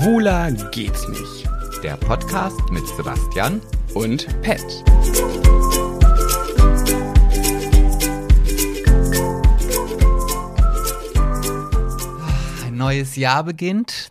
[0.00, 1.46] Schwuler geht's nicht.
[1.82, 3.60] Der Podcast mit Sebastian
[3.92, 4.64] Und Pet.
[12.64, 14.08] Ein neues Jahr beginnt.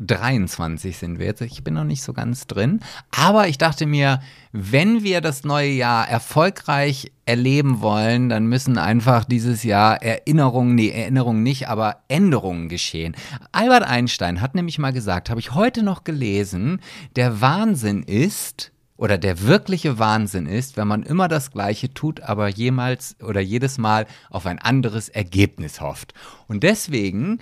[0.00, 1.42] 2023 sind wir jetzt.
[1.42, 2.80] Ich bin noch nicht so ganz drin.
[3.10, 4.20] Aber ich dachte mir,
[4.52, 10.88] wenn wir das neue Jahr erfolgreich erleben wollen, dann müssen einfach dieses Jahr Erinnerungen, nee,
[10.88, 13.14] Erinnerungen nicht, aber Änderungen geschehen.
[13.52, 16.80] Albert Einstein hat nämlich mal gesagt, habe ich heute noch gelesen,
[17.16, 22.48] der Wahnsinn ist, oder der wirkliche Wahnsinn ist, wenn man immer das Gleiche tut, aber
[22.48, 26.12] jemals oder jedes Mal auf ein anderes Ergebnis hofft.
[26.48, 27.38] Und deswegen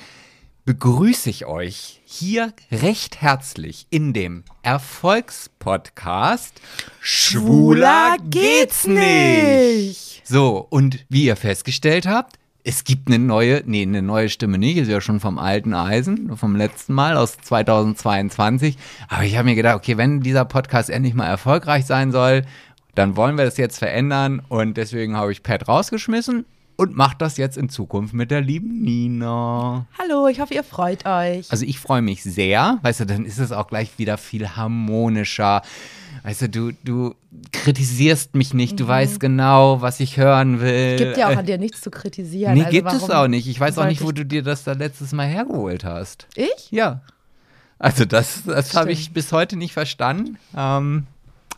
[0.68, 6.60] begrüße ich euch hier recht herzlich in dem Erfolgspodcast
[7.00, 10.20] Schwuler geht's nicht.
[10.24, 14.76] So, und wie ihr festgestellt habt, es gibt eine neue, nee, eine neue Stimme nicht,
[14.76, 18.76] ist ja schon vom alten Eisen, vom letzten Mal aus 2022.
[19.08, 22.42] Aber ich habe mir gedacht, okay, wenn dieser Podcast endlich mal erfolgreich sein soll,
[22.94, 26.44] dann wollen wir das jetzt verändern und deswegen habe ich Pat rausgeschmissen
[26.78, 29.86] und mache das jetzt in Zukunft mit der lieben Nina.
[29.98, 31.50] Hallo, ich hoffe, ihr freut euch.
[31.50, 35.62] Also ich freue mich sehr, weißt du, dann ist es auch gleich wieder viel harmonischer.
[36.22, 37.14] Weißt du, du, du
[37.50, 40.96] kritisierst mich nicht, du weißt genau, was ich hören will.
[40.96, 42.54] Gibt ja auch an dir nichts zu kritisieren.
[42.54, 43.48] Nee, also gibt es auch nicht.
[43.48, 46.28] Ich weiß auch nicht, wo du dir das da letztes Mal hergeholt hast.
[46.36, 46.70] Ich?
[46.70, 47.00] Ja.
[47.80, 50.38] Also das, das habe ich bis heute nicht verstanden.
[50.56, 51.08] Ähm,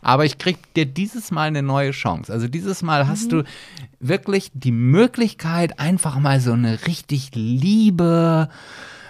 [0.01, 2.31] aber ich krieg dir dieses Mal eine neue Chance.
[2.31, 3.43] Also dieses Mal hast du
[3.99, 8.49] wirklich die Möglichkeit, einfach mal so eine richtig liebe.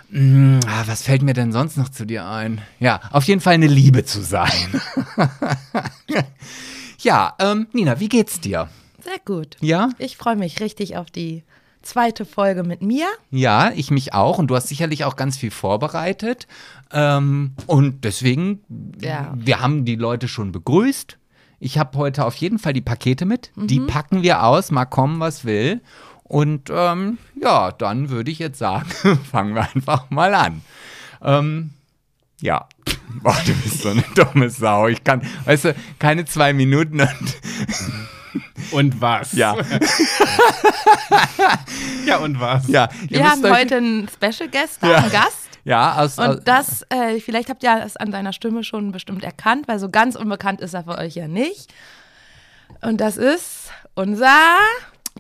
[0.09, 2.62] Mh, ah, was fällt mir denn sonst noch zu dir ein?
[2.80, 4.81] Ja, auf jeden Fall eine Liebe zu sein.
[7.00, 8.67] ja, ähm, Nina, wie geht's dir?
[9.02, 9.56] Sehr gut.
[9.62, 9.89] Ja?
[9.97, 11.44] Ich freue mich richtig auf die
[11.81, 13.08] zweite Folge mit mir.
[13.31, 14.38] Ja, ich mich auch.
[14.38, 16.47] Und du hast sicherlich auch ganz viel vorbereitet.
[16.94, 18.61] Ähm, und deswegen,
[19.02, 19.34] Ja.
[19.36, 21.18] wir haben die Leute schon begrüßt.
[21.59, 23.52] Ich habe heute auf jeden Fall die Pakete mit.
[23.56, 25.81] Die packen wir aus, mal kommen, was will.
[26.24, 28.88] Und ähm, ja, dann würde ich jetzt sagen,
[29.31, 30.62] fangen wir einfach mal an.
[31.22, 31.72] Ähm,
[32.41, 32.68] ja.
[33.22, 34.88] Boah, du bist so eine dumme Sau.
[34.88, 37.09] Ich kann, weißt du, keine zwei Minuten und
[38.72, 39.34] Und was?
[39.34, 39.56] ja,
[42.06, 42.68] Ja, und was?
[42.68, 42.90] ja.
[43.09, 44.97] Wir haben heute einen Special Guest, da, Ja.
[45.00, 45.50] einen Gast.
[45.64, 49.24] Ja, aus, aus, Und das, äh, vielleicht habt ihr das an seiner Stimme schon bestimmt
[49.24, 51.74] erkannt, weil so ganz unbekannt ist er für euch ja nicht.
[52.82, 54.58] Und das ist unser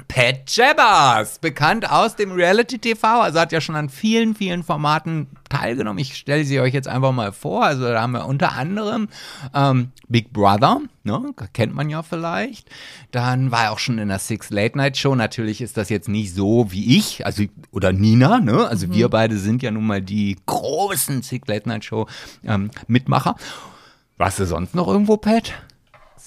[0.07, 5.27] Pat Jabbers, bekannt aus dem Reality TV, also hat ja schon an vielen, vielen Formaten
[5.49, 5.99] teilgenommen.
[5.99, 7.63] Ich stelle sie euch jetzt einfach mal vor.
[7.63, 9.09] Also da haben wir unter anderem
[9.53, 12.69] ähm, Big Brother, ne, kennt man ja vielleicht.
[13.11, 15.15] Dann war er auch schon in der Six Late Night Show.
[15.15, 18.67] Natürlich ist das jetzt nicht so wie ich, also oder Nina, ne?
[18.67, 22.07] Also wir beide sind ja nun mal die großen Six Late Night Show
[22.43, 23.35] ähm, Mitmacher.
[24.17, 25.53] Warst du sonst noch irgendwo, Pat?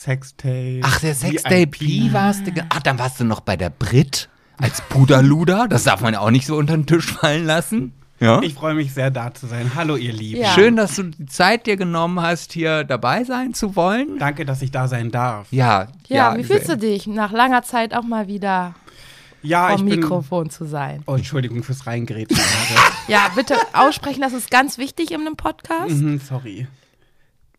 [0.05, 0.81] Sextape.
[0.83, 2.53] Ach, der Sextape P warst du.
[2.69, 4.29] Ach, dann warst du noch bei der Brit
[4.59, 5.67] als Puderluder.
[5.69, 7.95] Das darf man ja auch nicht so unter den Tisch fallen lassen.
[8.21, 8.41] Ja.
[8.43, 9.73] Ich freue mich sehr, da zu sein.
[9.75, 10.43] Hallo, ihr Lieben.
[10.43, 10.51] Ja.
[10.51, 14.19] Schön, dass du die Zeit dir genommen hast, hier dabei sein zu wollen.
[14.19, 15.49] Danke, dass ich da sein darf.
[15.51, 18.75] Ja, Ja, wie fühlst du dich, nach langer Zeit auch mal wieder
[19.43, 20.01] Ja, ich vom bin.
[20.01, 21.03] Mikrofon zu sein?
[21.07, 22.39] Oh, Entschuldigung fürs Reingrätschen.
[23.09, 25.91] Ja, bitte aussprechen, das ist ganz wichtig in einem Podcast.
[25.91, 26.67] mhm, sorry.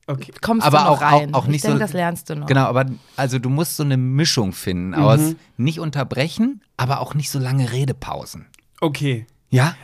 [0.07, 0.31] Okay.
[0.41, 1.33] Kommst Aber du noch auch- auch- rein.
[1.33, 2.45] auch nicht ich denke, so- das lernst du noch.
[2.47, 2.85] Genau, aber
[3.15, 7.71] also du musst so eine Mischung finden aus nicht unterbrechen, aber auch nicht so lange
[7.71, 8.45] Redepausen.
[8.81, 9.25] Okay.
[9.49, 9.75] Ja?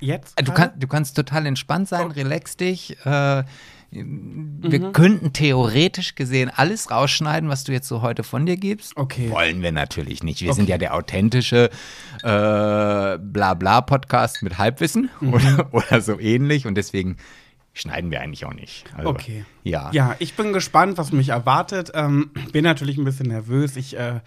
[0.00, 0.40] Jetzt?
[0.42, 2.96] Du, kann, du kannst total entspannt sein, relax dich.
[3.04, 3.44] Äh,
[3.90, 4.92] wir Mhm.
[4.92, 8.96] könnten theoretisch gesehen alles rausschneiden, was du jetzt so heute von dir gibst.
[8.96, 9.30] Okay.
[9.30, 10.42] Wollen wir natürlich nicht.
[10.42, 11.70] Wir sind ja der authentische
[12.22, 15.32] äh, Blabla-Podcast mit Halbwissen Mhm.
[15.34, 16.66] oder, oder so ähnlich.
[16.66, 17.16] Und deswegen
[17.76, 18.84] schneiden wir eigentlich auch nicht.
[18.96, 19.44] Also, Okay.
[19.62, 19.90] Ja.
[19.92, 21.92] Ja, ich bin gespannt, was mich erwartet.
[21.94, 23.76] Ähm, bin natürlich ein bisschen nervös.
[23.76, 24.20] Ich, äh,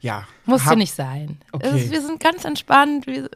[0.00, 0.26] ja.
[0.44, 1.38] Musst hab- du nicht sein.
[1.52, 1.68] Okay.
[1.74, 3.06] Es ist, wir sind ganz entspannt.
[3.06, 3.28] Wir,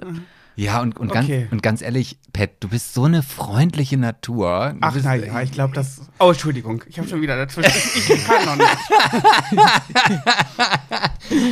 [0.57, 1.41] Ja, und, und, Okay.
[1.41, 4.73] ganz, und ganz ehrlich, Pat, du bist so eine freundliche Natur.
[4.73, 6.01] Du Ach bist, naja, ich glaube, das.
[6.19, 7.73] Oh, Entschuldigung, ich habe schon wieder dazwischen.
[7.95, 8.77] Ich, ich kann noch nicht.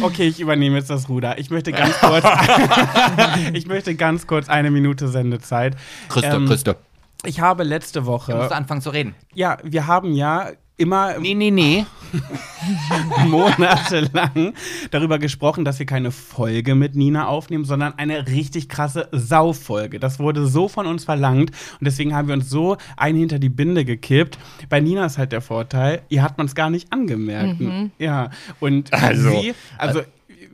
[0.02, 1.38] Okay, ich übernehme jetzt das Ruder.
[1.38, 2.24] Ich möchte ganz kurz.
[3.52, 5.76] ich möchte ganz kurz eine Minute Sendezeit.
[6.08, 6.76] Christa, Ähm, Christa,
[7.26, 8.54] Ich habe letzte du musst Woche.
[8.54, 9.14] anfangen zu reden.
[9.34, 11.86] Ja, wir haben ja immer Nee, nee, nee.
[13.28, 14.54] monatelang
[14.90, 19.98] darüber gesprochen, dass wir keine Folge mit Nina aufnehmen, sondern eine richtig krasse Saufolge.
[20.00, 21.50] Das wurde so von uns verlangt
[21.80, 24.38] und deswegen haben wir uns so ein hinter die Binde gekippt.
[24.68, 27.60] Bei Nina ist halt der Vorteil, ihr hat man es gar nicht angemerkt.
[27.98, 28.30] Ja,
[28.60, 30.02] und Also- sie, also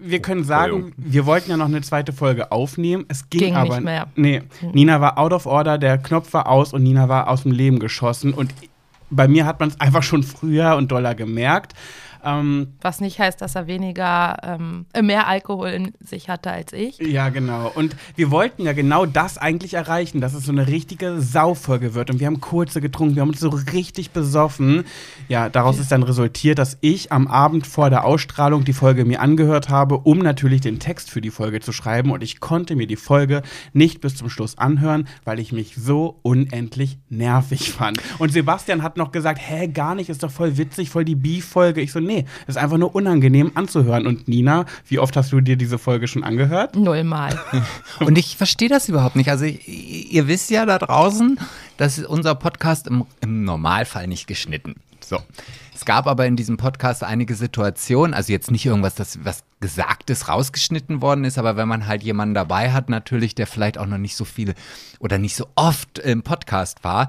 [0.02, 3.04] wir können sagen, wir wollten ja noch eine zweite Folge aufnehmen.
[3.08, 4.06] Es ging, Ging aber nicht mehr.
[4.16, 4.42] Nee,
[4.72, 7.78] Nina war out of order, der Knopf war aus und Nina war aus dem Leben
[7.78, 8.32] geschossen.
[8.32, 8.54] Und
[9.10, 11.74] bei mir hat man es einfach schon früher und doller gemerkt.
[12.24, 16.98] Ähm, Was nicht heißt, dass er weniger, ähm, mehr Alkohol in sich hatte als ich.
[16.98, 17.70] ja, genau.
[17.74, 22.10] Und wir wollten ja genau das eigentlich erreichen, dass es so eine richtige Saufolge wird.
[22.10, 24.84] Und wir haben kurze getrunken, wir haben uns so richtig besoffen.
[25.28, 29.20] Ja, daraus ist dann resultiert, dass ich am Abend vor der Ausstrahlung die Folge mir
[29.20, 32.10] angehört habe, um natürlich den Text für die Folge zu schreiben.
[32.10, 36.18] Und ich konnte mir die Folge nicht bis zum Schluss anhören, weil ich mich so
[36.22, 37.98] unendlich nervig fand.
[38.18, 41.80] Und Sebastian hat noch gesagt, hä, gar nicht, ist doch voll witzig, voll die Beef-Folge.
[41.80, 44.06] Ich so, nee, ist einfach nur unangenehm anzuhören.
[44.06, 46.74] Und Nina, wie oft hast du dir diese Folge schon angehört?
[46.74, 47.38] Nullmal.
[48.00, 49.30] Und ich verstehe das überhaupt nicht.
[49.30, 51.38] Also ich, ihr wisst ja da draußen,
[51.76, 54.74] dass unser Podcast im, im Normalfall nicht geschnitten.
[55.00, 55.18] So.
[55.74, 60.28] Es gab aber in diesem Podcast einige Situationen, also jetzt nicht irgendwas, das was Gesagtes
[60.28, 63.98] rausgeschnitten worden ist, aber wenn man halt jemanden dabei hat, natürlich, der vielleicht auch noch
[63.98, 64.54] nicht so viele
[64.98, 67.08] oder nicht so oft im Podcast war,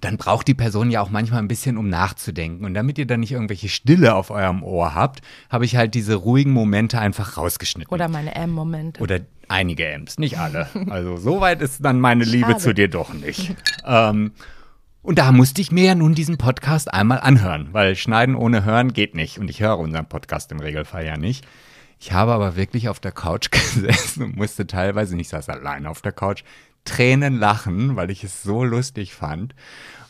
[0.00, 2.64] dann braucht die Person ja auch manchmal ein bisschen, um nachzudenken.
[2.64, 5.20] Und damit ihr dann nicht irgendwelche Stille auf eurem Ohr habt,
[5.50, 7.92] habe ich halt diese ruhigen Momente einfach rausgeschnitten.
[7.92, 9.00] Oder meine M-Momente.
[9.02, 10.68] Oder einige Amps, nicht alle.
[10.88, 12.58] Also so weit ist dann meine Liebe Schade.
[12.58, 13.54] zu dir doch nicht.
[13.86, 14.32] ähm,
[15.02, 18.92] und da musste ich mir ja nun diesen Podcast einmal anhören, weil Schneiden ohne Hören
[18.92, 19.38] geht nicht.
[19.38, 21.46] Und ich höre unseren Podcast im Regelfall ja nicht.
[21.98, 26.00] Ich habe aber wirklich auf der Couch gesessen und musste teilweise, ich saß allein auf
[26.00, 26.42] der Couch,
[26.84, 29.54] Tränen lachen, weil ich es so lustig fand.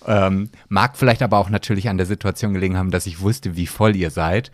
[0.06, 3.66] Ähm, mag vielleicht aber auch natürlich an der Situation gelegen haben, dass ich wusste, wie
[3.66, 4.50] voll ihr seid.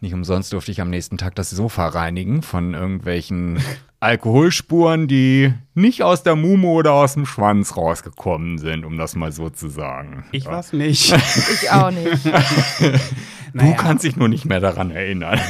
[0.00, 3.58] Nicht umsonst durfte ich am nächsten Tag das Sofa reinigen von irgendwelchen
[4.00, 9.32] Alkoholspuren, die nicht aus der Mumu oder aus dem Schwanz rausgekommen sind, um das mal
[9.32, 10.24] so zu sagen.
[10.30, 11.12] Ich war's nicht.
[11.52, 12.24] Ich auch nicht.
[13.54, 15.40] Du kannst dich nur nicht mehr daran erinnern.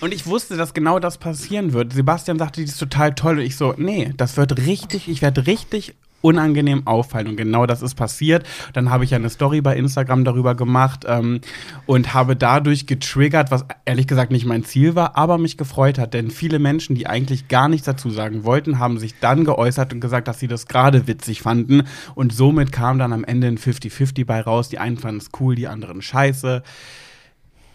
[0.00, 1.92] Und ich wusste, dass genau das passieren wird.
[1.92, 3.38] Sebastian sagte, die ist total toll.
[3.38, 7.28] Und ich so, nee, das wird richtig, ich werde richtig unangenehm auffallen.
[7.28, 8.44] Und genau das ist passiert.
[8.72, 11.40] Dann habe ich eine Story bei Instagram darüber gemacht ähm,
[11.86, 16.14] und habe dadurch getriggert, was ehrlich gesagt nicht mein Ziel war, aber mich gefreut hat.
[16.14, 20.00] Denn viele Menschen, die eigentlich gar nichts dazu sagen wollten, haben sich dann geäußert und
[20.00, 21.84] gesagt, dass sie das gerade witzig fanden.
[22.14, 24.68] Und somit kam dann am Ende ein 50-50 bei raus.
[24.68, 26.62] Die einen fanden es cool, die anderen scheiße.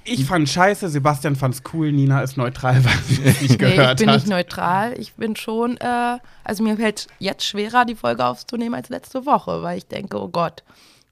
[0.05, 3.99] Ich fand scheiße, Sebastian fand's cool, Nina ist neutral, weil sie es nicht Nee, gehört
[3.99, 4.21] ich bin hat.
[4.21, 4.93] nicht neutral.
[4.99, 9.61] Ich bin schon, äh, also mir fällt jetzt schwerer, die Folge aufzunehmen als letzte Woche,
[9.61, 10.63] weil ich denke, oh Gott.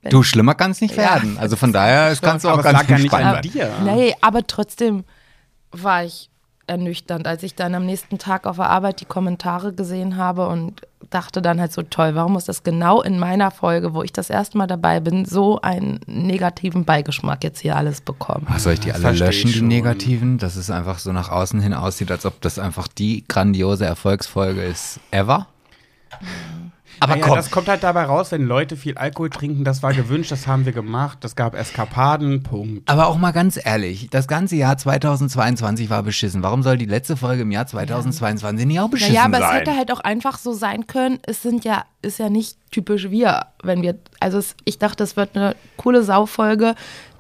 [0.09, 1.03] Du, schlimmer kann es nicht Ja.
[1.13, 1.37] werden.
[1.37, 3.41] Also von daher, kannst du auch ganz lag ja nicht an sein.
[3.43, 3.71] dir.
[3.83, 5.03] Nee, aber trotzdem
[5.71, 6.30] war ich
[6.71, 10.81] ernüchternd, als ich dann am nächsten Tag auf der Arbeit die Kommentare gesehen habe und
[11.09, 14.29] dachte dann halt so toll, warum muss das genau in meiner Folge, wo ich das
[14.29, 18.47] erste Mal dabei bin, so einen negativen Beigeschmack jetzt hier alles bekommen?
[18.49, 20.37] Ach, soll ich die alle versteh löschen, die negativen?
[20.37, 24.63] Dass es einfach so nach außen hin aussieht, als ob das einfach die grandiose Erfolgsfolge
[24.63, 25.47] ist ever?
[27.01, 29.91] Aber Naja, komm, das kommt halt dabei raus, wenn Leute viel Alkohol trinken, das war
[29.91, 32.87] gewünscht, das haben wir gemacht, das gab Eskapaden, Punkt.
[32.87, 36.43] aber auch mal ganz ehrlich, das ganze Jahr 2022 war beschissen.
[36.43, 39.49] Warum soll die letzte Folge im Jahr 2022 nicht auch beschissen Naja, aber sein?
[39.49, 41.17] es hätte halt auch einfach so sein können.
[41.25, 45.15] Es sind ja, ist ja nicht typisch wir, wenn wir, also es, ich dachte, es
[45.17, 46.75] wird eine coole Saufolge,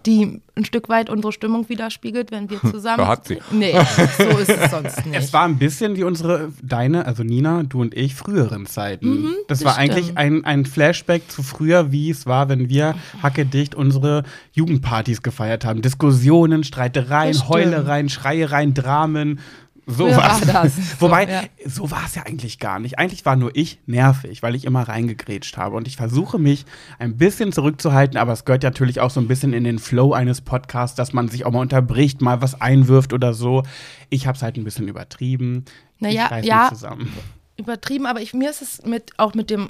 [0.05, 2.97] die ein Stück weit unsere Stimmung widerspiegelt, wenn wir zusammen.
[3.01, 3.39] Da hat sie.
[3.51, 3.73] Nee,
[4.17, 5.17] so ist es sonst nicht.
[5.17, 9.33] Es war ein bisschen wie unsere, deine, also Nina, du und ich, früheren Zeiten.
[9.47, 10.17] das, das war eigentlich stimmt.
[10.17, 15.81] ein, ein Flashback zu früher, wie es war, wenn wir hackedicht unsere Jugendpartys gefeiert haben.
[15.81, 17.47] Diskussionen, Streitereien.
[17.47, 19.39] Heulereien, Schreiereien, Dramen.
[19.87, 20.73] So war das.
[20.99, 21.43] So, Wobei, ja.
[21.65, 22.99] so war es ja eigentlich gar nicht.
[22.99, 25.75] Eigentlich war nur ich nervig, weil ich immer reingegrätscht habe.
[25.75, 26.65] Und ich versuche mich
[26.99, 30.41] ein bisschen zurückzuhalten, aber es gehört natürlich auch so ein bisschen in den Flow eines
[30.41, 33.63] Podcasts, dass man sich auch mal unterbricht, mal was einwirft oder so.
[34.09, 35.65] Ich habe es halt ein bisschen übertrieben.
[35.99, 36.69] Naja, ich ja.
[36.69, 37.13] zusammen.
[37.57, 39.69] übertrieben, aber ich, mir ist es mit, auch mit dem,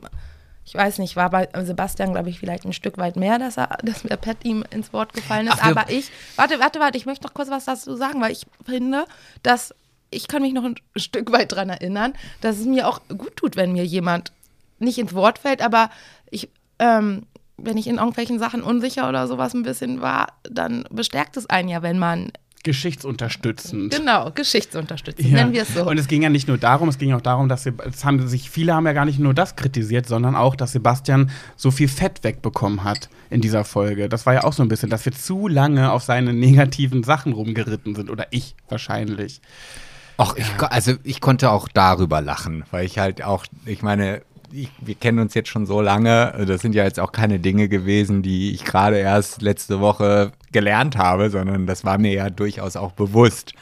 [0.66, 3.78] ich weiß nicht, war bei Sebastian, glaube ich, vielleicht ein Stück weit mehr, dass er,
[3.84, 5.58] dass der Pet ihm ins Wort gefallen ist.
[5.60, 8.46] Ach, aber ich, warte, warte, warte, ich möchte noch kurz was dazu sagen, weil ich
[8.66, 9.06] finde,
[9.44, 9.74] dass
[10.12, 13.56] ich kann mich noch ein Stück weit dran erinnern, dass es mir auch gut tut,
[13.56, 14.32] wenn mir jemand
[14.80, 15.90] nicht ins Wort fällt, aber
[16.30, 16.50] ich,
[16.80, 17.24] ähm,
[17.58, 21.70] wenn ich in irgendwelchen Sachen unsicher oder sowas ein bisschen war, dann bestärkt es einen
[21.70, 22.32] ja, wenn man,
[22.64, 23.94] Geschichtsunterstützend.
[23.96, 25.38] genau, Geschichtsunterstützend, Ja.
[25.38, 25.84] nennen wir es so.
[25.88, 28.28] Und es ging ja nicht nur darum, es ging auch darum, dass Seb- es haben
[28.28, 31.88] sich viele haben ja gar nicht nur das kritisiert, sondern auch, dass Sebastian so viel
[31.88, 34.10] Fett wegbekommen hat in dieser Folge.
[34.10, 37.34] Das war ja auch so ein bisschen, dass wir zu lange auf seine negativen Sachen
[37.34, 39.42] rumgeritten sind oder ich wahrscheinlich.
[40.22, 44.70] Ach, ich, also ich konnte auch darüber lachen, weil ich halt auch, ich meine, ich,
[44.82, 48.22] wir kennen uns jetzt schon so lange, das sind ja jetzt auch keine Dinge gewesen,
[48.22, 52.92] die ich gerade erst letzte Woche gelernt habe, sondern das war mir ja durchaus auch
[52.92, 53.54] bewusst.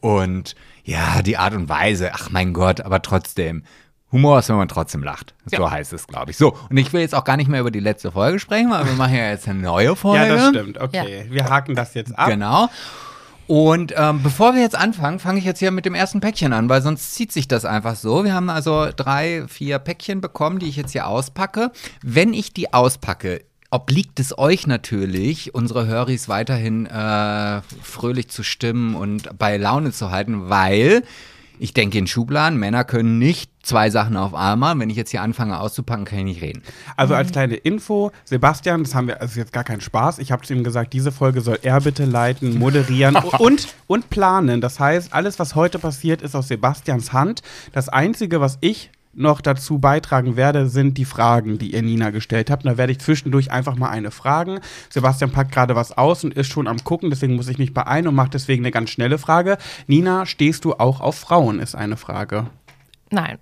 [0.00, 2.10] Und Ja, die Art und Weise.
[2.14, 3.64] Ach mein Gott, aber trotzdem.
[4.12, 5.34] Humor ist, wenn man trotzdem lacht.
[5.46, 5.70] So Ja.
[5.70, 6.36] heißt es, glaube ich.
[6.36, 8.86] So, und ich will jetzt auch gar nicht mehr über die letzte Folge sprechen, weil
[8.86, 10.24] wir machen ja jetzt eine neue Folge.
[10.24, 10.78] Ja, das stimmt.
[10.80, 12.28] Okay, wir haken das jetzt ab.
[12.28, 12.68] Genau.
[13.46, 16.68] Und ähm, bevor wir jetzt anfangen, fange ich jetzt hier mit dem ersten Päckchen an,
[16.68, 18.24] weil sonst zieht sich das einfach so.
[18.24, 21.70] Wir haben also drei, vier Päckchen bekommen, die ich jetzt hier auspacke.
[22.02, 28.94] Wenn ich die auspacke, obliegt es euch natürlich, unsere Höris weiterhin äh, fröhlich zu stimmen
[28.96, 31.02] und bei Laune zu halten, weil
[31.58, 34.78] ich denke in Schubladen, Männer können nicht zwei Sachen auf einmal.
[34.78, 36.62] Wenn ich jetzt hier anfange auszupacken, kann ich nicht reden.
[36.96, 40.18] Also als kleine Info, Sebastian, das haben wir, also jetzt gar kein Spaß.
[40.20, 44.60] Ich habe zu ihm gesagt, diese Folge soll er bitte leiten, moderieren und, und planen.
[44.60, 47.42] Das heißt, alles, was heute passiert, ist aus Sebastians Hand.
[47.72, 52.50] Das Einzige, was ich noch dazu beitragen werde, sind die Fragen, die ihr Nina gestellt
[52.50, 52.64] habt.
[52.64, 54.60] Und da werde ich zwischendurch einfach mal eine fragen.
[54.90, 58.06] Sebastian packt gerade was aus und ist schon am gucken, deswegen muss ich mich beeilen
[58.06, 59.58] und mache deswegen eine ganz schnelle Frage.
[59.86, 62.46] Nina, stehst du auch auf Frauen, ist eine Frage.
[63.10, 63.38] Nein.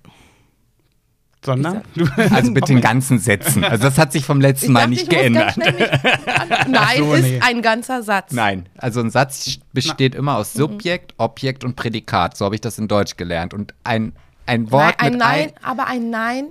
[1.43, 1.83] Sondern?
[2.31, 3.63] Also bitte in ganzen Sätzen.
[3.63, 5.57] Also das hat sich vom letzten Ich Mal dachte, nicht geändert.
[6.67, 7.39] Nein, so, ist nee.
[7.41, 8.31] ein ganzer Satz.
[8.31, 12.35] Nein, also ein Satz besteht immer aus Subjekt, Objekt und Prädikat.
[12.35, 13.53] So habe ich das in Deutsch gelernt.
[13.53, 14.13] Und ein,
[14.45, 15.63] ein Nein, Wort ein mit Nein, ein.
[15.63, 16.45] aber ein Nein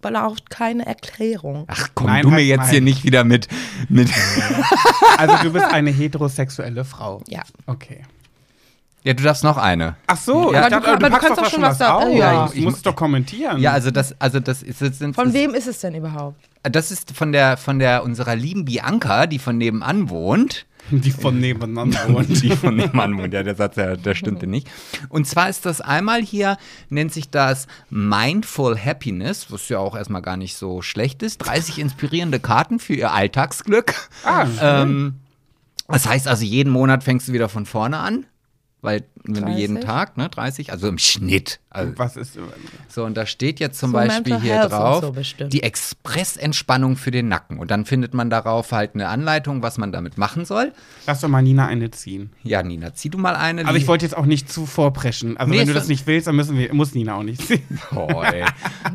[0.00, 1.64] braucht keine Erklärung.
[1.68, 2.70] Ach komm, Nein du mir heißt jetzt nein.
[2.70, 3.46] hier nicht wieder mit.
[3.88, 4.10] mit
[5.18, 7.22] Also du bist eine heterosexuelle Frau.
[7.28, 7.42] Ja.
[7.66, 8.02] Okay.
[9.04, 9.96] ja, du darfst noch eine.
[10.08, 11.94] Ach so, Ja, ich aber dachte, du- aber du packst kannst doch schon was da-
[11.94, 12.14] aus.
[12.16, 12.50] ja.
[12.52, 13.58] ich muss es doch kommentieren.
[13.60, 16.40] Ja, also das, also das ist, das sind, Von wem ist es denn überhaupt?
[16.64, 20.66] das ist von der, von der unserer lieben Bianca, die von nebenan wohnt.
[20.90, 22.28] Die von nebeneinander wohnen.
[22.42, 24.68] Die von nebenan wohnt, ja, der Satz, der, der stimmte nicht.
[25.08, 26.56] Und zwar ist das einmal hier,
[26.88, 31.38] nennt sich das Mindful Happiness, was ja auch erstmal gar nicht so schlecht ist.
[31.38, 33.94] 30 inspirierende Karten für ihr Alltagsglück.
[34.24, 35.14] Ah, Ähm,
[35.88, 38.26] das heißt also, jeden Monat fängst du wieder von vorne an.
[38.80, 39.88] Weil, wenn du jeden 30?
[39.88, 41.60] Tag, ne, 30, also im Schnitt.
[41.70, 42.38] Also, was ist.
[42.88, 45.04] so, und da steht jetzt zum So Beispiel Mental hier Health drauf,
[45.38, 47.58] so die Expressentspannung für den Nacken.
[47.58, 50.72] Und dann findet man darauf halt eine Anleitung, was man damit machen soll.
[51.06, 52.30] Lass doch mal Nina eine ziehen.
[52.42, 53.66] Ja, Nina, zieh du mal eine.
[53.66, 55.36] Aber ich wollte jetzt auch nicht zu vorpreschen.
[55.36, 57.62] Also Nee, wenn du das nicht willst, dann müssen wir, muss Nina auch nicht ziehen.
[57.94, 58.44] Oh, ey.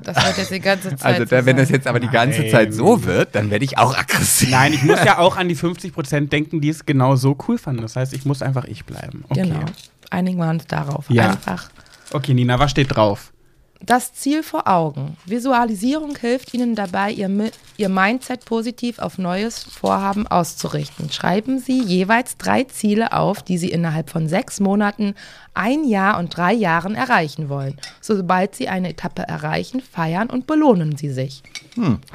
[0.03, 1.03] Das wird jetzt die ganze Zeit.
[1.03, 2.51] Also, so da, wenn das jetzt aber die ganze Nein.
[2.51, 4.49] Zeit so wird, dann werde ich auch aggressiv.
[4.49, 7.81] Nein, ich muss ja auch an die 50% denken, die es genau so cool fanden.
[7.81, 9.23] Das heißt, ich muss einfach ich bleiben.
[9.29, 9.43] Okay.
[9.43, 9.65] Genau.
[10.09, 11.09] Einigen wir uns darauf.
[11.09, 11.31] Ja.
[11.31, 11.69] Einfach.
[12.11, 13.33] Okay, Nina, was steht drauf?
[13.79, 15.17] Das Ziel vor Augen.
[15.27, 21.11] Visualisierung hilft Ihnen dabei, Ihr, Mi- Ihr Mindset positiv auf neues Vorhaben auszurichten.
[21.11, 25.13] Schreiben Sie jeweils drei Ziele auf, die Sie innerhalb von sechs Monaten,
[25.53, 27.77] ein Jahr und drei Jahren erreichen wollen.
[28.01, 31.43] Sobald Sie eine Etappe erreichen, feiern und belohnen Sie sich.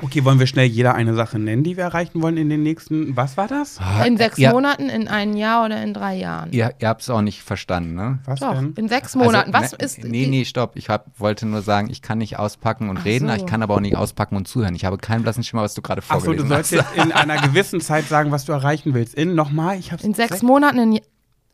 [0.03, 3.17] Okay, wollen wir schnell jeder eine Sache nennen, die wir erreichen wollen in den nächsten.
[3.17, 3.79] Was war das?
[4.07, 4.53] In sechs ja.
[4.53, 6.53] Monaten, in einem Jahr oder in drei Jahren.
[6.53, 8.19] Ihr, ihr habt es auch nicht verstanden, ne?
[8.25, 8.75] Was Doch, denn?
[8.77, 9.55] in sechs Monaten.
[9.55, 10.05] Also, Was ne, ist.
[10.05, 10.73] Nee, nee, stopp.
[10.75, 13.35] Ich hab, wollte nur sagen, ich kann nicht auspacken und reden, so.
[13.35, 14.75] ich kann aber auch nicht auspacken und zuhören.
[14.75, 16.97] Ich habe keinen blassen Schimmer, was du gerade Achso, vorgelesen du sollst hast.
[16.97, 19.15] jetzt in einer gewissen Zeit sagen, was du erreichen willst.
[19.15, 19.79] In nochmal?
[19.79, 21.01] Ich hab's In sechs Monaten, in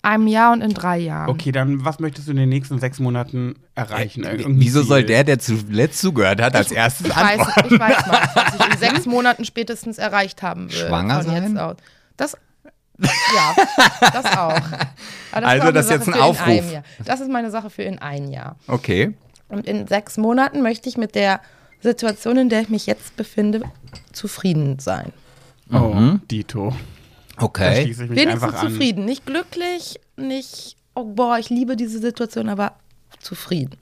[0.03, 1.29] einem Jahr und in drei Jahren.
[1.29, 4.25] Okay, dann was möchtest du in den nächsten sechs Monaten erreichen?
[4.25, 5.07] Äh, Wieso soll Ziel?
[5.07, 7.75] der, der zuletzt zugehört hat, als erstes Ich weiß, antworten?
[7.75, 10.77] ich weiß mal, was ich in sechs Monaten spätestens erreicht haben will.
[10.87, 11.43] Schwanger von sein?
[11.53, 11.77] Jetzt aus.
[12.17, 12.37] Das,
[13.01, 13.57] ja,
[14.13, 14.61] das auch.
[15.33, 16.65] Aber Also, das ist jetzt ein Aufruf.
[17.05, 18.57] Das ist meine Sache für in ein Jahr.
[18.67, 19.15] Okay.
[19.49, 21.41] Und in sechs Monaten möchte ich mit der
[21.81, 23.63] Situation, in der ich mich jetzt befinde,
[24.13, 25.13] zufrieden sein.
[25.73, 26.23] Oh, Mhm.
[26.31, 26.75] Dito.
[27.41, 27.83] Okay.
[27.83, 28.71] schließe ich mich Wenigstens einfach an.
[28.71, 29.05] zufrieden.
[29.05, 32.73] Nicht glücklich, nicht, oh boah, ich liebe diese Situation, aber
[33.21, 33.77] zufrieden.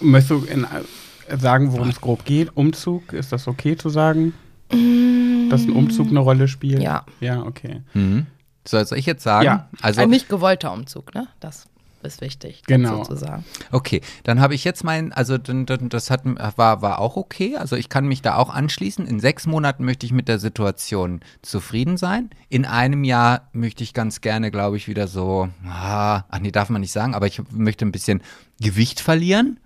[0.00, 2.56] Möchtest du in, äh, sagen, worum es grob geht?
[2.56, 3.12] Umzug?
[3.12, 4.34] Ist das okay zu sagen?
[4.68, 6.80] Dass ein Umzug eine Rolle spielt?
[6.82, 7.04] Ja.
[7.20, 7.82] Ja, okay.
[7.94, 8.26] Mhm.
[8.66, 9.46] Soll ich jetzt sagen?
[9.46, 9.68] Ja.
[9.80, 11.26] Also, Ein nicht gewollter Umzug, ne?
[11.40, 11.66] Das
[12.02, 13.04] ist wichtig, Genau.
[13.04, 13.44] sozusagen.
[13.70, 17.56] Okay, dann habe ich jetzt mein, also das hat, war, war auch okay.
[17.56, 19.06] Also ich kann mich da auch anschließen.
[19.06, 22.30] In sechs Monaten möchte ich mit der Situation zufrieden sein.
[22.48, 26.70] In einem Jahr möchte ich ganz gerne, glaube ich, wieder so, ah, ach nee, darf
[26.70, 28.22] man nicht sagen, aber ich möchte ein bisschen
[28.60, 29.58] Gewicht verlieren.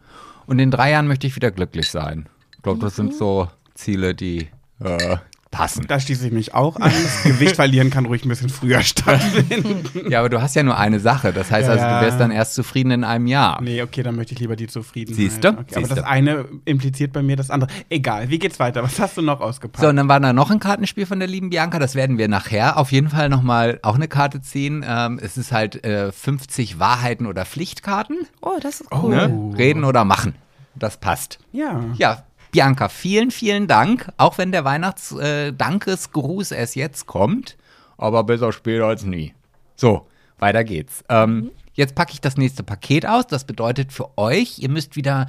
[0.46, 2.28] Und in drei Jahren möchte ich wieder glücklich sein.
[2.56, 4.48] Ich glaube, das sind so Ziele, die
[4.80, 5.16] äh,
[5.54, 5.86] passen.
[5.88, 6.90] Da schließe ich mich auch an.
[6.90, 8.80] Das Gewicht verlieren kann ruhig ein bisschen früher
[9.28, 10.10] stattfinden.
[10.10, 11.32] Ja, aber du hast ja nur eine Sache.
[11.32, 13.60] Das heißt Ja, also, du wärst dann erst zufrieden in einem Jahr.
[13.62, 15.16] nee, okay, dann möchte ich lieber die Zufriedenheit.
[15.16, 15.48] Siehst du?
[15.48, 16.06] Okay, aber Siehst das du.
[16.06, 17.70] eine impliziert bei mir das andere.
[17.88, 18.82] Egal, wie geht's weiter?
[18.82, 19.80] Was hast du noch ausgepackt?
[19.80, 21.78] So, und dann war da noch ein Kartenspiel von der lieben Bianca.
[21.78, 24.84] Das werden wir nachher auf jeden Fall nochmal auch eine Karte ziehen.
[24.86, 28.16] Ähm, es ist halt äh, 50 Wahrheiten oder Pflichtkarten.
[28.42, 29.00] Oh, das ist Oh.
[29.04, 29.14] cool.
[29.16, 29.54] Ne?
[29.56, 30.34] Reden oder machen.
[30.76, 31.38] Das passt.
[31.52, 31.84] ja.
[31.96, 34.12] Ja, Bianca, vielen, vielen Dank.
[34.16, 37.56] Auch wenn der Weihnachts-Dankesgruß erst jetzt kommt.
[37.98, 39.34] Aber besser später als nie.
[39.74, 40.06] So,
[40.38, 41.02] weiter geht's.
[41.08, 43.26] Ähm, jetzt packe ich das nächste Paket aus.
[43.26, 45.26] Das bedeutet für euch, ihr müsst wieder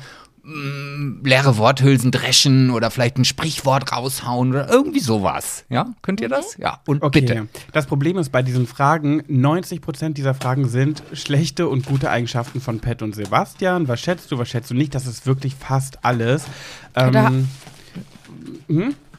[1.24, 5.66] leere Worthülsen dreschen oder vielleicht ein Sprichwort raushauen oder irgendwie sowas.
[5.70, 6.56] Ja, könnt ihr das?
[6.58, 7.22] Ja, und Okay.
[7.22, 7.48] bitte.
[7.74, 12.80] Das Problem ist bei diesen Fragen, 90% dieser Fragen sind schlechte und gute Eigenschaften von
[12.80, 13.88] Pat und Sebastian.
[13.88, 14.94] Was schätzt du, was schätzt du nicht?
[14.94, 16.46] Das ist wirklich fast alles.
[16.94, 17.48] Da- Ähm,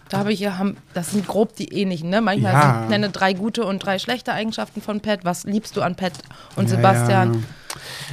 [0.09, 2.21] Da habe ich ja, haben, das sind grob die ähnlichen, ne?
[2.21, 2.78] Manchmal Ja.
[2.80, 5.25] sind, nenne drei gute und drei schlechte Eigenschaften von Pat.
[5.25, 6.12] Was liebst du an Pat
[6.54, 7.35] und ja, Sebastian?
[7.35, 7.40] Ja.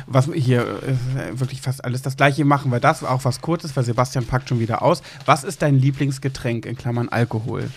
[0.07, 3.83] Was hier ist wirklich fast alles das gleiche machen wir das, auch was kurzes, weil
[3.83, 5.01] Sebastian packt schon wieder aus.
[5.25, 7.69] Was ist dein Lieblingsgetränk in Klammern Alkohol?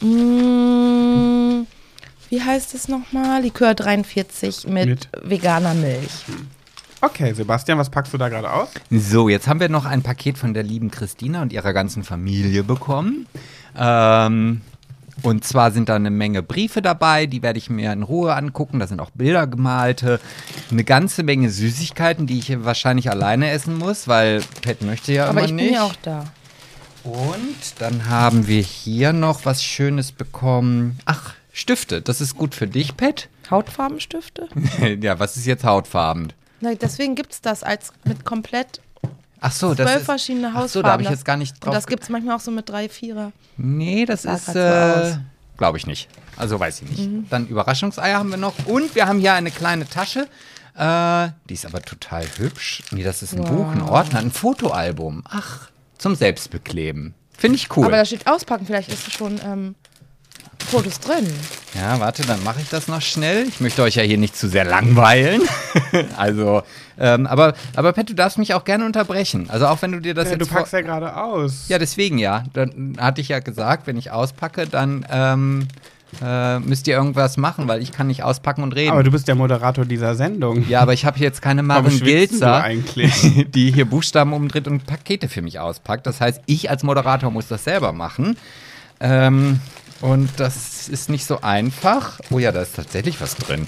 [0.00, 1.66] Mm,
[2.28, 3.42] wie heißt es nochmal?
[3.42, 5.08] Likör 43 mit, Mit?
[5.22, 6.24] veganer Milch.
[7.00, 8.68] Okay, Sebastian, was packst du da gerade aus?
[8.90, 12.62] So, jetzt haben wir noch ein Paket von der lieben Christina und ihrer ganzen Familie
[12.62, 13.26] bekommen.
[13.76, 14.60] Ähm,
[15.22, 18.78] und zwar sind da eine Menge Briefe dabei, die werde ich mir in Ruhe angucken.
[18.78, 20.20] Da sind auch Bilder gemalte,
[20.70, 25.40] eine ganze Menge Süßigkeiten, die ich wahrscheinlich alleine essen muss, weil Pet möchte ja Aber
[25.40, 25.64] immer ich nicht.
[25.66, 26.24] bin ja auch da.
[27.04, 30.98] Und dann haben wir hier noch was Schönes bekommen.
[31.04, 33.28] Ach, Stifte, das ist gut für dich, Pet.
[33.50, 34.48] Hautfarbenstifte?
[35.00, 36.32] ja, was ist jetzt hautfarben?
[36.60, 38.80] Na, deswegen gibt es das als mit komplett
[39.44, 40.68] Ach so, das zwölf ist, verschiedene Ach Hautfarben.
[40.68, 42.50] so, da habe ich jetzt gar nicht drauf Und das gibt es manchmal auch so
[42.52, 43.32] mit drei, vierer.
[43.56, 45.16] Nee, das Sah ist, äh,
[45.58, 46.08] glaube ich nicht.
[46.36, 47.10] Also weiß ich nicht.
[47.10, 47.26] Mhm.
[47.28, 48.54] Dann Überraschungseier haben wir noch.
[48.66, 50.28] Und wir haben hier eine kleine Tasche.
[50.76, 52.82] Äh, die ist aber total hübsch.
[52.92, 55.22] Nee, das ist ein Buch, ein Ordner, ein Fotoalbum.
[55.28, 55.68] Ach,
[55.98, 57.14] zum Selbstbekleben.
[57.36, 57.86] Finde ich cool.
[57.86, 59.74] Aber da steht auspacken, vielleicht ist es schon ähm,
[60.68, 61.26] Fotos drin.
[61.74, 63.46] ja, warte, dann mache ich das noch schnell.
[63.46, 65.42] Ich möchte euch ja hier nicht zu sehr langweilen.
[66.16, 66.62] also,
[66.98, 69.50] ähm, aber, aber Pet, du darfst mich auch gerne unterbrechen.
[69.50, 71.68] Also auch wenn du dir das Ja, jetzt du packst ja gerade aus.
[71.68, 72.44] Ja, deswegen ja.
[72.54, 75.68] Dann hatte ich ja gesagt, wenn ich auspacke, dann ähm,
[76.22, 78.92] äh, müsst ihr irgendwas machen, weil ich kann nicht auspacken und reden.
[78.92, 80.68] Aber du bist der Moderator dieser Sendung.
[80.68, 83.46] ja, aber ich habe jetzt keine Maren du Gilzer, eigentlich?
[83.54, 86.06] die hier Buchstaben umdreht und Pakete für mich auspackt.
[86.06, 88.36] Das heißt, ich als Moderator muss das selber machen.
[89.00, 89.60] Ähm,
[90.02, 92.20] und das ist nicht so einfach.
[92.30, 93.66] Oh ja, da ist tatsächlich was drin.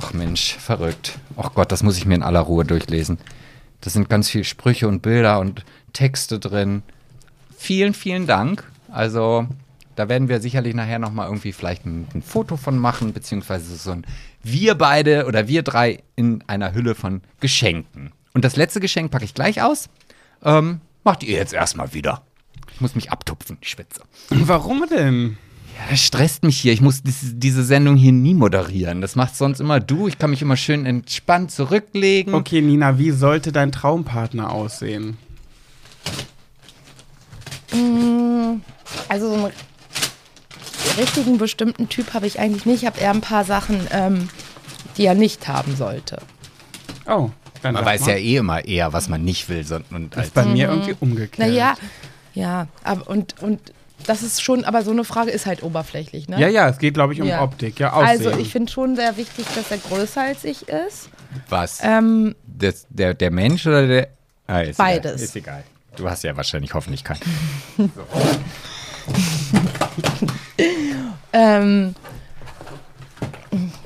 [0.00, 1.18] Ach Mensch, verrückt.
[1.36, 3.18] Ach Gott, das muss ich mir in aller Ruhe durchlesen.
[3.80, 6.82] Da sind ganz viele Sprüche und Bilder und Texte drin.
[7.56, 8.64] Vielen, vielen Dank.
[8.90, 9.46] Also,
[9.94, 13.92] da werden wir sicherlich nachher nochmal irgendwie vielleicht ein, ein Foto von machen, beziehungsweise so
[13.92, 14.04] ein
[14.42, 18.12] Wir beide oder wir drei in einer Hülle von Geschenken.
[18.34, 19.88] Und das letzte Geschenk packe ich gleich aus.
[20.44, 22.22] Ähm, macht ihr jetzt erstmal wieder.
[22.72, 24.02] Ich muss mich abtupfen, ich schwitze.
[24.30, 25.38] Warum denn?
[25.78, 26.72] Ja, das stresst mich hier.
[26.72, 29.00] Ich muss diese, Sendung hier nie moderieren.
[29.00, 30.08] Das macht sonst immer du.
[30.08, 32.34] Ich kann mich immer schön entspannt zurücklegen.
[32.34, 35.16] Okay, Nina, wie sollte dein Traumpartner aussehen?
[39.08, 39.52] Also so einen
[40.98, 42.82] richtigen bestimmten Typ habe ich eigentlich nicht.
[42.82, 44.28] Ich habe eher ein paar Sachen, ähm,
[44.96, 46.18] die er nicht haben sollte.
[47.06, 47.30] Oh,
[47.62, 48.10] dann Man weiß mal.
[48.10, 49.64] ja eh immer eher, was man nicht will.
[49.64, 51.38] sondern- Und Das als ist bei mir irgendwie umgekehrt.
[51.38, 51.74] Naja,
[52.34, 53.60] ja, aber und, und
[54.06, 56.40] das ist schon, aber so eine Frage ist halt oberflächlich, ne?
[56.40, 57.42] Ja, ja, es geht, glaube ich, um Ja.
[57.42, 57.78] Optik.
[57.80, 58.26] Ja, Aussehen.
[58.26, 61.10] Also ich finde schon sehr wichtig, dass er größer als ich ist.
[61.48, 61.80] was?
[61.82, 64.08] Ähm, Das, der, der Mensch oder der.
[64.46, 65.12] Ah, ist Beides.
[65.12, 65.24] Egal.
[65.24, 65.64] Ist egal.
[65.96, 67.20] Du hast ja wahrscheinlich hoffentlich keinen.
[71.32, 71.94] ähm,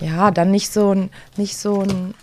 [0.00, 2.14] ja, dann nicht so ein, nicht so ein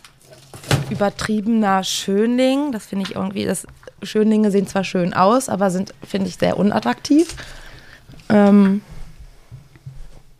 [0.89, 2.71] übertriebener Schönling.
[2.71, 3.65] Das finde ich irgendwie, das
[4.03, 7.35] Schönlinge sehen zwar schön aus, aber sind, finde ich, sehr unattraktiv.
[8.29, 8.81] Ähm,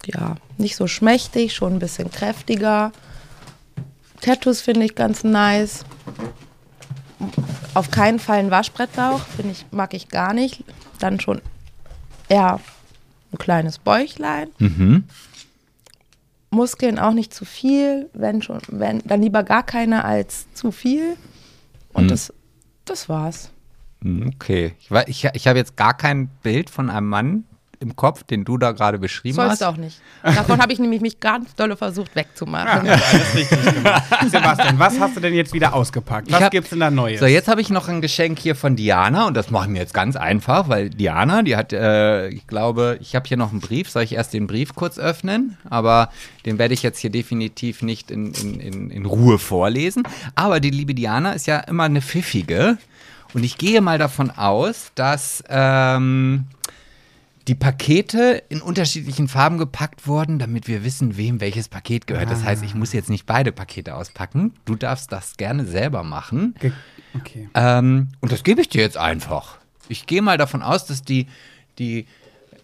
[0.06, 2.92] ja, nicht so schmächtig, schon ein bisschen kräftiger.
[4.22, 5.86] Tattoos finde ich ganz nice.
[7.74, 10.64] Auf keinen Fall ein Waschbrettbauch, finde ich, mag ich gar nicht.
[11.00, 11.42] Dann schon
[12.28, 12.60] eher
[13.32, 14.50] ein kleines Bäuchlein.
[14.60, 15.04] Mhm.
[16.52, 21.16] Muskeln auch nicht zu viel, wenn schon, wenn, dann lieber gar keine als zu viel.
[21.94, 22.10] Und Mhm.
[22.10, 22.34] das,
[22.86, 23.52] das war's.
[24.04, 24.74] Hm, Okay.
[24.80, 27.44] Ich, ich, ich habe jetzt gar kein Bild von einem Mann
[27.82, 29.62] im Kopf, den du da gerade beschrieben Sollst hast.
[29.62, 30.02] du auch nicht.
[30.22, 32.86] Davon habe ich nämlich mich ganz dolle versucht wegzumachen.
[32.86, 34.04] Ja, alles richtig gemacht.
[34.30, 36.30] Sebastian, was hast du denn jetzt wieder ausgepackt?
[36.32, 37.22] Was hab- gibt's denn da Neues?
[37.22, 39.94] So, jetzt habe ich noch ein Geschenk hier von Diana und das machen wir jetzt
[39.94, 43.90] ganz einfach, weil Diana, die hat, äh, ich glaube, ich habe hier noch einen Brief.
[43.90, 45.58] Soll ich erst den Brief kurz öffnen?
[45.70, 46.10] Aber
[46.46, 50.04] den werde ich jetzt hier definitiv nicht in, in, in, in Ruhe vorlesen.
[50.36, 52.78] Aber die liebe Diana ist ja immer eine Pfiffige
[53.34, 56.46] und ich gehe mal davon aus, dass ähm,
[57.50, 62.30] die Pakete in unterschiedlichen Farben gepackt wurden, damit wir wissen, wem welches Paket gehört.
[62.30, 64.54] Das heißt, ich muss jetzt nicht beide Pakete auspacken.
[64.66, 66.54] Du darfst das gerne selber machen.
[66.60, 66.72] Ge
[67.16, 67.50] okay.
[67.56, 69.58] Ähm, und das gebe ich dir jetzt einfach.
[69.88, 71.26] Ich gehe mal davon aus, dass die,
[71.80, 72.06] die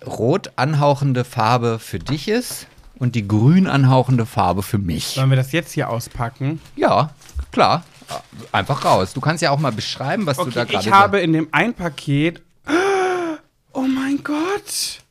[0.05, 2.67] rot anhauchende Farbe für dich ist
[2.99, 5.05] und die grün anhauchende Farbe für mich.
[5.05, 6.61] Sollen wir das jetzt hier auspacken?
[6.75, 7.09] Ja,
[7.51, 7.83] klar.
[8.51, 9.13] Einfach raus.
[9.13, 11.47] Du kannst ja auch mal beschreiben, was du da Okay, gerade ich habe in dem
[11.51, 12.44] ein Paket.
[13.75, 15.01] Oh mein Gott!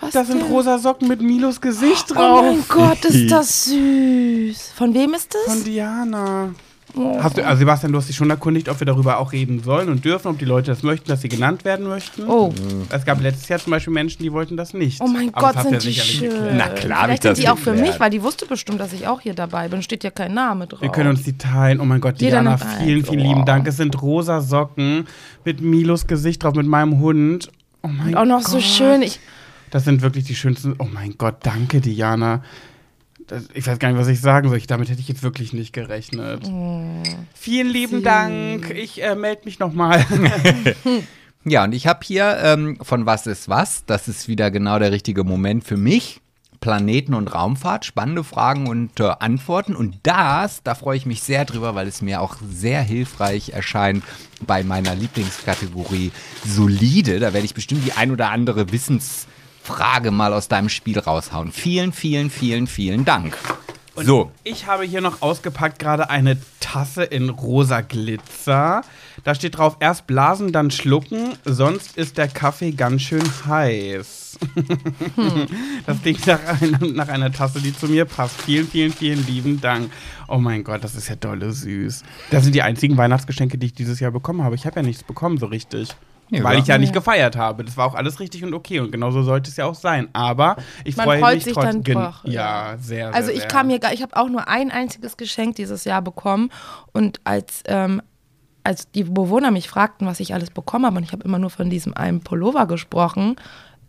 [0.00, 0.48] Was Da sind denn?
[0.50, 2.42] rosa Socken mit Milos Gesicht Oh drauf.
[2.44, 4.72] mein Gott, ist das süß.
[4.74, 5.54] Von wem ist das?
[5.54, 6.54] Von Diana.
[6.94, 7.18] Oh.
[7.22, 9.88] Hast du, also Sebastian, du hast dich schon erkundigt, ob wir darüber auch reden sollen
[9.88, 12.24] und dürfen, ob die Leute das möchten, dass sie genannt werden möchten.
[12.28, 12.52] Oh.
[12.90, 15.00] Es gab letztes Jahr zum Beispiel Menschen, die wollten das nicht.
[15.00, 16.28] Oh mein Aber das Gott, sind die schön.
[16.30, 16.54] geklärt.
[16.54, 18.78] Na klar hab ich Vielleicht das sind die auch für mich, weil die wusste bestimmt,
[18.78, 19.82] dass ich auch hier dabei bin.
[19.82, 20.82] Steht ja kein Name drauf.
[20.82, 21.80] Wir können uns die teilen.
[21.80, 22.64] Oh mein Gott, Jeder Diana, eins.
[22.84, 23.28] vielen, vielen Oh.
[23.28, 23.66] lieben Dank.
[23.66, 25.06] Es sind rosa Socken
[25.46, 27.48] mit Milos Gesicht drauf, mit meinem Hund.
[27.82, 28.50] Oh mein auch noch Gott.
[28.52, 29.02] so schön.
[29.02, 29.20] Ich,
[29.70, 30.74] Das sind wirklich die schönsten.
[30.78, 32.42] Oh mein Gott, danke, Diana.
[33.26, 34.58] Das, ich weiß gar nicht, was ich sagen soll.
[34.58, 36.42] Ich, damit hätte ich jetzt wirklich nicht gerechnet.
[37.34, 38.02] Vielen lieben Süß.
[38.04, 38.70] Dank.
[38.70, 40.04] Ich äh, melde mich nochmal.
[41.44, 44.92] Ja, und ich habe hier ähm, von Was ist was, das ist wieder genau der
[44.92, 46.20] richtige Moment für mich.
[46.62, 49.76] Planeten und Raumfahrt, spannende Fragen und äh, Antworten.
[49.76, 54.02] Und das, da freue ich mich sehr drüber, weil es mir auch sehr hilfreich erscheint
[54.46, 56.12] bei meiner Lieblingskategorie
[56.46, 57.18] Solide.
[57.18, 61.52] Da werde ich bestimmt die ein oder andere Wissensfrage mal aus deinem Spiel raushauen.
[61.52, 63.36] Vielen, vielen, vielen, vielen Dank.
[63.96, 68.82] so, Ich habe hier noch ausgepackt gerade eine Tasse in rosa Glitzer.
[69.24, 74.38] Da steht drauf, erst blasen, dann schlucken, sonst ist der Kaffee ganz schön heiß.
[75.86, 78.40] Das klingt nach einer, nach einer Tasse, die zu mir passt.
[78.42, 79.90] Vielen, vielen, vielen lieben Dank.
[80.28, 82.02] Oh mein Gott, das ist ja dolle süß.
[82.30, 84.54] Das sind die einzigen Weihnachtsgeschenke, die ich dieses Jahr bekommen habe.
[84.54, 85.90] Ich habe ja nichts bekommen so richtig.
[86.30, 86.44] Ja.
[86.44, 87.62] Weil ich ja nicht gefeiert habe.
[87.62, 88.80] Das war auch alles richtig und okay.
[88.80, 90.08] Und genauso sollte es ja auch sein.
[90.14, 91.82] Aber ich Man freue freut mich sich trotzdem.
[91.84, 93.14] dann doch, Ja, sehr, sehr.
[93.14, 93.48] also ich sehr.
[93.48, 96.50] kam hier gar, ich habe auch nur ein einziges Geschenk dieses Jahr bekommen.
[96.92, 98.00] Und als, ähm,
[98.64, 101.50] als die Bewohner mich fragten, was ich alles bekommen habe, und ich habe immer nur
[101.50, 103.36] von diesem einen Pullover gesprochen,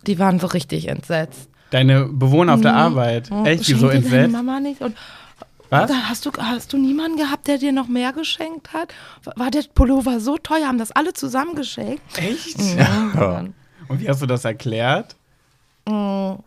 [0.08, 1.50] die waren so richtig entsetzt.
[1.70, 3.30] Deine Bewohner auf der Arbeit.
[3.46, 4.32] Echt, die so entsetzt?
[4.32, 4.82] Mama nicht?
[4.82, 4.96] Und
[5.70, 5.92] Was?
[5.92, 8.94] Hast du, hast du niemanden gehabt, der dir noch mehr geschenkt hat?
[9.36, 10.68] War der Pullover so teuer?
[10.68, 12.02] Haben das alle zusammen geschenkt?
[12.18, 12.62] Echt?
[12.62, 13.46] Ja.
[13.88, 15.16] Und wie hast du das erklärt?
[15.88, 16.38] Ja,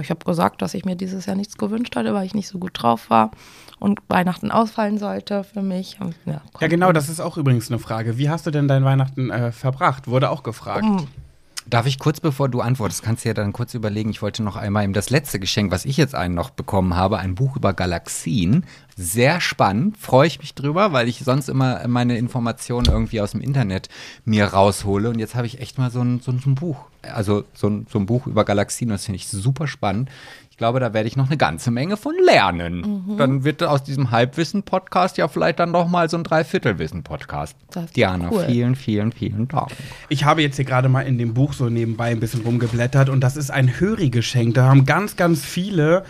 [0.00, 2.58] ich habe gesagt, dass ich mir dieses Jahr nichts gewünscht hatte, weil ich nicht so
[2.58, 3.30] gut drauf war
[3.78, 5.98] und Weihnachten ausfallen sollte für mich.
[6.00, 8.18] Und, ja, Ja, genau, das ist auch übrigens eine Frage.
[8.18, 10.08] Wie hast du denn dein Weihnachten äh, verbracht?
[10.08, 10.86] Wurde auch gefragt.
[11.68, 14.54] Darf ich kurz bevor du antwortest, kannst du ja dann kurz überlegen, ich wollte noch
[14.54, 17.72] einmal eben das letzte Geschenk, was ich jetzt einen noch bekommen habe, ein Buch über
[17.72, 18.64] Galaxien.
[18.94, 23.40] Sehr spannend, freue ich mich drüber, weil ich sonst immer meine Informationen irgendwie aus dem
[23.40, 23.88] Internet
[24.24, 25.10] mir raushole.
[25.10, 27.68] Und jetzt habe ich echt mal so ein, so ein, so ein Buch, also so
[27.68, 30.08] ein, so ein Buch über Galaxien, das finde ich super spannend.
[30.56, 33.14] Ich glaube, da werde ich noch eine ganze Menge von lernen.
[33.18, 37.54] Dann wird aus diesem Halbwissen-Podcast ja vielleicht dann doch mal so ein Dreiviertelwissen-Podcast.
[37.94, 38.46] Diana, cool.
[38.46, 39.68] vielen, vielen, vielen Dank.
[40.08, 43.20] Ich habe jetzt hier gerade mal in dem Buch so nebenbei ein bisschen rumgeblättert und
[43.20, 44.54] das ist ein Höri-Geschenk.
[44.54, 46.04] Da haben ganz, ganz viele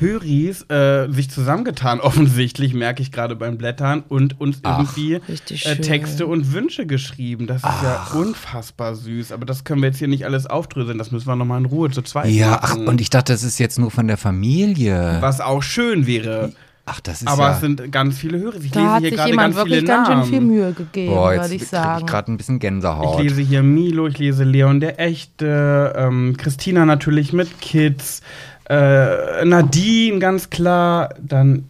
[0.00, 5.76] Höris äh, sich zusammengetan, offensichtlich, merke ich gerade beim Blättern, und uns Ach, irgendwie äh.
[5.76, 7.46] Texte und Wünsche geschrieben.
[7.46, 9.32] Das ist ja unfassbar süß.
[9.32, 10.98] Aber das können wir jetzt hier nicht alles aufdröseln.
[10.98, 12.88] Das müssen wir nochmal in Ruhe zu zweit Ja, ach, machen.
[12.88, 15.18] und ich dachte, das ist jetzt nur von der Familie.
[15.20, 16.52] Was auch schön wäre.
[16.90, 17.52] Ach, das ist Aber ja.
[17.54, 18.54] es sind ganz viele Hörer.
[18.62, 20.30] Ich Da lese hat hier sich gerade jemand ganz viele wirklich ganz schön Namen.
[20.30, 22.00] viel Mühe gegeben, Boah, würde jetzt ich krieg sagen.
[22.00, 23.22] ich gerade ein bisschen Ich Gänsehaut.
[23.22, 28.22] lese hier Milo, ich lese Leon der Echte, ähm, Christina natürlich mit Kids,
[28.68, 31.68] äh, Nadine ganz klar, dann,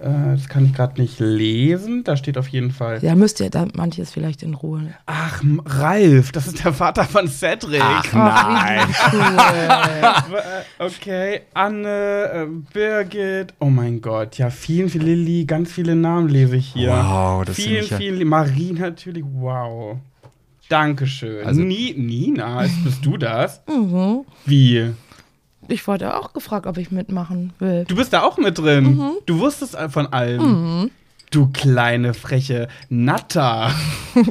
[0.00, 2.98] äh, das kann ich gerade nicht lesen, da steht auf jeden Fall.
[3.02, 4.92] ja, müsst ihr da manches vielleicht in Ruhe.
[5.06, 7.80] Ach, Ralf, das ist der Vater von Cedric.
[7.82, 9.20] Ach, cool.
[9.22, 10.04] Äh,
[10.84, 16.56] Okay, Anne, äh, Birgit, oh mein Gott, ja, vielen, vielen Lilly, ganz viele Namen lese
[16.56, 16.90] ich hier.
[16.90, 19.96] Wow, das Vielen, finde ich ja- vielen, Marie natürlich, wow.
[20.68, 21.46] Dankeschön.
[21.46, 23.62] Also- Ni Nina, ist- bist du das?
[23.68, 24.24] mhm.
[24.46, 24.90] Wie?
[25.68, 27.84] Ich wurde auch gefragt, ob ich mitmachen will.
[27.86, 28.96] Du bist da auch mit drin.
[28.96, 29.12] Mhm.
[29.26, 30.90] Du wusstest von allem.
[31.30, 33.70] Du kleine, freche Natter.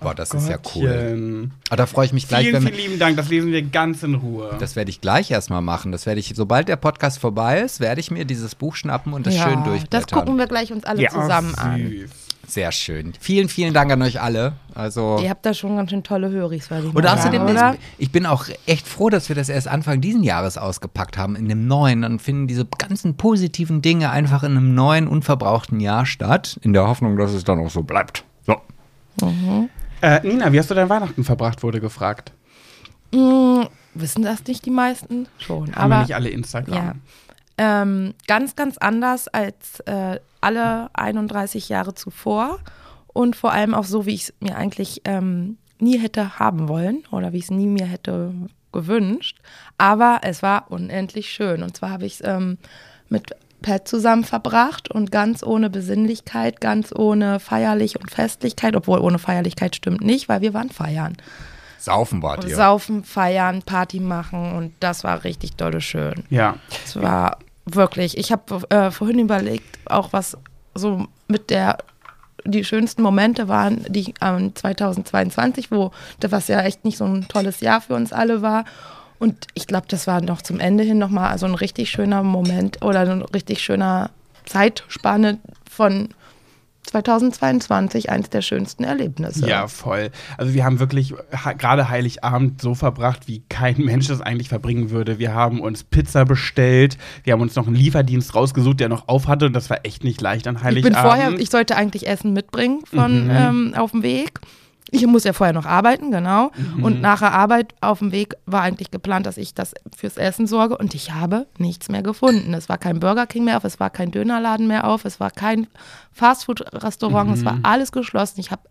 [0.00, 1.50] Boah, das ist ja cool.
[1.68, 3.16] Aber da freue ich mich gleich, Vielen, wenn vielen lieben Dank.
[3.16, 4.54] Das lesen wir ganz in Ruhe.
[4.60, 5.92] das werde ich gleich erstmal machen.
[5.92, 9.26] Das werde ich, sobald der Podcast vorbei ist, werde ich mir dieses Buch schnappen und
[9.26, 9.88] das schön durchblättern.
[9.88, 12.04] das gucken wir gleich uns alle zusammen Ach, an.
[12.54, 13.14] Sehr schön.
[13.18, 14.52] Vielen, vielen Dank an euch alle.
[14.76, 17.64] Also Ihr habt da schon ganz schön tolle Höris, würde ich Und außerdem, ist,
[17.98, 21.48] ich bin auch echt froh, dass wir das erst Anfang diesen Jahres ausgepackt haben, in
[21.48, 22.02] dem neuen.
[22.02, 26.86] Dann finden diese ganzen positiven Dinge einfach in einem neuen, unverbrauchten Jahr statt, in der
[26.86, 28.22] Hoffnung, dass es dann auch so bleibt.
[28.46, 28.54] So.
[30.00, 32.30] Äh, Nina, wie hast du dein Weihnachten verbracht, wurde gefragt.
[33.12, 35.26] Hm, wissen das nicht die meisten?
[35.38, 35.74] Schon.
[35.74, 36.72] Haben aber nicht alle Instagram?
[36.72, 36.94] ja.
[37.56, 42.58] Ähm, ganz, ganz anders als äh, alle 31 Jahre zuvor
[43.12, 47.04] und vor allem auch so, wie ich es mir eigentlich ähm, nie hätte haben wollen
[47.10, 48.32] oder wie ich es nie mir hätte
[48.72, 49.38] gewünscht.
[49.78, 51.62] Aber es war unendlich schön.
[51.62, 52.58] Und zwar habe ich es ähm,
[53.08, 59.18] mit Pat zusammen verbracht und ganz ohne Besinnlichkeit, ganz ohne feierlich und Festlichkeit, obwohl ohne
[59.18, 61.16] Feierlichkeit stimmt nicht, weil wir waren feiern.
[61.78, 62.56] Saufen wart ihr.
[62.56, 66.24] Saufen, feiern, Party machen und das war richtig dolle schön.
[66.30, 66.56] Ja.
[66.84, 70.36] Es war wirklich, ich habe äh, vorhin überlegt, auch was
[70.74, 71.78] so mit der
[72.46, 77.26] die schönsten Momente waren die ähm, 2022, wo das was ja echt nicht so ein
[77.28, 78.64] tolles Jahr für uns alle war.
[79.18, 82.82] Und ich glaube, das war noch zum Ende hin nochmal so ein richtig schöner Moment
[82.82, 84.10] oder ein richtig schöner
[84.44, 85.38] Zeitspanne
[85.70, 86.10] von
[86.86, 89.48] 2022 eines der schönsten Erlebnisse.
[89.48, 90.10] Ja, voll.
[90.36, 91.14] Also wir haben wirklich
[91.58, 95.18] gerade Heiligabend so verbracht, wie kein Mensch das eigentlich verbringen würde.
[95.18, 99.26] Wir haben uns Pizza bestellt, wir haben uns noch einen Lieferdienst rausgesucht, der noch auf
[99.28, 100.94] hatte und das war echt nicht leicht an ich Heiligabend.
[100.94, 103.30] bin vorher, ich sollte eigentlich Essen mitbringen von Mhm.
[103.30, 104.40] ähm, auf dem Weg.
[104.96, 106.52] Ich muss ja vorher noch arbeiten, genau.
[106.76, 106.84] Mhm.
[106.84, 110.46] Und nach der Arbeit auf dem Weg war eigentlich geplant, dass ich das fürs Essen
[110.46, 110.78] sorge.
[110.78, 112.54] Und ich habe nichts mehr gefunden.
[112.54, 115.32] Es war kein Burger King mehr auf, es war kein Dönerladen mehr auf, es war
[115.32, 115.66] kein
[116.12, 117.44] Fastfood-Restaurant, es Mhm.
[117.46, 118.38] war alles geschlossen.
[118.40, 118.62] Ich habe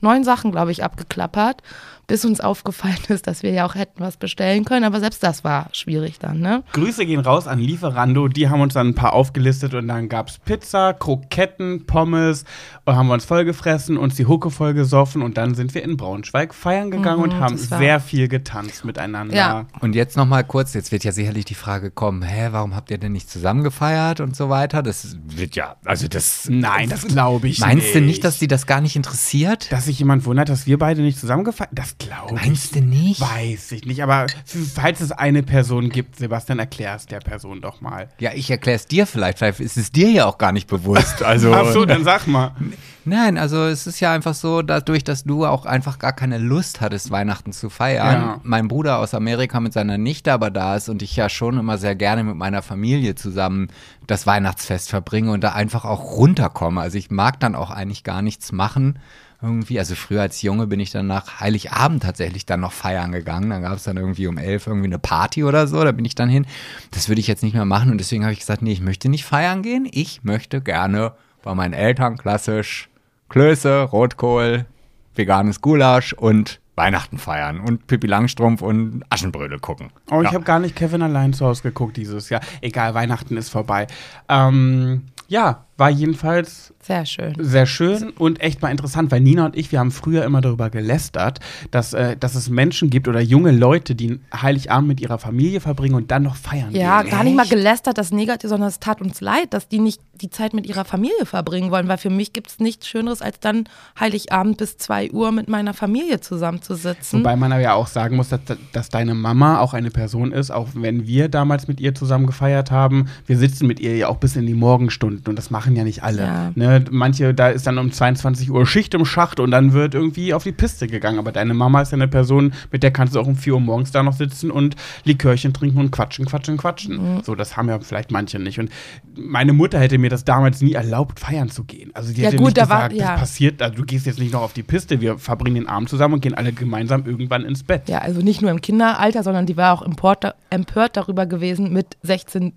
[0.00, 1.62] neun Sachen, glaube ich, abgeklappert,
[2.10, 4.84] bis uns aufgefallen ist, dass wir ja auch hätten was bestellen können.
[4.84, 6.64] Aber selbst das war schwierig dann, ne?
[6.72, 10.28] Grüße gehen raus an Lieferando, die haben uns dann ein paar aufgelistet und dann gab
[10.28, 12.44] es Pizza, Kroketten, Pommes,
[12.84, 16.52] und haben wir uns vollgefressen, uns die Hucke vollgesoffen und dann sind wir in Braunschweig
[16.52, 19.34] feiern gegangen und haben Mhm, das war- sehr viel getanzt miteinander.
[19.36, 19.66] Ja.
[19.80, 22.90] Und jetzt noch mal kurz, jetzt wird ja sicherlich die Frage kommen, hä, warum habt
[22.90, 24.82] ihr denn nicht zusammen gefeiert und so weiter?
[24.82, 27.94] Das wird ja, also das Nein, das glaube ich Meinst nicht.
[27.94, 29.70] du nicht, dass die das gar nicht interessiert?
[29.70, 32.42] Dass sich jemand wundert, dass wir beide nicht zusammengefeiert Das glaube ich.
[32.42, 33.20] Meinst du nicht?
[33.20, 34.26] Weiß ich nicht, aber
[34.74, 38.08] falls es eine Person gibt, Sebastian, erklär es der Person doch mal.
[38.18, 41.22] Ja, ich erkläre es dir vielleicht, vielleicht ist es dir ja auch gar nicht bewusst.
[41.30, 42.56] Also Ach so, dann sag mal.
[43.04, 46.80] Nein, also es ist ja einfach so, dadurch, dass du auch einfach gar keine Lust
[46.80, 48.20] hattest, Weihnachten zu feiern.
[48.20, 48.40] Ja.
[48.42, 51.78] Mein Bruder aus Amerika mit seiner Nichte aber da ist und ich ja schon immer
[51.78, 53.68] sehr gerne mit meiner Familie zusammen
[54.06, 56.80] das Weihnachtsfest verbringe und da einfach auch runterkomme.
[56.80, 58.98] Also ich mag dann auch eigentlich gar nichts machen.
[59.42, 63.48] Irgendwie, also früher als Junge bin ich dann nach Heiligabend tatsächlich dann noch feiern gegangen.
[63.50, 66.14] Dann gab es dann irgendwie um elf irgendwie eine Party oder so, da bin ich
[66.14, 66.46] dann hin.
[66.90, 69.08] Das würde ich jetzt nicht mehr machen und deswegen habe ich gesagt, nee, ich möchte
[69.08, 69.88] nicht feiern gehen.
[69.90, 72.88] Ich möchte gerne bei meinen Eltern klassisch
[73.30, 74.66] Klöße, Rotkohl,
[75.14, 79.90] veganes Gulasch und Weihnachten feiern und Pippi Langstrumpf und Aschenbrödel gucken.
[80.10, 80.32] Oh, ich Ja.
[80.34, 82.40] habe gar nicht Kevin allein zu Hause geguckt dieses Jahr.
[82.60, 83.86] Egal, Weihnachten ist vorbei.
[84.28, 87.34] Ähm, ja, war jedenfalls Sehr schön.
[87.38, 90.70] sehr schön und echt mal interessant, weil Nina und ich, wir haben früher immer darüber
[90.70, 91.40] gelästert,
[91.72, 95.94] dass, äh, dass es Menschen gibt oder junge Leute, die Heiligabend mit ihrer Familie verbringen
[95.96, 97.10] und dann noch feiern Ja, gehen.
[97.10, 100.28] gar nicht mal gelästert, das negativ, sondern es tat uns leid, dass die nicht die
[100.30, 103.64] Zeit mit ihrer Familie verbringen wollen, weil für mich gibt es nichts Schöneres, als dann
[103.98, 107.20] Heiligabend bis 2 Uhr mit meiner Familie zusammenzusitzen.
[107.20, 108.40] Wobei man aber ja auch sagen muss, dass,
[108.72, 112.70] dass deine Mama auch eine Person ist, auch wenn wir damals mit ihr zusammen gefeiert
[112.70, 113.06] haben.
[113.26, 116.02] Wir sitzen mit ihr ja auch bis in die Morgenstunden und das machen ja nicht
[116.02, 116.22] alle.
[116.22, 116.52] Ja.
[116.54, 116.84] Ne?
[116.90, 120.44] Manche, da ist dann um 22 Uhr Schicht im Schacht und dann wird irgendwie auf
[120.44, 121.18] die Piste gegangen.
[121.18, 123.60] Aber deine Mama ist ja eine Person, mit der kannst du auch um 4 Uhr
[123.60, 127.16] morgens da noch sitzen und Likörchen trinken und quatschen, quatschen, quatschen.
[127.16, 127.22] Mhm.
[127.22, 128.58] So, das haben ja vielleicht manche nicht.
[128.58, 128.70] Und
[129.16, 131.90] meine Mutter hätte mir das damals nie erlaubt, feiern zu gehen.
[131.94, 133.12] Also die Ja, hätte gut, nicht da war- gesagt, ja.
[133.12, 135.88] das passiert, also du gehst jetzt nicht noch auf die Piste, wir verbringen den Abend
[135.88, 137.88] zusammen und gehen alle gemeinsam irgendwann ins Bett.
[137.88, 141.96] ja, also nicht nur im Kinderalter, sondern die war auch empört, empört darüber gewesen mit
[142.02, 142.52] 16,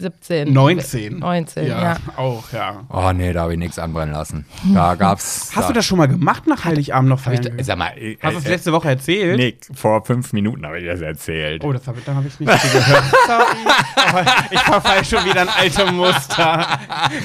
[0.00, 0.52] 17.
[0.52, 1.18] 19.
[1.18, 1.96] 19, ja.
[2.16, 2.84] auch, ja.
[2.88, 4.46] Oh nee, da habe ich nichts anbrennen lassen.
[4.72, 5.50] Da gab's.
[5.56, 8.16] Hast du das schon mal gemacht nach Heiligabend noch Hab ich da, sag mal, äh,
[8.22, 9.36] Hast du es äh, letzte Woche erzählt?
[9.36, 11.64] Nee, vor fünf Minuten habe ich das erzählt.
[11.64, 13.04] Oh, das hab ich, dann habe ich nicht gehört.
[13.26, 13.56] Sorry.
[13.96, 16.78] Aber ich verfall schon wieder ein alte Muster.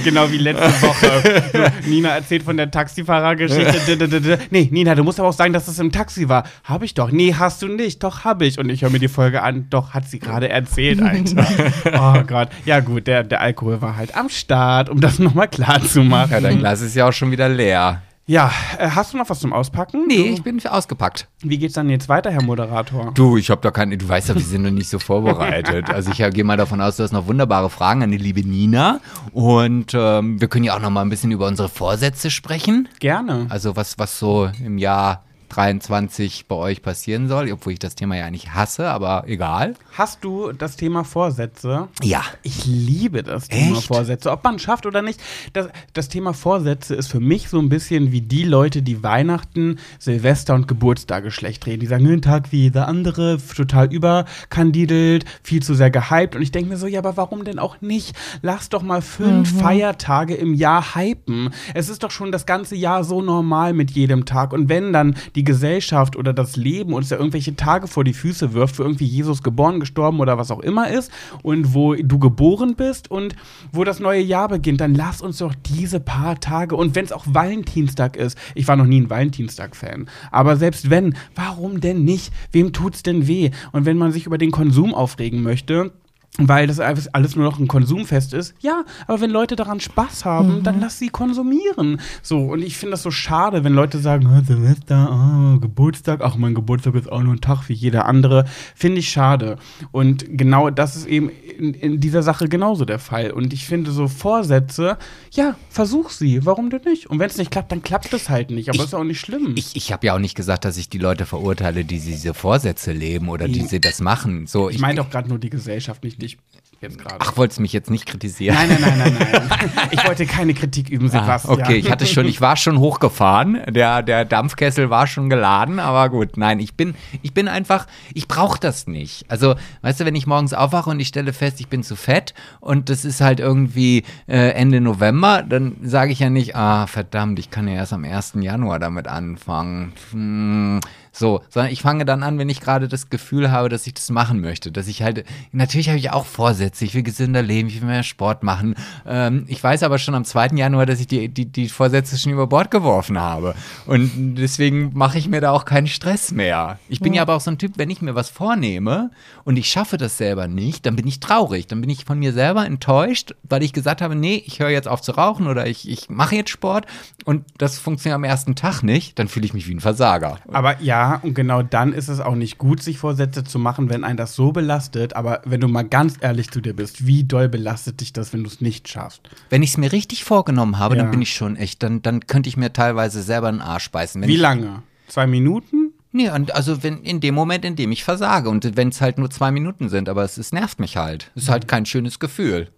[0.04, 1.72] Genau wie letzte Woche.
[1.86, 4.40] Nina erzählt von der Taxifahrergeschichte.
[4.50, 6.44] Nee, Nina, du musst aber auch sagen, dass es im Taxi war.
[6.64, 7.12] Habe ich doch.
[7.12, 8.04] Nee, hast du nicht.
[8.04, 8.58] Doch, habe ich.
[8.58, 9.68] Und ich höre mir die Folge an.
[9.70, 11.46] Doch, hat sie gerade erzählt, Alter.
[11.94, 12.50] Oh Gott.
[12.66, 16.32] Ja gut, der, der Alkohol war halt am Start, um das nochmal klar zu machen.
[16.32, 18.02] Ja, dein Glas ist ja auch schon wieder leer.
[18.26, 20.06] Ja, äh, hast du noch was zum Auspacken?
[20.08, 21.28] Nee, Du, ich bin ausgepackt.
[21.42, 23.12] wie geht's dann jetzt weiter, Herr Moderator?
[23.14, 25.90] Du, ich habe da keine, du weißt ja, wir sind noch nicht so vorbereitet.
[25.90, 28.40] Also ich äh, gehe mal davon aus, du hast noch wunderbare Fragen an die liebe
[28.48, 29.02] Nina.
[29.34, 32.88] Und ähm, wir können ja auch noch mal ein bisschen über unsere Vorsätze sprechen.
[33.00, 33.48] Gerne.
[33.50, 38.16] Also was, was so im Jahr 23 bei euch passieren soll, obwohl ich das Thema
[38.18, 39.76] ja nicht hasse, aber egal.
[39.96, 41.90] Hast du das Thema Vorsätze?
[42.02, 42.24] Ja.
[42.42, 43.88] Ich liebe das Thema Echt?
[43.88, 44.32] Vorsätze.
[44.32, 45.22] Ob man es schafft oder nicht.
[45.54, 49.78] Das, das Thema Vorsätze ist für mich so ein bisschen wie die Leute, die Weihnachten,
[50.00, 51.82] Silvester und Geburtstage schlecht reden.
[51.82, 56.36] Die sagen, einen Tag wie der andere, total überkandidelt, viel zu sehr gehypt.
[56.36, 58.16] Und ich denke mir so, ja, aber warum denn auch nicht?
[58.42, 61.54] Lass doch mal fünf Feiertage im Jahr hypen.
[61.76, 64.52] Es ist doch schon das ganze Jahr so normal mit jedem Tag.
[64.52, 68.14] Und wenn dann die die Gesellschaft oder das Leben uns ja irgendwelche Tage vor die
[68.14, 72.18] Füße wirft, für irgendwie Jesus geboren, gestorben oder was auch immer ist und wo du
[72.18, 73.36] geboren bist und
[73.74, 77.12] wo das neue Jahr beginnt, dann lass uns doch diese paar Tage und wenn es
[77.12, 82.32] auch Valentinstag ist, ich war noch nie ein Valentinstag-Fan, aber selbst wenn, warum denn nicht?
[82.54, 83.52] Wem tut's denn weh?
[83.74, 85.92] Und wenn man sich über den Konsum aufregen möchte,
[86.40, 88.56] weil das alles nur noch ein Konsumfest ist.
[88.60, 90.64] Ja, aber wenn Leute daran Spaß haben, mhm.
[90.64, 92.02] dann lass sie konsumieren.
[92.24, 96.36] So, und ich finde das so schade, wenn Leute sagen, oh, Silvester, oh, Geburtstag, ach,
[96.36, 98.46] mein Geburtstag ist auch nur ein Tag wie jeder andere.
[98.74, 99.58] Finde ich schade.
[99.92, 103.30] Und genau das ist eben in, in, dieser Sache genauso der Fall.
[103.30, 104.98] Und ich finde so Vorsätze,
[105.32, 106.48] ja, versuch sie.
[106.48, 107.12] Warum denn nicht?
[107.12, 108.70] Und wenn es nicht klappt, dann klappt es halt nicht.
[108.70, 109.54] Aber ich, ist auch nicht schlimm.
[109.56, 112.92] Ich, ich habe ja auch nicht gesagt, dass ich die Leute verurteile, die diese Vorsätze
[112.92, 114.48] leben oder die sie das machen.
[114.48, 116.38] So, ich, ich meine doch gerade nur die Gesellschaft, nicht dich
[116.84, 117.16] jetzt gerade.
[117.20, 118.56] Ach, wolltest du mich jetzt nicht kritisieren?
[118.56, 119.70] Nein, nein, nein, nein, nein.
[119.92, 121.60] ich wollte keine Kritik üben, ah, Sebastian.
[121.60, 123.62] Ah, okay, ich hatte schon, ich war schon hochgefahren.
[123.70, 128.28] Der, der Dampfkessel war schon geladen, aber gut, nein, ich bin, ich bin einfach, ich
[128.28, 129.26] brauche das nicht.
[129.30, 132.34] Also, weißt du, wenn ich morgens aufwache und ich stelle fest, ich bin zu fett
[132.60, 137.40] und das ist halt irgendwie äh, Ende November, dann sage ich ja nicht, ah, verdammt,
[137.40, 138.34] ich kann ja erst am 1.
[138.42, 139.94] Januar damit anfangen.
[140.12, 140.80] Hm
[141.16, 144.10] so, sondern ich fange dann an, wenn ich gerade das Gefühl habe, dass ich das
[144.10, 144.72] machen möchte.
[144.72, 148.02] Dass ich halt, natürlich habe ich auch Vorsätze, ich will gesünder leben, ich will mehr
[148.02, 148.74] Sport machen.
[149.06, 150.48] Ähm, ich weiß aber schon am 2.
[150.56, 153.54] Januar, dass ich die, die, die Vorsätze schon über Bord geworfen habe.
[153.86, 156.80] Und deswegen mache ich mir da auch keinen Stress mehr.
[156.90, 157.18] Ich bin ja.
[157.18, 159.12] ja aber auch so ein Typ, wenn ich mir was vornehme
[159.44, 161.68] und ich schaffe das selber nicht, dann bin ich traurig.
[161.68, 164.88] Dann bin ich von mir selber enttäuscht, weil ich gesagt habe, nee, ich höre jetzt
[164.88, 166.88] auf zu rauchen oder ich, ich mache jetzt Sport
[167.24, 170.40] und das funktioniert am ersten Tag nicht, dann fühle ich mich wie ein Versager.
[170.52, 174.04] Aber ja, und genau dann ist es auch nicht gut, sich Vorsätze zu machen, wenn
[174.04, 175.16] einen das so belastet.
[175.16, 178.44] Aber wenn du mal ganz ehrlich zu dir bist, wie doll belastet dich das, wenn
[178.44, 179.22] du es nicht schaffst?
[179.50, 181.04] Wenn ich es mir richtig vorgenommen habe, ja.
[181.04, 184.22] dann bin ich schon echt, dann, dann könnte ich mir teilweise selber einen Arsch beißen.
[184.28, 184.84] wie lange?
[185.08, 185.94] Zwei Minuten?
[186.12, 189.18] Nee, und also wenn in dem Moment, in dem ich versage und wenn es halt
[189.18, 191.32] nur zwei Minuten sind, aber es, es nervt mich halt.
[191.36, 192.70] Es ist halt kein schönes Gefühl.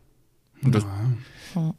[0.63, 1.73] Ja.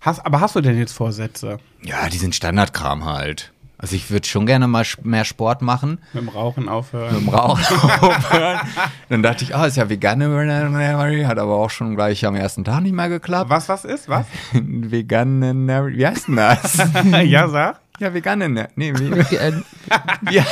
[0.00, 1.58] Hast, aber hast du denn jetzt Vorsätze?
[1.82, 3.52] Ja, die sind Standardkram halt.
[3.80, 6.00] Also ich würde schon gerne mal mehr Sport machen.
[6.12, 7.14] Mit dem Rauchen aufhören.
[7.14, 8.60] Mit dem Rauchen aufhören.
[9.08, 12.64] Dann dachte ich, ah, oh, ist ja Veganuary, hat aber auch schon gleich am ersten
[12.64, 13.50] Tag nicht mehr geklappt.
[13.50, 14.26] Was, was ist, was?
[14.52, 16.76] Veganuary, wie heißt denn das?
[17.24, 17.80] ja, sag.
[18.00, 18.68] Ja, Veganuary.
[18.74, 20.42] Nee, wie, wie,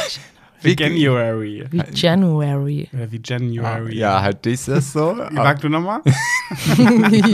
[0.62, 1.64] Veganuary.
[1.70, 2.88] Wie January.
[2.92, 3.92] Oder wie January.
[3.92, 5.16] Ah, ja, halt ist das so.
[5.34, 6.00] Sag du nochmal?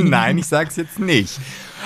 [0.04, 1.38] Nein, ich sag's jetzt nicht.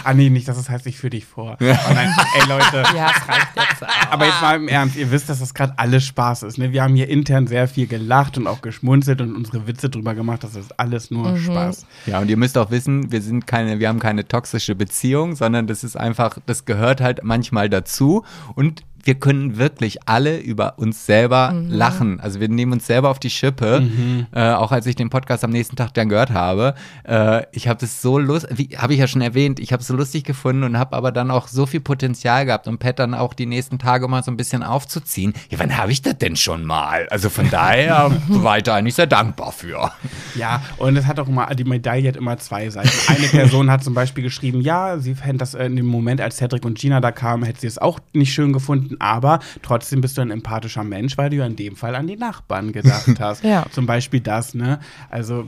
[0.04, 1.56] Ah, nee, nicht, das heißt, ich führe dich vor.
[1.60, 2.84] Oh nein, ey Leute.
[2.96, 3.84] ja, es reicht jetzt.
[3.84, 4.12] Auch.
[4.12, 6.58] Aber jetzt mal im Ernst, ihr wisst, dass das gerade alles Spaß ist.
[6.58, 6.72] Ne?
[6.72, 10.44] Wir haben hier intern sehr viel gelacht und auch geschmunzelt und unsere Witze drüber gemacht.
[10.44, 11.38] Das ist alles nur mhm.
[11.38, 11.86] Spaß.
[12.06, 15.66] Ja, und ihr müsst auch wissen, wir sind keine, wir haben keine toxische Beziehung, sondern
[15.66, 18.24] das ist einfach, das gehört halt manchmal dazu.
[18.54, 21.70] Und wir können wirklich alle über uns selber mhm.
[21.70, 22.20] lachen.
[22.20, 23.80] Also wir nehmen uns selber auf die Schippe.
[23.80, 24.26] Mhm.
[24.32, 26.74] Äh, auch als ich den Podcast am nächsten Tag dann gehört habe.
[27.04, 29.94] Äh, ich habe das so lustig, habe ich ja schon erwähnt, ich habe es so
[29.94, 33.32] lustig gefunden und habe aber dann auch so viel Potenzial gehabt, um Pat dann auch
[33.32, 35.34] die nächsten Tage mal so ein bisschen aufzuziehen.
[35.50, 37.06] Ja, wann habe ich das denn schon mal?
[37.10, 39.92] Also von daher war ich da eigentlich sehr dankbar für.
[40.34, 42.90] Ja, und es hat auch immer, die Medaille hat immer zwei Seiten.
[43.06, 46.64] Eine Person hat zum Beispiel geschrieben, ja, sie fände das in dem Moment, als Cedric
[46.64, 50.22] und Gina da kamen, hätte sie es auch nicht schön gefunden aber trotzdem bist du
[50.22, 53.44] ein empathischer Mensch, weil du ja in dem Fall an die Nachbarn gedacht hast.
[53.44, 53.66] ja.
[53.70, 54.80] Zum Beispiel das, ne?
[55.10, 55.44] Also,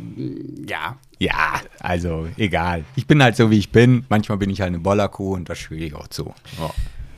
[0.68, 0.96] ja.
[1.18, 2.84] Ja, also egal.
[2.94, 4.04] Ich bin halt so, wie ich bin.
[4.08, 6.32] Manchmal bin ich halt eine Bollerkuh und das spiele ich auch zu.
[6.60, 6.70] Oh.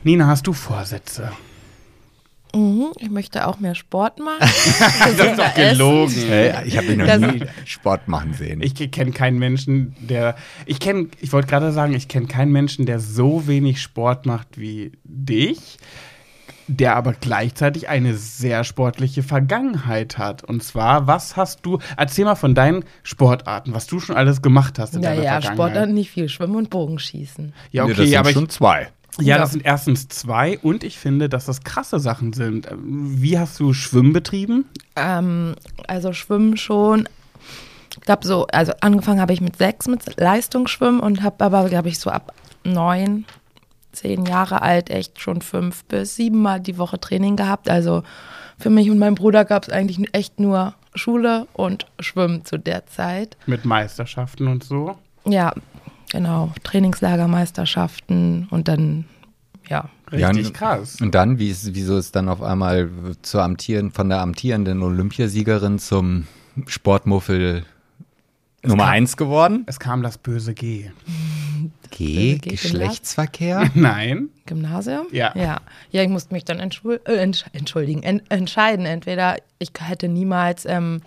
[0.03, 1.31] Nina, hast du Vorsätze?
[2.53, 4.39] Mhm, ich möchte auch mehr Sport machen.
[4.39, 6.13] das ist doch gelogen.
[6.27, 8.61] Hey, ich habe ihn noch das nie Sport machen sehen.
[8.61, 10.35] Ich kenne keinen Menschen, der.
[10.65, 14.59] Ich kenne, ich wollte gerade sagen, ich kenne keinen Menschen, der so wenig Sport macht
[14.59, 15.77] wie dich
[16.67, 20.43] der aber gleichzeitig eine sehr sportliche Vergangenheit hat.
[20.43, 24.79] Und zwar, was hast du, erzähl mal von deinen Sportarten, was du schon alles gemacht
[24.79, 25.43] hast in naja, deiner Vergangenheit.
[25.43, 27.53] Ja, Sportarten nicht viel, Schwimmen und Bogenschießen.
[27.71, 28.89] Ja, okay, nee, das sind schon zwei.
[29.19, 32.67] Ja, das sind erstens zwei und ich finde, dass das krasse Sachen sind.
[32.81, 34.65] Wie hast du Schwimmen betrieben?
[34.95, 35.55] Ähm,
[35.87, 37.09] also Schwimmen schon.
[37.91, 41.89] Ich glaube so, also angefangen habe ich mit sechs mit Leistungsschwimmen und habe aber, glaube
[41.89, 42.33] ich, so ab
[42.63, 43.25] neun
[43.91, 47.69] zehn Jahre alt echt schon fünf bis sieben Mal die Woche Training gehabt.
[47.69, 48.03] Also
[48.57, 52.85] für mich und meinen Bruder gab es eigentlich echt nur Schule und Schwimmen zu der
[52.85, 53.37] Zeit.
[53.45, 54.97] Mit Meisterschaften und so?
[55.25, 55.53] Ja,
[56.11, 56.51] genau.
[56.63, 59.05] Trainingslagermeisterschaften und dann,
[59.69, 59.89] ja.
[60.11, 60.97] Richtig ja, krass.
[60.99, 62.89] Und dann, wie ist, wieso ist dann auf einmal
[63.21, 66.27] zur amtieren, von der amtierenden Olympiasiegerin zum
[66.67, 67.65] Sportmuffel
[68.63, 69.63] Nummer kam, eins geworden?
[69.67, 70.91] Es kam das böse G.
[71.89, 73.69] G, G- Geschlechtsverkehr?
[73.75, 74.29] Nein.
[74.45, 75.07] Gymnasium?
[75.11, 75.33] Ja.
[75.35, 78.85] Ja, ja ich musste mich dann äh, entsch entschuldigen, en entscheiden.
[78.85, 81.01] Entweder ich hätte niemals ähm,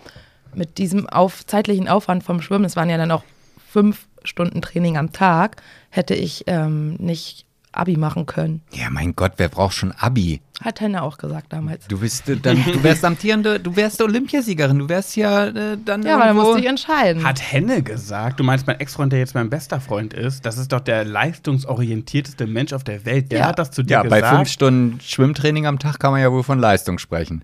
[0.53, 3.23] mit diesem auf zeitlichen Aufwand vom Schwimmen, es waren ja dann auch
[3.67, 7.44] fünf Stunden Training am Tag, hätte ich ähm, nicht
[7.77, 8.61] Abi machen können.
[8.71, 10.41] Ja, mein Gott, wer braucht schon Abi?
[10.63, 11.85] Hat Henne auch gesagt damals.
[11.87, 16.01] Du bist äh, dann, du wärst amtierende, du wärst Olympiasiegerin, du wärst ja äh, dann
[16.03, 17.23] Ja, aber dann irgendwo- musste ich entscheiden.
[17.23, 20.71] Hat Henne gesagt, du meinst mein Ex-Freund, der jetzt mein bester Freund ist, das ist
[20.71, 23.31] doch der leistungsorientierteste Mensch auf der Welt.
[23.31, 23.47] Der Ja.
[23.47, 24.35] hat das zu dir Ja, bei gesagt.
[24.37, 27.43] fünf Stunden Schwimmtraining am Tag kann man ja wohl von Leistung sprechen.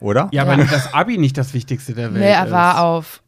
[0.00, 0.28] Oder?
[0.32, 0.52] ja, Ja.
[0.52, 2.52] aber das Abi nicht das Wichtigste der Welt nee, er ist.
[2.52, 3.22] war auf,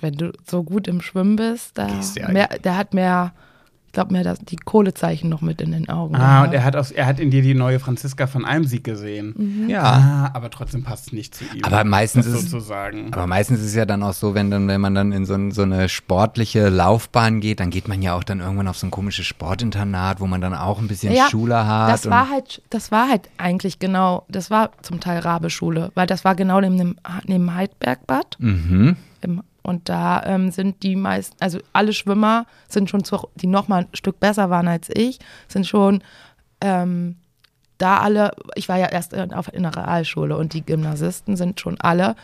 [0.00, 3.32] wenn du so gut im Schwimmen bist, da ja mehr, der hat mehr,
[3.88, 6.14] ich glaube, mehr das, die Kohlezeichen noch mit in den Augen.
[6.14, 6.48] Ah, gehabt.
[6.48, 9.34] und er hat, aus, er hat in dir die neue Franziska von Almsieg gesehen.
[9.36, 9.68] Mhm.
[9.70, 9.82] Ja.
[9.82, 11.64] Ah, aber trotzdem passt es nicht zu ihm.
[11.64, 13.12] Aber meistens ist es- sozusagen.
[13.12, 15.34] Aber meistens ist es ja dann auch so, wenn, dann, wenn man dann in so,
[15.34, 18.86] ein, so eine sportliche Laufbahn geht, dann geht man ja auch dann irgendwann auf so
[18.86, 21.90] ein komisches Sportinternat, wo man dann auch ein bisschen Ja, Schule hat.
[21.90, 26.24] Das war halt, das war halt eigentlich genau, das war zum Teil Rabe-Schule, weil das
[26.26, 28.36] war genau neben dem, neben Heidbergbad.
[28.38, 28.96] mhm.
[29.20, 33.68] Im, und da ähm, sind die meisten, also alle Schwimmer sind schon, zu, die noch
[33.68, 36.02] mal ein Stück besser waren als ich, sind schon
[36.60, 37.16] ähm,
[37.76, 41.60] da alle, ich war ja erst in, auf, in der Realschule und die Gymnasisten sind
[41.60, 42.16] schon alle,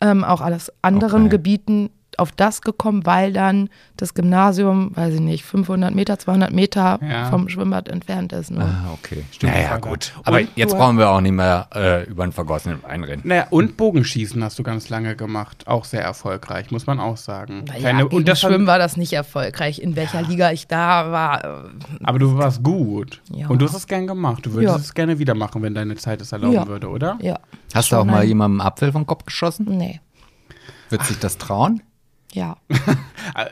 [0.00, 1.30] ähm, auch aus anderen Okay.
[1.30, 6.98] Gebieten auf das gekommen, weil dann das Gymnasium, weiß ich nicht, 500 Meter, 200 Meter
[7.02, 7.30] Ja.
[7.30, 8.50] vom Schwimmbad entfernt ist.
[8.50, 8.62] Nur.
[8.64, 9.24] Ah, okay.
[9.32, 9.54] Stimmt.
[9.54, 9.88] Ja, ja, Vater.
[9.88, 10.12] gut.
[10.24, 13.22] Aber Und jetzt du brauchen wir auch nicht mehr äh, über einen vergossenen Wein reden.
[13.24, 15.66] Naja, und Bogenschießen hast du ganz lange gemacht.
[15.66, 17.64] Auch sehr erfolgreich, muss man auch sagen.
[17.68, 19.80] Naja, Keine- gegen und das Schwimmen war das nicht erfolgreich.
[19.80, 21.70] In welcher Liga ich da war,
[22.02, 23.22] aber du warst gut.
[23.32, 23.46] Ja.
[23.48, 24.44] Und du hast es gern gemacht.
[24.44, 24.80] Du würdest Ja.
[24.80, 26.66] es gerne wieder machen, wenn deine Zeit es erlauben Ja.
[26.66, 27.16] würde, oder?
[27.20, 27.38] ja.
[27.74, 29.66] Hast du Schon auch mal jemandem einen Apfel vom Kopf geschossen?
[29.76, 30.00] Nee,
[30.90, 31.82] Wird sich das trauen?
[32.32, 32.56] Ja.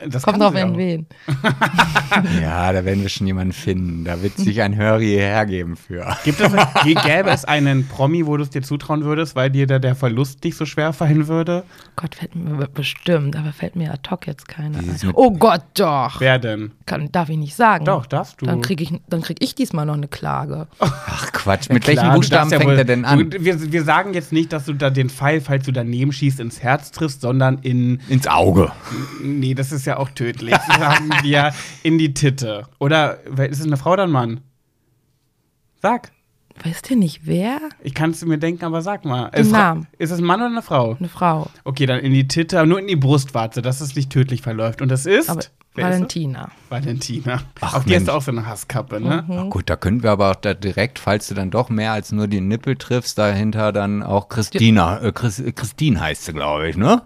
[0.09, 1.05] Das Kommt drauf an wen.
[2.41, 4.05] Ja, da werden wir schon jemanden finden.
[4.05, 6.15] Da wird sich ein Hurry hergeben für.
[6.23, 6.51] Gibt es,
[6.83, 10.43] gäbe es einen Promi, wo du es dir zutrauen würdest, weil dir da der Verlust
[10.43, 11.63] nicht so schwer fallen würde?
[11.95, 14.97] Gott, fällt mir bestimmt, aber fällt mir ad hoc jetzt keiner ein.
[15.13, 16.19] Oh Gott, doch.
[16.19, 16.71] Wer denn?
[16.85, 17.85] Kann, darf ich nicht sagen.
[17.85, 18.45] Doch, darfst du.
[18.45, 20.67] Dann kriege ich, dann krieg ich diesmal noch eine Klage.
[20.79, 23.31] Ach Quatsch, mit welchen Klar, du Buchstaben darfst ja fängt wohl- er denn an?
[23.31, 26.61] Wir, wir sagen jetzt nicht, dass du da den Pfeil, falls du daneben schießt, ins
[26.63, 27.99] Herz triffst, sondern in.
[28.09, 28.66] Ins Auge.
[29.23, 30.55] Nee, das ist ja auch tödlich.
[30.79, 31.53] sagen wir
[31.83, 32.67] in die Titte.
[32.79, 34.41] Oder wer- ist es eine Frau oder ein Mann?
[35.81, 36.11] Sag.
[36.63, 37.59] Weißt ihr nicht wer?
[37.83, 39.29] Ich kann es mir denken, aber sag mal.
[39.29, 39.85] Den Ist, Namen.
[39.99, 40.95] ist es ein Mann oder eine Frau?
[40.97, 41.51] Eine Frau.
[41.63, 44.81] Okay, dann in die Titte, aber nur in die Brustwarze, dass es nicht tödlich verläuft.
[44.81, 45.29] Und das ist.
[45.29, 45.41] Aber
[45.75, 45.93] wer ist?
[45.93, 46.49] Valentina.
[46.69, 47.41] Valentina.
[47.61, 48.05] Ach, Auf die Mensch.
[48.05, 49.23] du auch so eine Hasskappe, ne?
[49.27, 49.37] Mhm.
[49.37, 52.11] Ach gut, da können wir aber auch da direkt, falls du dann doch mehr als
[52.11, 56.67] nur die Nippel triffst, dahinter dann auch Christina, äh, Chris, äh, Christine heißt sie, glaube
[56.69, 57.03] ich, ne?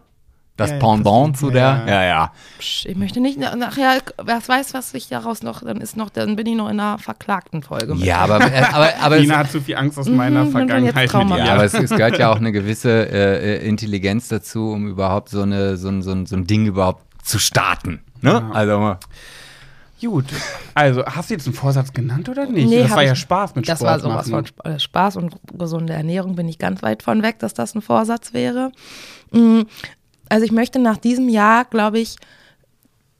[0.61, 2.31] Das Ja, Pendant Christine, zu der, ja, ja.
[2.59, 6.09] Psch, ich möchte nicht na- nachher, wer weiß, was ich daraus noch, dann ist noch,
[6.09, 7.95] dann bin ich noch in einer verklagten Folge.
[7.95, 8.03] mit.
[8.05, 11.13] Ja, aber, äh, aber, aber, es, Nina hat zu viel Angst aus meiner Mhm, Vergangenheit
[11.13, 11.37] mit ihr.
[11.37, 15.29] ja, aber es, es gehört ja auch eine gewisse äh, äh, Intelligenz dazu, um überhaupt
[15.29, 18.01] so, eine, so, ein, so, ein, so ein Ding überhaupt zu starten.
[18.21, 18.31] Ne?
[18.31, 18.49] Ja.
[18.53, 18.95] Also,
[20.03, 20.25] Gut.
[20.73, 22.67] Also, hast du jetzt einen Vorsatz genannt oder nicht?
[22.67, 24.45] Nee, das war ja Spaß mit Das Sport war sowas machen.
[24.63, 27.83] von Sp- Spaß und gesunde Ernährung bin ich ganz weit von weg, dass das ein
[27.83, 28.71] Vorsatz wäre.
[30.31, 32.15] Also ich möchte nach diesem Jahr, glaube ich,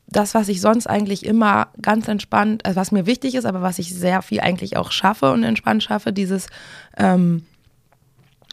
[0.08, 3.80] das, was ich sonst eigentlich immer ganz entspannt, also was mir wichtig ist, aber was
[3.80, 6.48] ich sehr viel eigentlich auch schaffe und entspannt schaffe, dieses
[6.96, 7.46] ähm,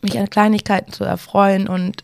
[0.02, 2.02] mich an Kleinigkeiten zu erfreuen und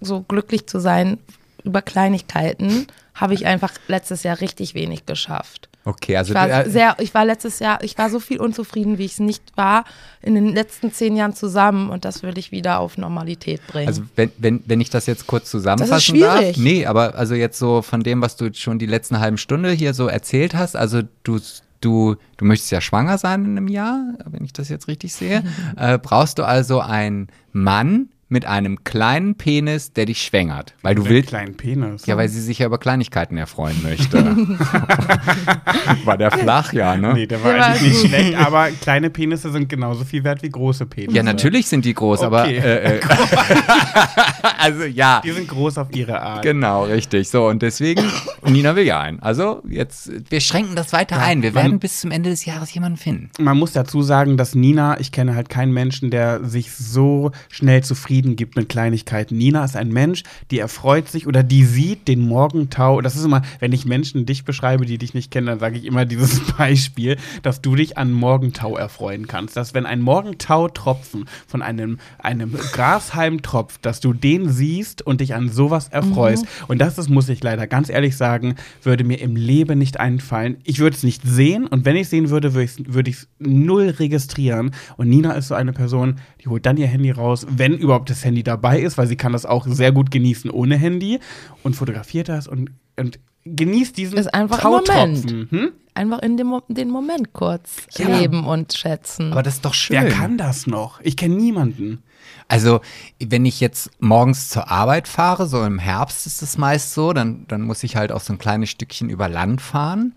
[0.00, 1.18] so glücklich zu sein
[1.64, 5.69] über Kleinigkeiten, habe ich einfach letztes Jahr richtig wenig geschafft.
[5.90, 9.04] Okay, also Ich war, sehr, ich war letztes Jahr, ich war so viel unzufrieden, wie
[9.04, 9.84] ich es nicht war,
[10.22, 13.88] in den letzten zehn Jahren zusammen und das will ich wieder auf Normalität bringen.
[13.88, 16.54] Also wenn, wenn, wenn ich das jetzt kurz zusammenfassen schwierig.
[16.54, 16.56] darf.
[16.56, 19.94] Nee, aber also jetzt so von dem, was du schon die letzten halben Stunde hier
[19.94, 21.38] so erzählt hast, also du,
[21.80, 25.42] du, du möchtest ja schwanger sein in einem Jahr, wenn ich das jetzt richtig sehe.
[25.76, 30.74] äh, brauchst du also einen Mann mit einem kleinen Penis, der dich schwängert.
[30.82, 31.28] Weil du willst.
[31.30, 32.06] kleinen Penis.
[32.06, 34.24] Ja, weil sie sich ja über Kleinigkeiten erfreuen möchte.
[36.04, 37.12] War der flach, ja, ne?
[37.14, 40.42] Nee, der war Der war eigentlich nicht schlecht, aber kleine Penisse sind genauso viel wert
[40.42, 41.16] wie große Penisse.
[41.16, 42.58] Ja, natürlich sind die groß, aber Okay.
[42.58, 43.00] äh, äh,
[44.58, 45.20] also ja.
[45.24, 46.42] Die sind groß auf ihre Art.
[46.42, 47.28] Genau, richtig.
[47.28, 48.02] So, und deswegen,
[48.46, 49.20] Nina will ja einen.
[49.20, 51.42] Also, jetzt, wir schränken das weiter ein.
[51.42, 53.30] Wir man- werden bis zum Ende des Jahres jemanden finden.
[53.40, 57.82] Man muss dazu sagen, dass Nina, ich kenne halt keinen Menschen, der sich so schnell
[57.82, 59.36] zufrieden zufrieden gibt mit Kleinigkeiten.
[59.38, 63.00] Nina ist ein Mensch, die erfreut sich oder die sieht den Morgentau.
[63.00, 65.86] Das ist immer, wenn ich Menschen dich beschreibe, die dich nicht kennen, dann sage ich
[65.86, 69.56] immer dieses Beispiel, dass du dich an Morgentau erfreuen kannst.
[69.56, 75.34] Dass wenn ein Morgentautropfen von einem, einem Grashalm tropft, dass du den siehst und dich
[75.34, 76.44] an sowas erfreust.
[76.44, 76.64] Mhm.
[76.68, 80.58] Und das ist, muss ich leider ganz ehrlich sagen, würde mir im Leben nicht einfallen.
[80.64, 84.72] Ich würde es nicht sehen und wenn ich sehen würde, würde ich es null registrieren.
[84.98, 88.24] Und Nina ist so eine Person, die holt dann ihr Handy raus, wenn überhaupt das
[88.24, 91.20] Handy dabei ist, weil sie kann das auch sehr gut genießen ohne Handy
[91.62, 95.48] und fotografiert das und, und genießt diesen ist einfach Tautropfen.
[95.50, 95.72] Hm?
[95.94, 98.08] Einfach in dem den Moment kurz ja.
[98.08, 99.32] leben und schätzen.
[99.32, 99.96] Aber das ist doch schön.
[100.00, 101.00] Wer kann das noch?
[101.02, 102.02] Ich kenne niemanden.
[102.48, 102.80] Also,
[103.18, 107.44] wenn ich jetzt morgens zur Arbeit fahre, so im Herbst ist es meist so, dann,
[107.48, 110.14] dann muss ich halt auch so ein kleines Stückchen über Land fahren.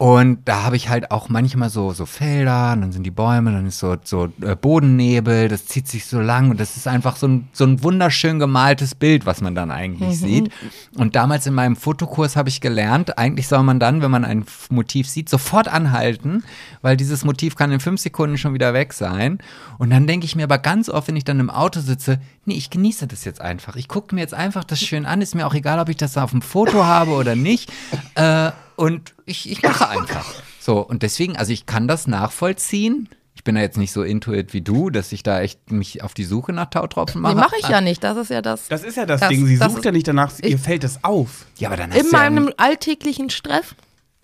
[0.00, 3.66] Und da habe ich halt auch manchmal so, so Felder, dann sind die Bäume, dann
[3.66, 7.26] ist so, so äh, Bodennebel, das zieht sich so lang und das ist einfach so
[7.26, 10.26] ein, so ein wunderschön gemaltes Bild, was man dann eigentlich mhm.
[10.26, 10.52] sieht.
[10.96, 14.44] Und damals in meinem Fotokurs habe ich gelernt, eigentlich soll man dann, wenn man ein
[14.70, 16.44] Motiv sieht, sofort anhalten,
[16.80, 19.38] weil dieses Motiv kann in fünf Sekunden schon wieder weg sein.
[19.78, 22.54] Und dann denke ich mir aber ganz oft, wenn ich dann im Auto sitze, nee,
[22.54, 23.74] ich genieße das jetzt einfach.
[23.74, 26.16] Ich gucke mir jetzt einfach das schön an, ist mir auch egal, ob ich das
[26.16, 27.72] auf dem Foto habe oder nicht.
[28.14, 30.24] Äh, und ich, ich mache einfach.
[30.60, 33.08] So, und deswegen, also ich kann das nachvollziehen.
[33.34, 36.14] Ich bin da jetzt nicht so intuit wie du, dass ich da echt mich auf
[36.14, 37.34] die Suche nach Tautropfen mache.
[37.34, 38.04] Nee, mache ich ja nicht.
[38.04, 38.68] Das ist ja das.
[38.68, 39.46] Das ist ja das, das Ding.
[39.46, 41.46] Sie sucht ja nicht danach, ihr fällt es auf.
[41.56, 43.74] Ja, aber dann hast In meinem ja alltäglichen Stress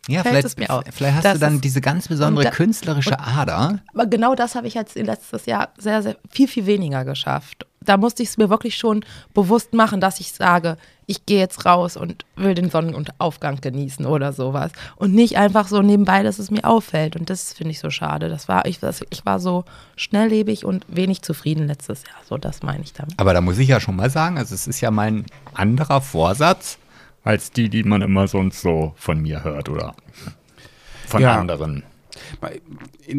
[0.08, 3.80] ja, vielleicht, vielleicht hast das du dann diese ganz besondere da, künstlerische Ader.
[3.94, 7.66] Aber genau das habe ich jetzt letztes Jahr sehr, sehr viel, viel weniger geschafft.
[7.84, 9.04] Da musste ich es mir wirklich schon
[9.34, 10.76] bewusst machen, dass ich sage,
[11.06, 14.72] ich gehe jetzt raus und will den Sonnenaufgang genießen oder sowas.
[14.96, 17.16] Und nicht einfach so nebenbei, dass es mir auffällt.
[17.16, 18.28] Und das finde ich so schade.
[18.28, 19.64] Das war, ich, das, ich war so
[19.96, 22.16] schnelllebig und wenig zufrieden letztes Jahr.
[22.28, 23.14] So, das meine ich damit.
[23.18, 26.78] Aber da muss ich ja schon mal sagen, also es ist ja mein anderer Vorsatz
[27.22, 29.94] als die, die man immer sonst so von mir hört oder
[31.06, 31.38] von ja.
[31.38, 31.82] anderen.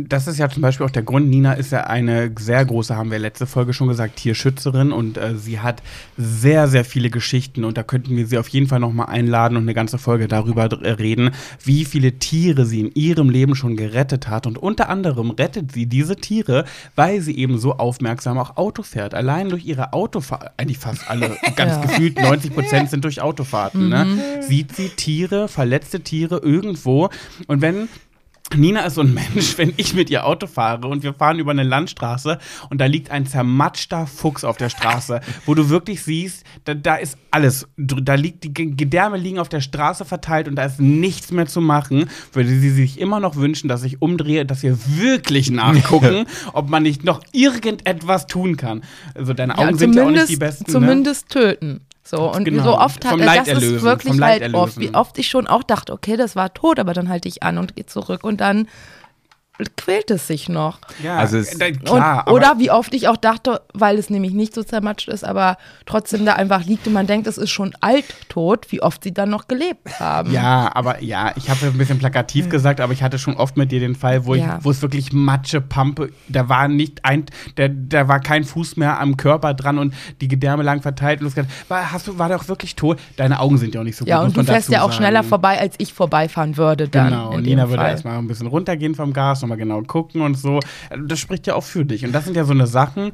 [0.08, 1.30] Das ist ja zum Beispiel auch der Grund.
[1.30, 5.36] Nina ist ja eine sehr große, haben wir letzte Folge schon gesagt, Tierschützerin und äh,
[5.36, 5.82] sie hat
[6.18, 9.64] sehr, sehr viele Geschichten und da könnten wir sie auf jeden Fall nochmal einladen und
[9.64, 11.32] eine ganze Folge darüber äh, reden,
[11.64, 15.86] wie viele Tiere sie in ihrem Leben schon gerettet hat und unter anderem rettet sie
[15.86, 16.66] diese Tiere,
[16.96, 19.14] weil sie eben so aufmerksam auch Auto fährt.
[19.14, 21.82] Allein durch ihre Autofahrt, eigentlich fast alle, ganz ja.
[21.82, 24.06] gefühlt 90 Prozent sind durch Autofahrten, ne?
[24.06, 24.16] mhm.
[24.16, 24.44] ne?
[24.44, 27.10] sieht sie Tiere, verletzte Tiere irgendwo
[27.48, 27.88] und wenn
[28.54, 31.52] Nina ist so ein Mensch, wenn ich mit ihr Auto fahre und wir fahren über
[31.52, 32.38] eine Landstraße
[32.70, 36.96] und da liegt ein zermatschter Fuchs auf der Straße, wo du wirklich siehst, da, da
[36.96, 37.68] ist alles.
[37.78, 41.62] Da liegt die Gedärme liegen auf der Straße verteilt und da ist nichts mehr zu
[41.62, 46.70] machen, würde sie sich immer noch wünschen, dass ich umdrehe, dass wir wirklich nachgucken, ob
[46.70, 48.84] man nicht noch irgendetwas tun kann.
[49.14, 50.66] Also deine Augen ja, sind ja auch nicht die besten.
[50.66, 50.72] Ne?
[50.72, 51.42] Zumindest ne?
[51.42, 51.82] töten.
[52.08, 52.64] So, und genau.
[52.64, 56.16] so oft hat das ist wirklich halt oft, wie oft ich schon auch dachte, okay,
[56.16, 58.68] das war tot, aber dann halte ich an und gehe zurück und dann
[59.78, 60.80] quält es sich noch.
[61.02, 62.28] Ja, also es, klar.
[62.28, 65.58] Und, oder wie oft ich auch dachte, weil es nämlich nicht so zermatscht ist, aber
[65.86, 69.14] trotzdem da einfach liegt und man denkt, es ist schon alt tot, wie oft sie
[69.14, 70.32] dann noch gelebt haben.
[70.32, 73.72] Ja, aber ja, ich habe ein bisschen plakativ gesagt, aber ich hatte schon oft mit
[73.72, 74.58] dir den Fall, wo, ja.
[74.58, 77.26] ich, wo es wirklich Matsche, Pampe, da war nicht ein,
[77.56, 81.28] da, da war kein Fuß mehr am Körper dran und die Gedärme lang verteilt und
[81.28, 83.00] gesagt, war, hast du, war der auch wirklich tot?
[83.16, 84.10] Deine Augen sind ja auch nicht so gut.
[84.10, 85.04] Ja, und du fährst ja auch sagen.
[85.04, 87.10] schneller vorbei, als ich vorbeifahren würde dann.
[87.10, 90.60] Genau, und Nina würde erstmal ein bisschen runtergehen vom Gas nochmal genau gucken und so.
[91.08, 92.06] Das spricht ja auch für dich.
[92.06, 93.12] Und das sind ja so eine Sachen,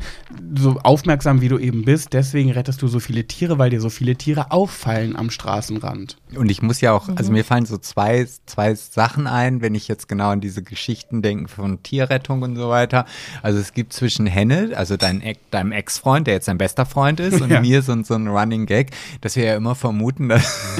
[0.58, 3.90] so aufmerksam wie du eben bist, deswegen rettest du so viele Tiere, weil dir so
[3.90, 6.18] viele Tiere auffallen am Straßenrand.
[6.36, 7.38] Und ich muss ja auch, also mhm.
[7.38, 11.50] mir fallen so zwei, zwei Sachen ein, wenn ich jetzt genau an diese Geschichten denke
[11.50, 13.06] von Tierrettung und so weiter.
[13.44, 15.22] Also es gibt zwischen Henne, also dein,
[15.52, 17.62] deinem Ex-Freund, der jetzt dein bester Freund ist, und ja.
[17.62, 20.60] mir so, so ein Running Gag, dass wir ja immer vermuten, dass,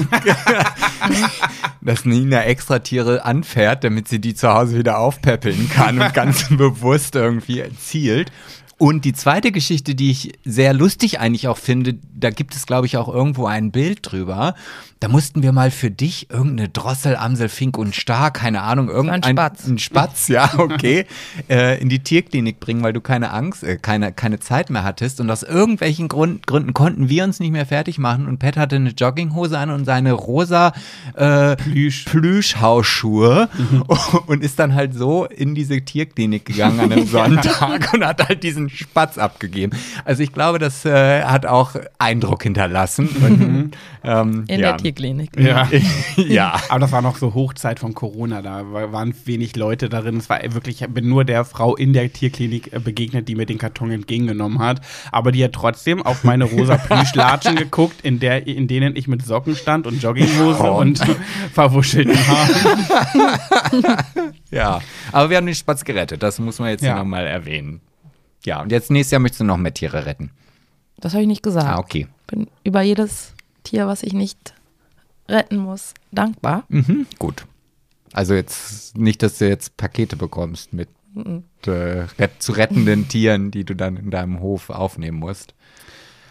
[1.80, 6.14] dass Nina extra Tiere anfährt, damit sie die zu Hause wieder aufpäppeln kann kann und
[6.14, 8.30] ganz bewusst irgendwie zielt.
[8.78, 12.86] Und die zweite Geschichte, die ich sehr lustig eigentlich auch finde, da gibt es, glaube
[12.86, 14.54] ich, auch irgendwo ein Bild drüber.
[15.02, 19.24] Da mussten wir mal für dich irgendeine Drossel, Amsel, Fink und Star, keine Ahnung, irgendein
[19.24, 21.06] ein Spatz, ein Spatz ja, okay,
[21.50, 25.20] äh, in die Tierklinik bringen, weil du keine Angst, äh, keine, keine Zeit mehr hattest.
[25.20, 28.28] Und aus irgendwelchen Grund, Gründen konnten wir uns nicht mehr fertig machen.
[28.28, 30.72] Und Pat hatte eine Jogginghose an und seine rosa
[31.16, 32.04] äh, Plüsch.
[32.04, 33.82] Plüschhausschuhe mhm.
[34.26, 38.44] und ist dann halt so in diese Tierklinik gegangen an einem Sonntag und hat halt
[38.44, 39.76] diesen Spatz abgegeben.
[40.04, 43.08] Also ich glaube, das äh, hat auch Eindruck hinterlassen.
[43.08, 43.72] Und,
[44.04, 44.68] ähm, In ja.
[44.68, 44.91] der Tierklinik.
[45.36, 45.68] Ja.
[46.16, 46.60] ja.
[46.68, 50.16] Aber das war noch so Hochzeit von Corona, da war- waren wenig Leute darin.
[50.18, 53.46] Es war wirklich, ich bin nur der Frau in der Tierklinik äh, begegnet, die mir
[53.46, 54.80] den Karton entgegengenommen hat.
[55.10, 59.24] Aber die hat trotzdem auf meine rosa Plüschlatschen geguckt, in, der, in denen ich mit
[59.24, 60.78] Socken stand und Jogginghose Oh.
[60.80, 61.00] und
[61.52, 63.96] verwuschelten Haaren.
[64.50, 64.80] Ja,
[65.12, 66.22] aber wir haben den Spatz gerettet.
[66.22, 66.92] Das muss man jetzt Ja.
[66.94, 67.80] hier nochmal erwähnen.
[68.44, 70.30] Ja, und jetzt nächstes Jahr möchtest du noch mehr Tiere retten.
[70.98, 71.66] Das habe ich nicht gesagt.
[71.66, 72.06] Ah, okay.
[72.26, 73.34] Bin über jedes
[73.64, 74.54] Tier, was ich nicht
[75.28, 76.64] retten muss, dankbar.
[76.68, 77.44] Mhm, gut.
[78.12, 80.88] Also jetzt nicht, dass du jetzt Pakete bekommst mit
[81.66, 81.70] äh,
[82.18, 85.54] ret zu rettenden Tieren, die du dann in deinem Hof aufnehmen musst.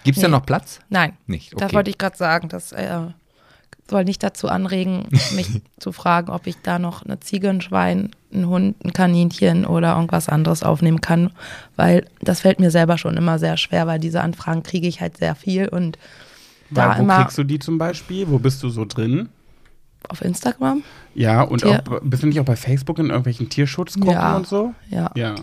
[0.03, 0.31] Gibt es da Nee.
[0.33, 0.79] noch Platz?
[0.89, 1.53] Nein, Nicht.
[1.53, 1.75] das Okay.
[1.75, 2.49] wollte ich gerade sagen.
[2.49, 2.99] Das äh,
[3.89, 8.11] soll nicht dazu anregen, mich zu fragen, ob ich da noch eine Ziege, ein Schwein,
[8.33, 11.31] ein Hund, ein Kaninchen oder irgendwas anderes aufnehmen kann,
[11.75, 15.17] weil das fällt mir selber schon immer sehr schwer, weil diese Anfragen kriege ich halt
[15.17, 15.97] sehr viel und
[16.71, 18.27] da Weil, wo immer kriegst du die zum Beispiel?
[18.29, 19.29] Wo bist du so drin?
[20.09, 20.83] auf Instagram.
[21.13, 24.35] Ja, und Tier- auch, bist du nicht auch bei Facebook in irgendwelchen Tierschutzgruppen Ja.
[24.35, 24.73] und so?
[24.89, 25.11] Ja.
[25.15, 25.35] Ja.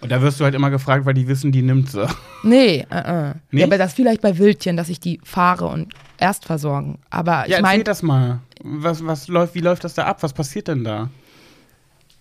[0.00, 2.06] Und da wirst du halt immer gefragt, weil die wissen, die nimmt sie.
[2.42, 2.96] Nee, äh,
[3.30, 3.34] äh.
[3.50, 3.60] Nicht?
[3.60, 6.98] Ja, aber das vielleicht bei Wildtieren, dass ich die fahre und erst versorgen.
[7.10, 8.40] Aber Ja, ich meine, erzähl das mal.
[8.64, 10.22] Was, was läuft, wie läuft das da ab?
[10.22, 11.10] Was passiert denn da?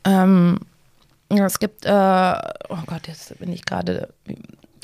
[0.04, 0.60] Ähm,
[1.32, 1.90] ja, es gibt, äh,
[2.70, 4.14] oh Gott, jetzt bin ich gerade,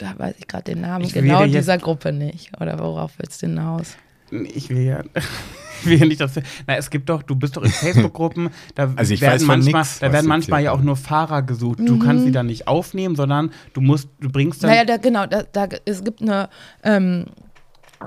[0.01, 2.51] da weiß ich gerade den Namen Ich will genau dieser Gruppe nicht.
[2.59, 3.97] Oder worauf willst du hinaus?
[4.31, 5.03] Ich will ja,
[5.81, 6.33] ich will ja nicht das.
[6.65, 9.99] Na, es gibt doch, du bist doch in Facebook-Gruppen, da Also ich werden manchmal, nix,
[9.99, 11.79] da werden manchmal ja auch nur Fahrer gesucht.
[11.79, 14.71] Du kannst sie da nicht aufnehmen, sondern du musst, du bringst dann.
[14.71, 16.49] Naja, da, genau, da, da, es gibt eine
[16.83, 17.25] ähm,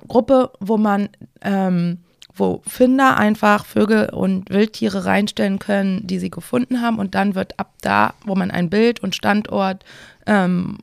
[0.09, 1.11] Gruppe, wo man,
[1.43, 1.99] ähm,
[2.35, 6.99] wo Finder einfach Vögel und Wildtiere reinstellen können, die sie gefunden haben.
[6.99, 9.85] Und dann wird ab da, wo man ein Bild und Standort
[10.27, 10.79] ähm,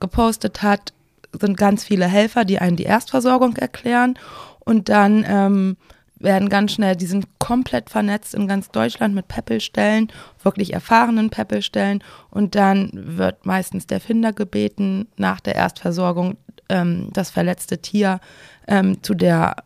[0.00, 0.92] gepostet hat,
[1.40, 4.18] sind ganz viele Helfer, die einen die Erstversorgung erklären.
[4.60, 5.76] Und dann ähm,
[6.18, 10.08] werden ganz schnell, die sind komplett vernetzt in ganz Deutschland mit Peppelstellen,
[10.42, 12.02] wirklich erfahrenen Peppelstellen.
[12.30, 16.36] Und dann wird meistens der Finder gebeten, nach der Erstversorgung
[16.68, 18.20] ähm, das verletzte Tier
[18.66, 19.56] ähm, zu der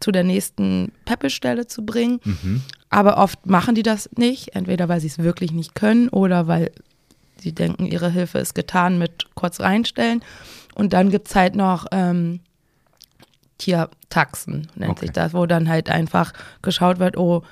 [0.00, 2.20] zu der nächsten Peppelstelle zu bringen.
[2.90, 6.70] Aber oft machen die das nicht, entweder weil sie es wirklich nicht können oder weil
[7.38, 10.22] sie denken, ihre Hilfe ist getan mit kurz reinstellen.
[10.74, 12.40] Und dann gibt es halt noch ähm,
[13.58, 15.06] Tiertaxen, nennt Okay.
[15.06, 16.32] sich das, wo dann halt einfach
[16.62, 17.42] geschaut wird, oh,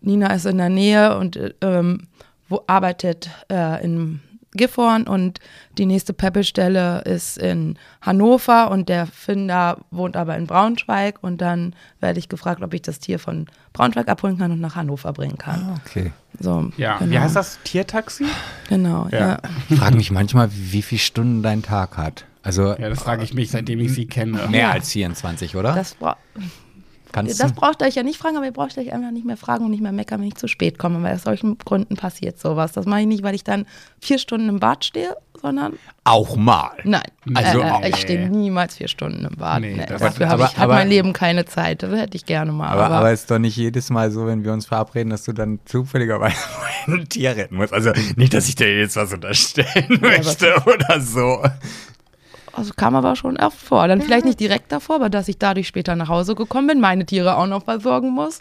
[0.00, 2.08] Nina ist in der Nähe und äh, ähm,
[2.48, 4.20] wo arbeitet äh, in
[4.52, 5.40] Gifhorn und
[5.76, 11.74] die nächste Peppelstelle ist in Hannover und der Finder wohnt aber in Braunschweig und dann
[12.00, 15.36] werde ich gefragt, ob ich das Tier von Braunschweig abholen kann und nach Hannover bringen
[15.38, 15.78] kann.
[15.84, 16.12] Okay.
[16.40, 17.10] So, ja, genau.
[17.10, 17.58] wie heißt das?
[17.64, 18.24] Tiertaxi?
[18.68, 19.18] Genau, Ja.
[19.18, 19.38] ja.
[19.68, 22.24] Ich frage mich manchmal, wie viele Stunden dein Tag hat.
[22.42, 24.46] Also Ja, das frage ich mich, seitdem ich sie kenne.
[24.48, 24.70] mehr Ja.
[24.70, 25.74] als 24, oder?
[25.74, 26.16] Das, bra
[27.12, 29.64] Kannst das braucht euch ja nicht fragen, aber ihr braucht euch einfach nicht mehr fragen
[29.64, 32.72] und nicht mehr meckern, wenn ich zu spät komme, weil aus solchen Gründen passiert sowas.
[32.72, 33.66] Das mache ich nicht, weil ich dann
[34.00, 36.70] vier Stunden im Bad stehe, sondern Auch mal.
[36.84, 37.02] nein.
[37.34, 39.60] Also, äh, äh, ich stehe niemals vier Stunden im Bad.
[39.60, 41.82] Nee, Nee, dafür habe ich, hat aber- mein Leben keine Zeit.
[41.82, 42.68] Das hätte ich gerne mal.
[42.68, 45.32] Aber, Aber, aber ist doch nicht jedes Mal so, wenn wir uns verabreden, dass du
[45.32, 46.36] dann zufälligerweise
[46.88, 47.72] ein Tier retten musst.
[47.72, 51.42] Also nicht, dass ich dir jetzt was unterstellen möchte oder so.
[52.58, 53.88] Also kam aber schon oft vor.
[53.88, 57.06] Dann vielleicht nicht direkt davor, aber dass ich dadurch später nach Hause gekommen bin, meine
[57.06, 58.40] Tiere auch noch versorgen muss.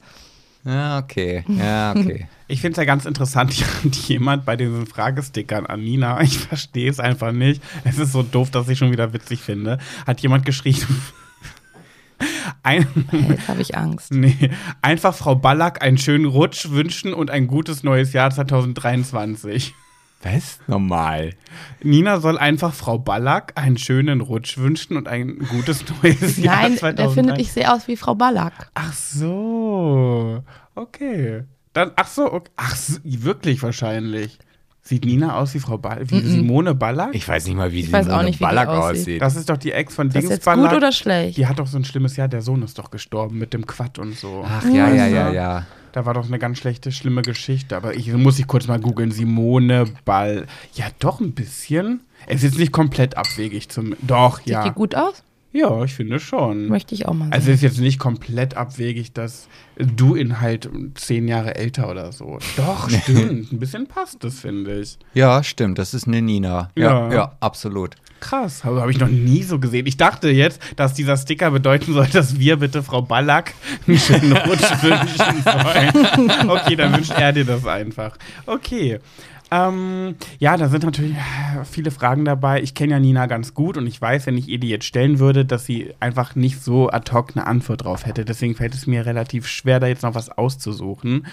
[0.66, 1.46] Ja, okay.
[1.48, 2.28] Ja, okay.
[2.50, 3.54] Ich finde es ja ganz interessant,
[4.08, 8.52] jemand bei diesen Fragestickern an Nina, ich verstehe es einfach nicht, es ist so doof,
[8.52, 11.02] dass ich schon wieder witzig finde, hat jemand geschrieben,
[12.64, 12.88] ein,
[13.30, 14.14] jetzt habe ich Angst.
[14.14, 14.50] nee,
[14.82, 19.74] einfach Frau Ballack einen schönen Rutsch wünschen und ein gutes neues Jahr 2023.
[20.24, 20.60] Was?
[20.68, 21.34] Normal.
[21.84, 26.78] Nina soll einfach Frau Ballack einen schönen Rutsch wünschen und ein gutes neues Jahr Nein,
[26.78, 26.96] 2023.
[26.96, 28.72] der findet, ich sehe aus wie Frau Ballack.
[28.74, 30.44] Ach so,
[30.76, 31.44] okay.
[31.74, 32.50] Dann, ach so, okay.
[32.56, 34.40] ach so, wirklich wahrscheinlich.
[34.82, 37.14] Sieht Nina aus wie Frau Ballack, wie Simone Ballack?
[37.14, 39.02] Ich weiß nicht mal, wie Ich weiß auch Simone nicht, Ballack aussieht.
[39.02, 39.22] aussieht.
[39.22, 40.70] das ist doch die Ex von Ist das Dings jetzt Ballack.
[40.70, 41.38] gut oder schlecht?
[41.38, 44.00] Die hat doch so ein schlimmes Jahr, der Sohn ist doch gestorben mit dem Quad
[44.00, 44.46] und so.
[44.48, 45.66] Ach ja, ja, ja, ja.
[45.92, 47.76] Da war doch eine ganz schlechte, schlimme Geschichte.
[47.76, 49.12] Aber ich muss ich kurz mal googeln.
[49.12, 50.46] Simone Ball.
[50.74, 52.02] Ja, doch ein bisschen.
[52.26, 53.96] Es ist nicht komplett abwegig zum.
[54.02, 54.64] Doch, Sieht ja.
[54.64, 55.24] die gut aus?
[55.54, 56.68] Ja, ich finde schon.
[56.68, 57.34] Möchte ich auch mal sehen.
[57.34, 62.12] Also es ist jetzt nicht komplett abwegig, dass du ihn halt zehn Jahre älter oder
[62.12, 62.38] so.
[62.58, 63.52] Doch, stimmt.
[63.52, 64.98] Ein bisschen passt das, finde ich.
[65.14, 65.80] Ja, stimmt.
[65.80, 66.70] Das ist eine Nina.
[66.76, 67.14] Ja, Ja.
[67.14, 67.96] ja, absolut.
[68.20, 69.86] Krass, habe hab ich noch nie so gesehen.
[69.86, 73.54] Ich dachte jetzt, dass dieser Sticker bedeuten soll, dass wir bitte Frau Ballack
[73.88, 76.50] einen schönen Rutsch wünschen sollen.
[76.50, 78.18] Okay, dann wünscht er dir das einfach.
[78.48, 79.00] Okay.
[79.50, 82.62] Ähm, ja, da sind natürlich äh, viele Fragen dabei.
[82.62, 85.20] Ich kenne ja Nina ganz gut und ich weiß, wenn ich ihr die jetzt stellen
[85.20, 88.26] würde, dass sie einfach nicht so ad hoc eine Antwort drauf hätte.
[88.26, 91.28] Deswegen fällt es mir relativ schwer, da jetzt noch was auszusuchen.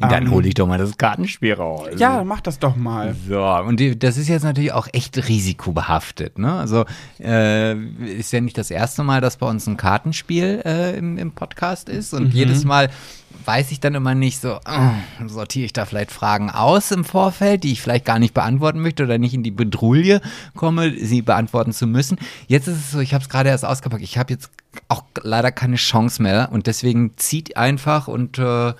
[0.00, 1.88] Dann Ähm, hole ich doch mal das Kartenspiel raus.
[1.98, 3.14] Ja, mach das doch mal.
[3.28, 6.38] So, und die, das ist jetzt natürlich auch echt risikobehaftet.
[6.38, 6.52] Ne?
[6.52, 6.84] Also
[7.22, 11.32] äh, ist ja nicht das erste Mal, dass bei uns ein Kartenspiel äh, im, im
[11.32, 12.14] Podcast ist.
[12.14, 12.88] Und jedes Mal
[13.44, 17.62] weiß ich dann immer nicht so, äh, sortiere ich da vielleicht Fragen aus im Vorfeld,
[17.64, 20.20] die ich vielleicht gar nicht beantworten möchte oder nicht in die Bedrulle
[20.56, 22.18] komme, sie beantworten zu müssen.
[22.48, 24.02] Jetzt ist es so, ich habe es gerade erst ausgepackt.
[24.02, 24.50] Ich habe jetzt
[24.88, 28.72] auch leider keine Chance mehr und deswegen zieht einfach und äh,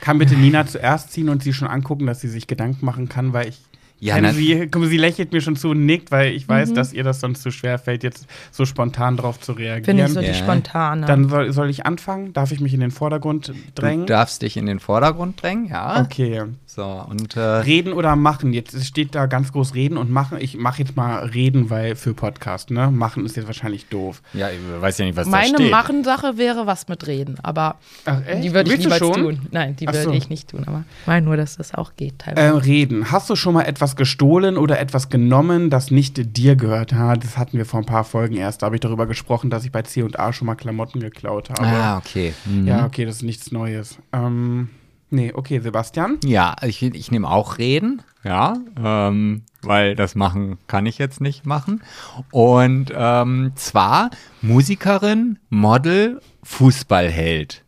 [0.00, 3.32] Kann bitte Nina zuerst ziehen und sie schon angucken, dass sie sich Gedanken machen kann,
[3.32, 3.60] weil ich.
[4.00, 6.72] Ja, na- sie, guck mal, sie lächelt mir schon zu und nickt, weil ich weiß,
[6.72, 9.84] dass ihr das sonst zu schwer fällt, jetzt so spontan drauf zu reagieren.
[9.84, 10.28] Finde ich so Ja.
[10.32, 11.06] die spontane.
[11.06, 12.32] Dann soll, soll ich anfangen?
[12.32, 14.06] Darf ich mich in den Vordergrund du drängen?
[14.06, 16.00] darfst dich in den Vordergrund drängen, ja.
[16.02, 16.42] Okay.
[16.66, 18.52] So, und äh, Reden oder machen?
[18.52, 20.38] Jetzt steht da ganz groß reden und machen.
[20.40, 22.90] Ich mache jetzt mal reden, weil für Podcast, ne?
[22.92, 24.22] Machen ist jetzt wahrscheinlich doof.
[24.32, 25.70] Ja, ich weiß ja nicht, was Meine da steht.
[25.72, 29.14] Machen-Sache wäre was mit Reden, aber Ach, die würde ich du niemals schon?
[29.14, 29.40] tun.
[29.50, 30.12] Nein, die würde so.
[30.12, 32.64] ich nicht tun, aber ich meine nur, dass das auch geht Äh, teilweise.
[32.64, 33.10] reden.
[33.10, 37.24] Hast du schon mal etwas gestohlen oder etwas genommen, das nicht dir gehört hat?
[37.24, 38.60] Das hatten wir vor ein paar Folgen erst.
[38.60, 41.66] Da habe ich darüber gesprochen, dass ich bei C&A schon mal Klamotten geklaut habe.
[41.66, 42.34] Ah, okay.
[42.44, 42.66] Mhm.
[42.66, 43.98] Ja, okay, das ist nichts Neues.
[44.12, 44.68] Ähm,
[45.08, 46.18] nee, okay, Sebastian.
[46.22, 51.46] Ja, ich, ich nehme auch Reden, ja, ähm, weil das machen kann ich jetzt nicht
[51.46, 51.82] machen.
[52.30, 54.10] Und ähm, zwar
[54.42, 57.64] Musikerin, Model, Fußballheld.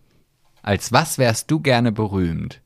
[0.60, 2.60] Als was wärst du gerne berühmt?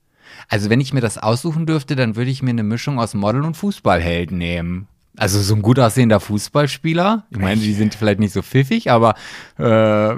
[0.49, 3.43] Also wenn ich mir das aussuchen dürfte, dann würde ich mir eine Mischung aus Model
[3.43, 4.87] und Fußballheld nehmen.
[5.17, 7.25] Also so ein gut aussehender Fußballspieler.
[7.31, 9.15] Ich meine, die sind vielleicht nicht so pfiffig, aber
[9.59, 10.15] äh,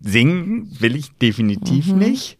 [0.00, 2.38] singen will ich definitiv nicht.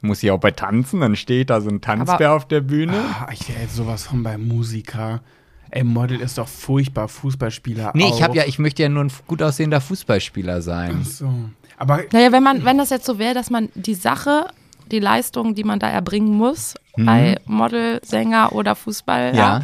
[0.00, 2.92] Muss ich auch bei Tanzen, dann steht da so ein Tanzbär auf der Bühne.
[3.18, 5.22] Ah, ich wäre jetzt sowas von bei Musiker.
[5.70, 8.16] Ey, Model ist doch furchtbar, Fußballspieler Nee, auch.
[8.16, 11.02] ich habe ja, ich möchte ja nur ein gut aussehender Fußballspieler sein.
[11.04, 11.32] So.
[11.78, 14.48] Aber Naja, wenn man, wenn das jetzt so wäre, dass man die Sache,
[14.90, 19.38] die Leistung, die man da erbringen muss, bei Model, Sänger oder Fußball, Mhm.
[19.38, 19.62] Ja.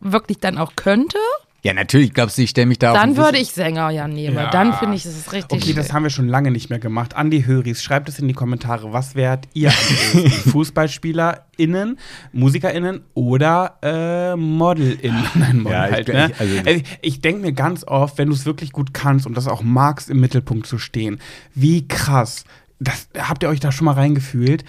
[0.00, 1.18] wirklich dann auch könnte,
[1.64, 4.36] Ja, natürlich, glaubst du, ich stelle mich da auf dann würde ich Sänger ja nehmen.
[4.36, 4.48] Ja.
[4.50, 5.60] Dann finde ich, es ist richtig.
[5.60, 7.16] Okay, das haben wir schon lange nicht mehr gemacht.
[7.16, 8.92] Andi Höris, schreibt es in die Kommentare.
[8.92, 9.72] Was wärt ihr?
[10.52, 11.98] FußballspielerInnen,
[12.32, 15.24] MusikerInnen oder äh, ModelInnen?
[15.34, 16.30] Nein, Model Ja, ich- halt, ne?
[16.32, 19.36] ich- also- ich ich denke mir ganz oft, wenn du es wirklich gut kannst und
[19.36, 21.20] das auch magst, im Mittelpunkt zu stehen,
[21.54, 22.44] wie krass.
[22.80, 24.64] Das, habt ihr euch da schon mal reingefühlt?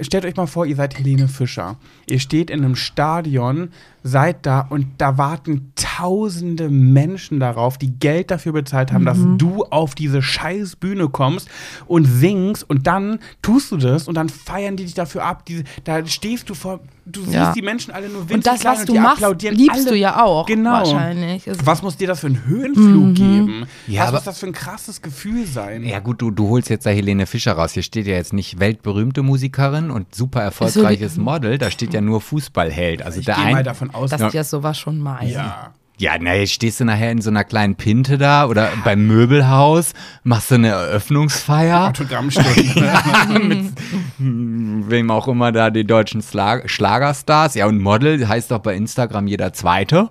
[0.00, 1.76] Stellt euch mal vor, ihr seid Helene Fischer.
[2.06, 3.70] Ihr steht in einem Stadion,
[4.02, 9.64] seid da und da warten tausende Menschen darauf, die Geld dafür bezahlt haben, dass du
[9.64, 11.48] auf diese scheiß Bühne kommst
[11.86, 15.44] und singst und dann tust du das und dann feiern die dich dafür ab.
[15.46, 17.52] Diese, da stehst du vor, du siehst Ja.
[17.52, 19.90] die Menschen alle nur winzig und das, was du die machst, applaudieren liebst alle.
[19.90, 20.46] du ja auch.
[20.46, 20.70] Genau.
[20.72, 21.42] Wahrscheinlich.
[21.64, 23.66] Was muss dir das für einen Höhenflug geben?
[23.86, 25.84] Ja, was muss das für ein krasses Gefühl sein?
[25.84, 27.72] Ja gut, du, du holst jetzt da Helene Fischer raus.
[27.72, 31.58] Hier steht ja jetzt nicht weltberühmte Musikerin und super erfolgreiches Model.
[31.58, 33.02] Da steht ja nur Fußballheld.
[33.02, 34.28] Also ich der gehe mal ein, davon aus, dass Ja.
[34.30, 35.30] die ja sowas schon meinen.
[35.30, 35.72] ja.
[35.98, 39.92] ja, na, jetzt stehst du nachher in so einer kleinen Pinte da oder beim Möbelhaus,
[40.24, 41.88] machst du eine Eröffnungsfeier.
[41.88, 42.90] Autogrammstunde.
[43.38, 43.74] mit
[44.18, 47.54] wem auch immer da die deutschen Schlag Schlagerstars.
[47.54, 50.10] Ja, und Model heißt doch bei Instagram jeder Zweite.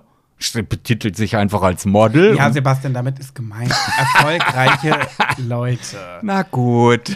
[0.68, 2.34] Betitelt sich einfach als Model.
[2.34, 3.70] ja, Sebastian, damit ist gemeint.
[3.98, 4.98] Erfolgreiche
[5.36, 5.98] Leute.
[6.22, 7.14] Na gut.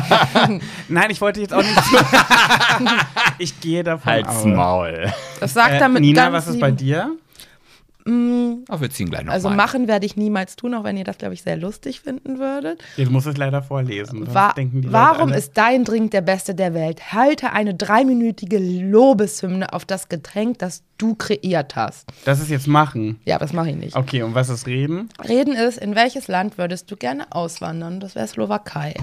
[0.88, 1.78] Nein, ich wollte jetzt auch nicht.
[3.38, 4.44] ich gehe davon Halt's aus.
[4.44, 5.12] Maul.
[5.40, 7.10] Das sagt Äh, damit Nina, ganz was ist lieben- bei dir?
[8.68, 9.56] Ach, wir ziehen gleich noch Also mal.
[9.56, 12.82] machen werde ich niemals tun, auch wenn ihr das, glaube ich, sehr lustig finden würdet.
[12.96, 14.32] Jetzt muss es leider vorlesen.
[14.34, 17.12] Wa denken die Leute warum ist dein Drink der beste der Welt?
[17.12, 22.08] Halte eine dreiminütige Lobeshymne auf das Getränk, das du kreiert hast.
[22.24, 23.20] Das ist jetzt machen.
[23.24, 23.96] Ja, das mache ich nicht.
[23.96, 25.08] Okay, und was ist reden?
[25.26, 28.00] Reden ist, in welches Land würdest du gerne auswandern?
[28.00, 28.94] Das wäre Slowakei.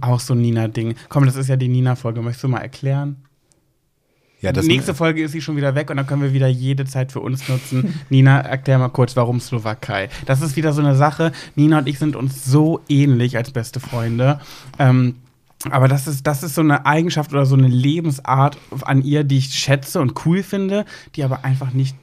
[0.00, 0.94] Auch so ein Nina-Ding.
[1.08, 2.22] Komm, das ist ja die Nina-Folge.
[2.22, 3.16] Möchtest du mal erklären?
[4.40, 6.84] Ja, das Nächste Folge ist sie schon wieder weg und dann können wir wieder jede
[6.84, 8.00] Zeit für uns nutzen.
[8.08, 10.08] Nina, erklär mal kurz, warum Slowakei.
[10.26, 11.32] Das ist wieder so eine Sache.
[11.56, 14.40] Nina und ich sind uns so ähnlich als beste Freunde.
[14.78, 15.16] Ähm,
[15.70, 19.38] aber das ist, das ist so eine Eigenschaft oder so eine Lebensart an ihr, die
[19.38, 20.84] ich schätze und cool finde,
[21.16, 21.96] die aber einfach nicht,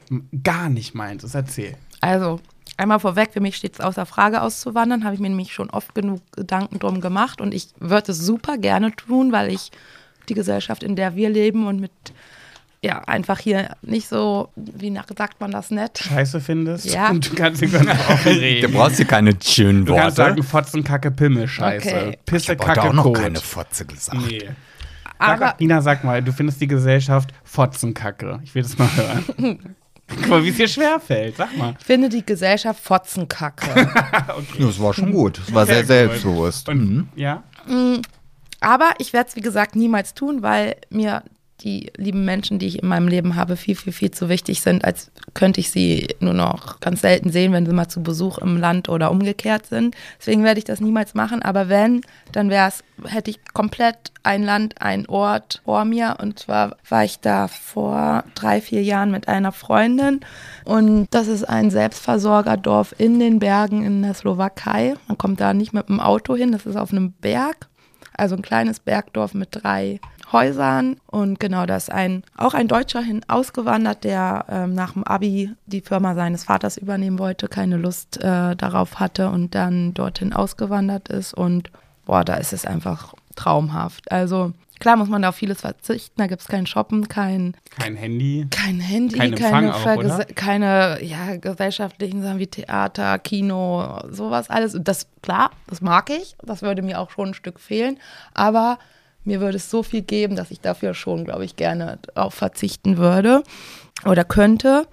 [0.43, 1.35] gar nicht meins ist.
[1.35, 1.77] Erzähl.
[2.01, 2.41] Also,
[2.75, 5.95] einmal vorweg, für mich steht es außer Frage auszuwandern, habe ich mir nämlich schon oft
[5.95, 9.71] genug Gedanken drum gemacht und ich würde es super gerne tun, weil ich
[10.29, 11.91] die Gesellschaft, in der wir leben und mit,
[12.81, 15.97] ja, einfach hier nicht so, wie nach, sagt man das nett?
[15.99, 16.85] Scheiße findest.
[16.85, 17.09] Ja.
[17.09, 17.87] Und du kannst über offen
[18.23, 18.73] Du reden.
[18.73, 20.01] brauchst hier keine schönen Du Worte.
[20.03, 21.87] kannst sagen Fotzen, Kacke, Pimmel, Scheiße.
[21.87, 22.17] Okay.
[22.25, 23.15] Pisse, ich Kacke, auch noch Kot.
[23.19, 24.17] keine Fotze gesagt.
[24.27, 24.49] Nee.
[25.17, 28.39] Aber Sag, Nina, sag mal, du findest die Gesellschaft Fotzenkacke.
[28.43, 29.23] Ich will das mal hören.
[30.07, 31.37] Guck mal, wie es dir schwerfällt.
[31.37, 31.73] Sag mal.
[31.79, 33.65] ich finde die Gesellschaft Fotzenkacke.
[34.59, 35.39] Das war schon gut.
[35.39, 36.69] Das war sehr, Sehr selbstbewusst.
[36.69, 37.07] Und, Mhm.
[37.15, 37.41] Ja?
[38.65, 41.21] Aber ich werde es, wie gesagt, niemals tun, weil mir
[41.61, 44.83] die lieben Menschen, die ich in meinem Leben habe, viel, viel, viel zu wichtig sind,
[44.83, 48.57] als könnte ich sie nur noch ganz selten sehen, wenn sie mal zu Besuch im
[48.57, 49.95] Land oder umgekehrt sind.
[50.19, 51.43] Deswegen werde ich das niemals machen.
[51.43, 52.01] Aber wenn,
[52.31, 56.17] dann wäre es, hätte ich komplett ein Land, ein Ort vor mir.
[56.19, 60.21] Und zwar war ich da vor drei, vier Jahren mit einer Freundin.
[60.63, 64.95] Und das ist ein Selbstversorgerdorf in den Bergen in der Slowakei.
[65.07, 67.67] Man kommt da nicht mit dem Auto hin, das ist auf einem Berg.
[68.17, 69.99] Also ein kleines Bergdorf mit drei
[70.31, 70.97] Häusern.
[71.07, 75.51] Und genau, da ist ein, auch ein Deutscher hin ausgewandert, der ähm, nach dem Abi
[75.65, 81.09] die Firma seines Vaters übernehmen wollte, keine Lust äh, darauf hatte und dann dorthin ausgewandert
[81.09, 81.33] ist.
[81.33, 81.71] Und
[82.05, 84.11] boah, da ist es einfach traumhaft.
[84.11, 86.13] Also klar muss man da auf vieles verzichten.
[86.17, 88.47] Da gibt es kein Shoppen, kein Kein Handy.
[88.49, 94.75] kein Handy, Kein keine, auch, keine ja, gesellschaftlichen Sachen wie Theater, Kino, sowas alles.
[94.75, 96.35] Und das, klar, das mag ich.
[96.43, 97.97] Das würde mir auch schon ein Stück fehlen.
[98.33, 98.77] Aber
[99.23, 102.97] mir würde es so viel geben, dass ich dafür schon, glaube ich, gerne auf verzichten
[102.97, 103.43] würde
[104.05, 104.87] oder könnte.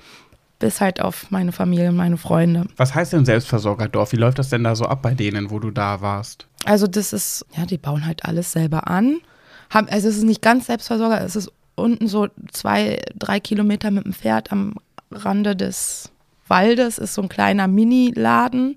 [0.59, 2.67] Bis halt auf meine Familie und meine Freunde.
[2.77, 4.13] Was heißt denn Selbstversorgerdorf?
[4.13, 6.47] Wie läuft das denn da so ab bei denen, wo du da warst?
[6.65, 9.19] Also das ist, ja, die bauen halt alles selber an.
[9.73, 14.05] Haben, also es ist nicht ganz Selbstversorger, es ist unten so zwei, drei Kilometer mit
[14.05, 14.75] dem Pferd am
[15.11, 16.11] Rande des
[16.47, 18.77] Waldes, ist so ein kleiner Mini-Laden,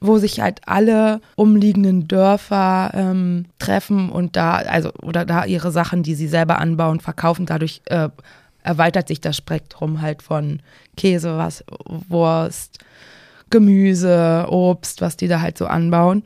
[0.00, 6.02] wo sich halt alle umliegenden Dörfer ähm, treffen und da, also, oder da ihre Sachen,
[6.02, 7.44] die sie selber anbauen, verkaufen.
[7.44, 8.08] Dadurch äh,
[8.62, 10.60] erweitert sich das Spektrum halt von
[10.96, 11.64] Käse, was,
[12.08, 12.78] Wurst,
[13.50, 16.22] Gemüse, Obst, was die da halt so anbauen.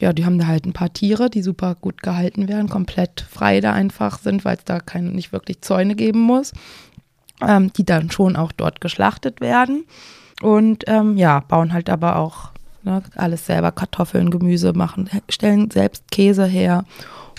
[0.00, 3.60] Ja, die haben da halt ein paar Tiere, die super gut gehalten werden, komplett frei
[3.60, 6.52] da einfach sind, weil es da keine, nicht wirklich Zäune geben muss,
[7.40, 9.84] ähm, die dann schon auch dort geschlachtet werden.
[10.42, 12.50] Und ähm, ja, bauen halt aber auch
[12.82, 16.84] ne, alles selber, Kartoffeln, Gemüse machen, stellen selbst Käse her.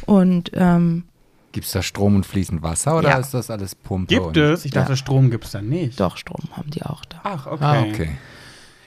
[0.06, 1.03] Und ähm,
[1.51, 3.18] Gibt es da Strom und fließend Wasser oder Ja.
[3.18, 4.14] ist das alles Pumpe?
[4.14, 4.66] Gibt es?
[4.66, 4.95] Ich dachte, Ja.
[4.97, 5.99] Strom gibt es dann nicht.
[5.99, 7.20] doch, Strom haben die auch da.
[7.24, 7.64] Ach, okay.
[7.64, 8.18] Ah, okay.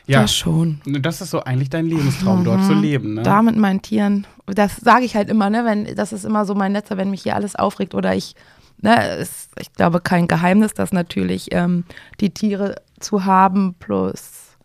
[0.08, 0.80] Ja, Das schon.
[0.86, 3.22] das ist so eigentlich dein Lebenstraum, dort zu leben, ne?
[3.22, 6.54] Da mit meinen Tieren, das sage ich halt immer, ne, wenn, das ist immer so
[6.54, 8.34] mein letzter, wenn mich hier alles aufregt oder ich,
[8.80, 11.84] ne, ist, ich glaube, kein Geheimnis, dass natürlich ähm,
[12.20, 14.56] die Tiere zu haben, plus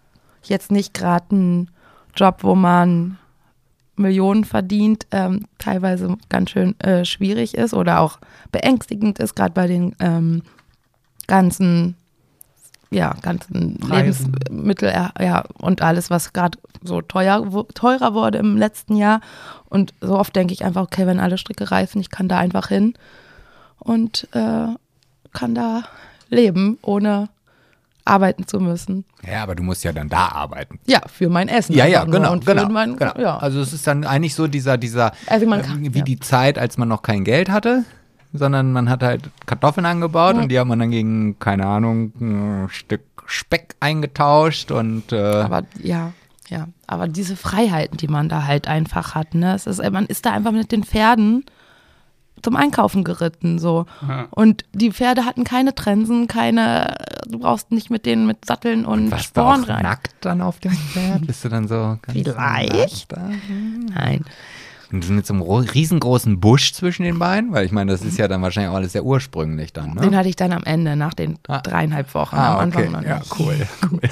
[0.43, 1.71] jetzt nicht gerade ein
[2.15, 3.17] Job, wo man
[3.95, 8.19] Millionen verdient, ähm, teilweise ganz schön äh, schwierig ist oder auch
[8.51, 10.41] beängstigend ist, gerade bei den ähm,
[11.27, 11.95] ganzen
[12.93, 14.33] ja, ganzen Preisen.
[14.33, 19.21] Lebensmittel ja, ja, und alles, was gerade so teuer, teurer wurde im letzten Jahr.
[19.69, 22.67] Und so oft denke ich einfach, okay, wenn alle Stricke reißen, ich kann da einfach
[22.67, 22.93] hin
[23.79, 24.67] und äh,
[25.33, 25.83] kann da
[26.29, 27.29] leben, ohne
[28.05, 29.05] arbeiten zu müssen.
[29.25, 30.79] Ja, aber du musst ja dann da arbeiten.
[30.85, 31.73] Ja, für mein Essen.
[31.73, 33.17] Ja, ja, genau, genau, mein, genau.
[33.17, 33.37] Ja.
[33.37, 36.03] Also es ist dann eigentlich so dieser, dieser, Also man kann- äh, wie ja.
[36.03, 37.85] die Zeit, als man noch kein Geld hatte,
[38.33, 42.67] sondern man hat halt Kartoffeln angebaut und die hat man dann gegen, keine Ahnung, ein
[42.69, 46.11] Stück Speck eingetauscht und äh, Aber ja,
[46.49, 46.67] ja.
[46.87, 49.53] Aber diese Freiheiten, die man da halt einfach hat, ne?
[49.55, 51.45] Es ist, man ist da einfach mit den Pferden
[52.41, 53.85] zum Einkaufen geritten, so.
[54.07, 54.27] Ja.
[54.31, 56.95] Und die Pferde hatten keine Trensen, keine,
[57.27, 59.83] du brauchst nicht mit denen mit Satteln und, warst du Sporen auch rein.
[59.83, 61.25] nackt dann auf dem Pferd?
[61.25, 63.11] Bist du dann so ganz Vielleicht.
[63.11, 63.29] nackt da?
[63.95, 64.25] Nein.
[64.93, 67.51] Und mit so einem ro- riesengroßen Busch zwischen den Beinen?
[67.51, 70.17] Weil ich meine, das ist ja dann wahrscheinlich auch alles sehr ursprünglich dann, Den ne?
[70.17, 71.59] hatte ich dann am Ende, nach den Ah.
[71.61, 72.35] dreieinhalb Wochen.
[72.35, 72.91] Ah, am Anfang okay.
[72.93, 73.39] noch Ja, nicht.
[73.39, 73.99] cool, cool.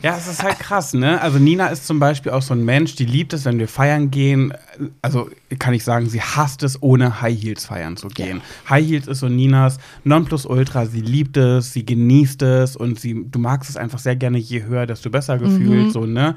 [0.00, 1.20] Ja, es ist halt krass, ne?
[1.20, 4.12] Also Nina ist zum Beispiel auch so ein Mensch, die liebt es, wenn wir feiern
[4.12, 4.54] gehen.
[5.02, 8.40] Also kann ich sagen, sie hasst es, ohne High Heels feiern zu gehen.
[8.70, 10.86] High Heels ist so Ninas Nonplusultra.
[10.86, 14.62] Sie liebt es, sie genießt es und sie, du magst es einfach sehr gerne, je
[14.62, 16.36] höher, desto besser gefühlt, so, ne?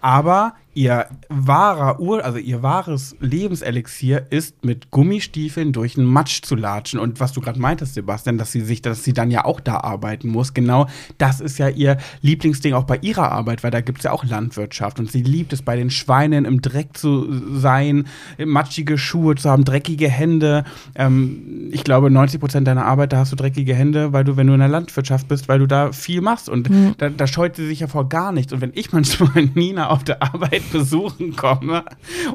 [0.00, 6.54] Aber ihr wahrer Ur, also ihr wahres Lebenselixier ist mit Gummistiefeln durch den Matsch zu
[6.54, 6.98] latschen.
[6.98, 9.78] Und was du gerade meintest, Sebastian, dass sie sich, dass sie dann ja auch da
[9.80, 10.86] arbeiten muss, genau
[11.18, 14.24] das ist ja ihr Lieblingsding auch bei ihrer Arbeit, weil da gibt es ja auch
[14.24, 14.98] Landwirtschaft.
[14.98, 18.06] Und sie liebt es, bei den Schweinen im Dreck zu sein,
[18.42, 20.64] matschige Schuhe zu haben, dreckige Hände.
[20.94, 24.46] Ähm, ich glaube, 90 Prozent deiner Arbeit, da hast du dreckige Hände, weil du, wenn
[24.46, 26.48] du in der Landwirtschaft bist, weil du da viel machst.
[26.48, 28.52] Und da, da scheut sie sich ja vor gar nichts.
[28.54, 31.84] Und wenn ich manchmal Nina auf der Arbeit Zeit besuchen komme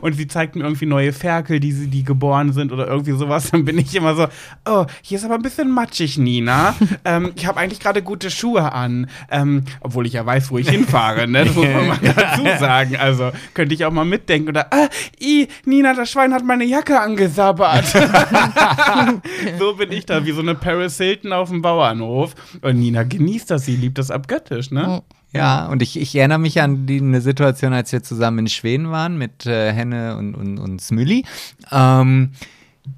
[0.01, 3.51] und sie zeigt mir irgendwie neue Ferkel, die, sie, die geboren sind oder irgendwie sowas,
[3.51, 4.28] dann bin ich immer so,
[4.65, 6.75] oh, hier ist aber ein bisschen matschig, Nina.
[7.05, 10.69] ähm, ich habe eigentlich gerade gute Schuhe an, ähm, obwohl ich ja weiß, wo ich
[10.69, 11.45] hinfahre, ne?
[11.45, 12.95] Das muss man mal dazu sagen.
[12.97, 14.88] Also könnte ich auch mal mitdenken oder, ah,
[15.21, 17.86] i, Nina, das Schwein hat meine Jacke angesabbert.
[19.59, 22.36] so bin ich da, wie so eine Paris Hilton auf dem Bauernhof.
[22.61, 25.01] Und Nina genießt das, sie liebt das abgöttisch, ne?
[25.38, 28.92] Ja, und ich, ich erinnere mich an die, eine Situation, als wir zusammen in Schweden
[28.92, 31.26] waren mit äh, Henne und, und, und Smülli.
[31.72, 32.32] Ähm,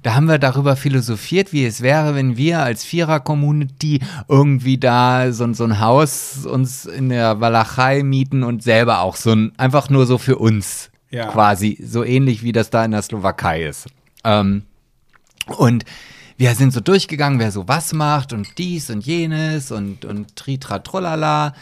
[0.02, 5.52] da haben wir darüber philosophiert, wie es wäre, wenn wir als Vierer-Community irgendwie da so,
[5.52, 10.06] so ein Haus uns in der Walachei mieten und selber auch so ein, einfach nur
[10.06, 11.26] so für uns Ja.
[11.26, 13.88] quasi, so ähnlich wie das da in der Slowakei ist.
[14.22, 14.62] Ähm,
[15.56, 15.84] und
[16.40, 20.78] wir sind so durchgegangen, wer so was macht und dies und jenes und, und tritra
[20.78, 21.52] trollala.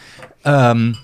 [0.45, 0.97] Ähm,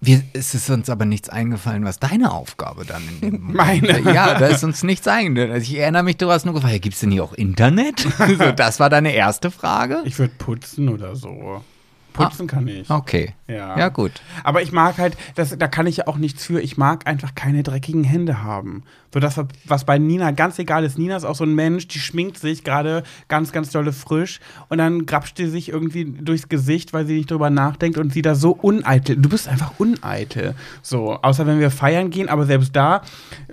[0.00, 4.12] wir, es ist uns aber nichts eingefallen, was deine Aufgabe dann in dem Moment Meine?
[4.14, 5.50] Ja, da ist uns nichts eingefallen.
[5.50, 7.98] Also ich erinnere mich, du hast nur gefragt, ja, gibt es denn hier auch Internet?
[8.38, 10.00] so, das war deine erste Frage?
[10.04, 11.64] Ich würde putzen oder so.
[12.12, 12.88] Putzen kann ich.
[12.90, 13.34] Okay.
[13.48, 13.78] Ja.
[13.78, 14.12] Ja, gut.
[14.44, 16.60] Aber ich mag halt, das, da kann ich ja auch nichts für.
[16.60, 18.84] Ich mag einfach keine dreckigen Hände haben.
[19.12, 20.98] So das, was bei Nina ganz egal ist.
[20.98, 24.78] Nina ist auch so ein Mensch, die schminkt sich gerade ganz, ganz dolle frisch und
[24.78, 28.34] dann grapscht sie sich irgendwie durchs Gesicht, weil sie nicht drüber nachdenkt und sie da
[28.34, 29.16] so uneitel.
[29.16, 30.54] Du bist einfach uneitel.
[30.80, 33.02] So, außer wenn wir feiern gehen, aber selbst da.
[33.48, 33.52] äh,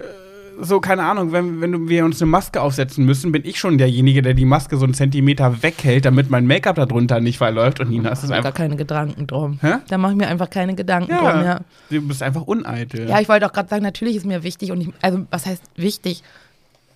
[0.61, 4.21] So, keine Ahnung, wenn, wenn wir uns eine Maske aufsetzen müssen, bin ich schon derjenige,
[4.21, 7.79] der die Maske so einen Zentimeter weghält, damit mein Make-up darunter nicht verläuft.
[7.79, 8.53] Und Nina ist es Gar einfach.
[8.53, 9.59] keine Gedanken drum.
[9.61, 9.75] Hä?
[9.87, 11.59] Da mache ich mir einfach keine Gedanken Ja, drum, ja.
[11.89, 13.07] du bist einfach uneitel.
[13.07, 15.63] Ja, ich wollte auch gerade sagen, natürlich ist mir wichtig und ich, also was heißt
[15.75, 16.23] wichtig?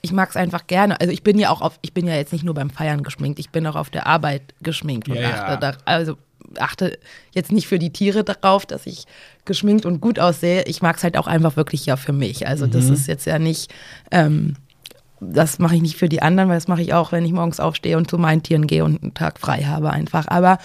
[0.02, 1.00] Ich mag es einfach gerne.
[1.00, 3.40] Also ich bin ja auch auf, ich bin ja jetzt nicht nur beim Feiern geschminkt,
[3.40, 5.58] ich bin auch auf der Arbeit geschminkt und Ja, achte ja.
[5.58, 6.18] da, also
[6.58, 6.98] achte
[7.34, 9.06] jetzt nicht für die Tiere darauf, dass ich
[9.46, 10.64] geschminkt und gut aussehe.
[10.64, 12.48] Ich mag es halt auch einfach wirklich ja für mich.
[12.48, 12.94] Also das Mhm.
[12.94, 13.74] ist jetzt ja nicht,
[14.12, 14.56] ähm,
[15.20, 17.60] das mache ich nicht für die anderen, weil das mache ich auch, wenn ich morgens
[17.60, 20.28] aufstehe und zu meinen Tieren gehe und einen Tag frei habe einfach.
[20.28, 20.58] Aber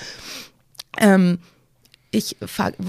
[0.98, 1.38] ähm,
[2.10, 2.36] ich,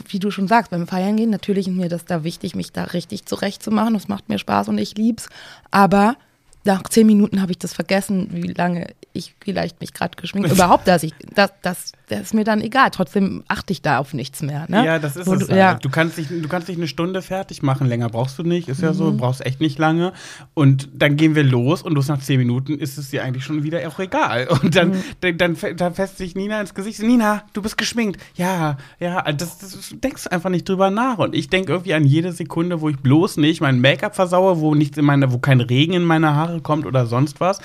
[0.07, 2.85] wie du schon sagst, beim Feiern gehen, natürlich ist mir das da wichtig, mich da
[2.85, 3.93] richtig zurechtzumachen.
[3.93, 5.27] Das macht mir Spaß und ich lieb's.
[5.71, 6.15] Aber
[6.63, 10.88] nach zehn Minuten habe ich das vergessen, wie lange ich vielleicht mich gerade geschminkt Überhaupt,
[10.88, 12.89] dass ich, das, das, das ist mir dann egal.
[12.91, 14.66] Trotzdem achte ich da auf nichts mehr.
[14.70, 14.86] Ne?
[14.86, 15.47] Ja, das ist Wo es.
[15.47, 15.70] du- ja.
[15.74, 15.86] halt.
[15.86, 17.88] Du, kannst dich, du kannst dich eine Stunde fertig machen.
[17.88, 18.68] Länger brauchst du nicht.
[18.70, 18.95] Ist ja Mhm.
[18.95, 20.14] so, brauchst echt nicht lange.
[20.53, 23.64] Und dann gehen wir los und du nach zehn Minuten ist es dir eigentlich schon
[23.64, 24.47] wieder auch egal.
[24.64, 25.03] Und dann, Mhm.
[25.22, 27.01] dann, dann, fä- dann fässt sich Nina ins Gesicht.
[27.01, 28.22] Nina, du bist geschminkt.
[28.36, 31.18] Ja, ja, das, das denkst du einfach nicht drüber nach.
[31.18, 34.76] Und ich denke irgendwie an jede Sekunde, wo ich bloß nicht mein Make-up versaue, wo
[34.76, 37.60] nichts in meine, wo kein Regen in meine Haare kommt oder sonst was.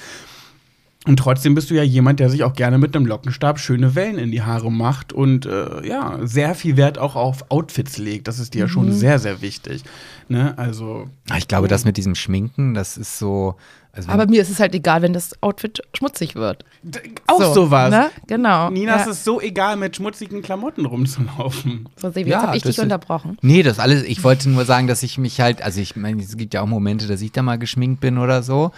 [1.06, 4.18] Und trotzdem bist du ja jemand, der sich auch gerne mit einem Lockenstab schöne Wellen
[4.18, 8.26] in die Haare macht und äh, ja, sehr viel Wert auch auf Outfits legt.
[8.26, 9.82] Das ist dir ja schon sehr, sehr wichtig.
[10.28, 10.56] Ne?
[10.56, 11.10] Also.
[11.28, 13.56] Ah, Ich glaube, das mit diesem Schminken, das ist so.
[13.96, 16.64] Also Aber mir ist es halt egal, wenn das Outfit schmutzig wird.
[16.82, 17.90] d- Auch So, sowas.
[17.90, 18.10] Ne?
[18.26, 18.68] Genau.
[18.70, 19.12] Nina, es ja.
[19.12, 21.88] ist so egal, mit schmutzigen Klamotten rumzulaufen.
[21.96, 23.38] So, Sebi, Ja, jetzt habe ich dich ist- unterbrochen.
[23.42, 26.36] Nee, das alles, ich wollte nur sagen, dass ich mich halt, also ich meine, es
[26.36, 28.72] gibt ja auch Momente, dass ich da mal geschminkt bin oder so.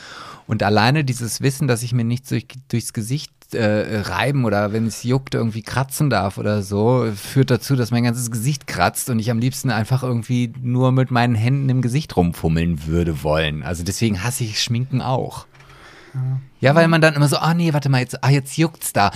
[0.46, 4.86] Und alleine dieses Wissen, dass ich mir nichts durch, durchs Gesicht äh, reiben oder wenn
[4.86, 9.18] es juckt, irgendwie kratzen darf oder so, führt dazu, dass mein ganzes Gesicht kratzt und
[9.18, 13.62] ich am liebsten einfach irgendwie nur mit meinen Händen im Gesicht rumfummeln würde wollen.
[13.62, 15.46] Also deswegen hasse ich Schminken auch.
[16.60, 19.10] Ja, weil man dann immer so, ah nee, warte mal, jetzt, ah, jetzt juckt's da.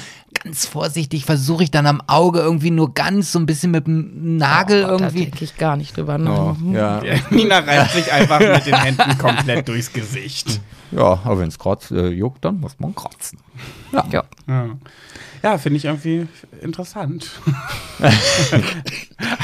[0.44, 4.36] Ganz vorsichtig versuche ich dann am Auge irgendwie nur ganz so ein bisschen mit dem
[4.36, 5.22] Nagel Oh Gott, Da irgendwie.
[5.24, 7.02] denke ich gar nicht drüber Oh, nach.
[7.02, 7.02] ja.
[7.30, 10.60] Nina reibt sich einfach mit den Händen komplett durchs Gesicht.
[10.92, 13.38] Ja, aber wenn es kratzt, äh, juckt, dann muss man kratzen.
[13.92, 14.04] Ja.
[14.10, 14.24] ja.
[14.48, 14.70] Ja,
[15.42, 16.26] ja finde ich irgendwie
[16.60, 17.40] interessant.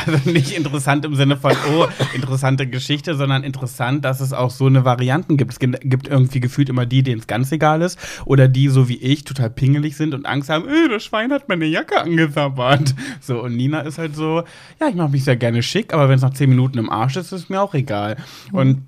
[0.06, 4.66] also nicht interessant im Sinne von, oh, interessante Geschichte, sondern interessant, dass es auch so
[4.66, 5.52] eine Varianten gibt.
[5.52, 8.96] Es gibt irgendwie gefühlt immer die, denen es ganz egal ist, oder die, so wie
[8.96, 12.94] ich, total pingelig sind und Angst haben, äh, das Schwein hat meine Jacke angesabbert.
[13.20, 14.42] So, und Nina ist halt so,
[14.80, 17.16] ja, ich mache mich sehr gerne schick, aber wenn es nach zehn Minuten im Arsch
[17.16, 18.16] ist, ist es mir auch egal.
[18.52, 18.82] Und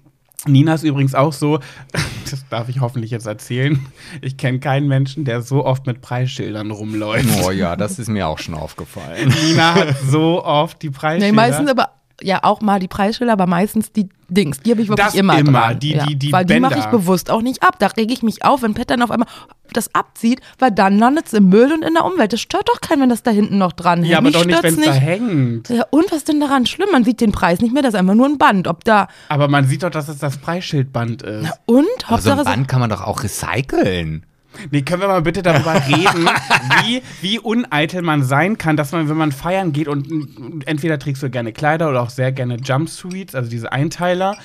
[0.47, 1.59] Nina ist übrigens auch so,
[2.31, 3.85] das darf ich hoffentlich jetzt erzählen.
[4.23, 7.45] Ich kenne keinen Menschen, der so oft mit Preisschildern rumläuft.
[7.45, 9.33] Oh ja, das ist mir auch schon aufgefallen.
[9.45, 11.27] Nina hat so oft die Preisschilder.
[11.27, 11.91] Nee, meistens aber
[12.23, 14.61] ja auch mal die Preisschilder, aber meistens die Dings.
[14.61, 15.79] Die habe ich wirklich Das immer, immer, dran.
[15.79, 16.05] die- ja.
[16.05, 17.77] die- die Weil die mache ich bewusst auch nicht ab.
[17.79, 19.29] Da rege ich mich auf, wenn Pet dann auf einmal
[19.73, 22.33] das abzieht, weil dann landet es im Müll und in der Umwelt.
[22.33, 24.11] Das stört doch keinen, wenn das da hinten noch dran hängt.
[24.11, 25.69] Ja, aber Mich doch nicht, wenn es da hängt.
[25.71, 26.89] Ja, und was ist denn daran schlimm?
[26.93, 28.67] Man sieht den Preis nicht mehr, das ist einfach nur ein Band.
[28.69, 31.51] Ob da Aber man sieht doch, dass es das Preisschildband ist.
[31.67, 34.27] und Aber so Hauptsache ein Band kann man doch auch recyceln.
[34.71, 36.29] Nee, können wir mal bitte darüber reden,
[36.85, 40.07] wie, wie uneitel man sein kann, dass man, wenn man feiern geht und
[40.67, 44.37] entweder trägst du gerne Kleider oder auch sehr gerne Jumpsuits, also diese Einteiler,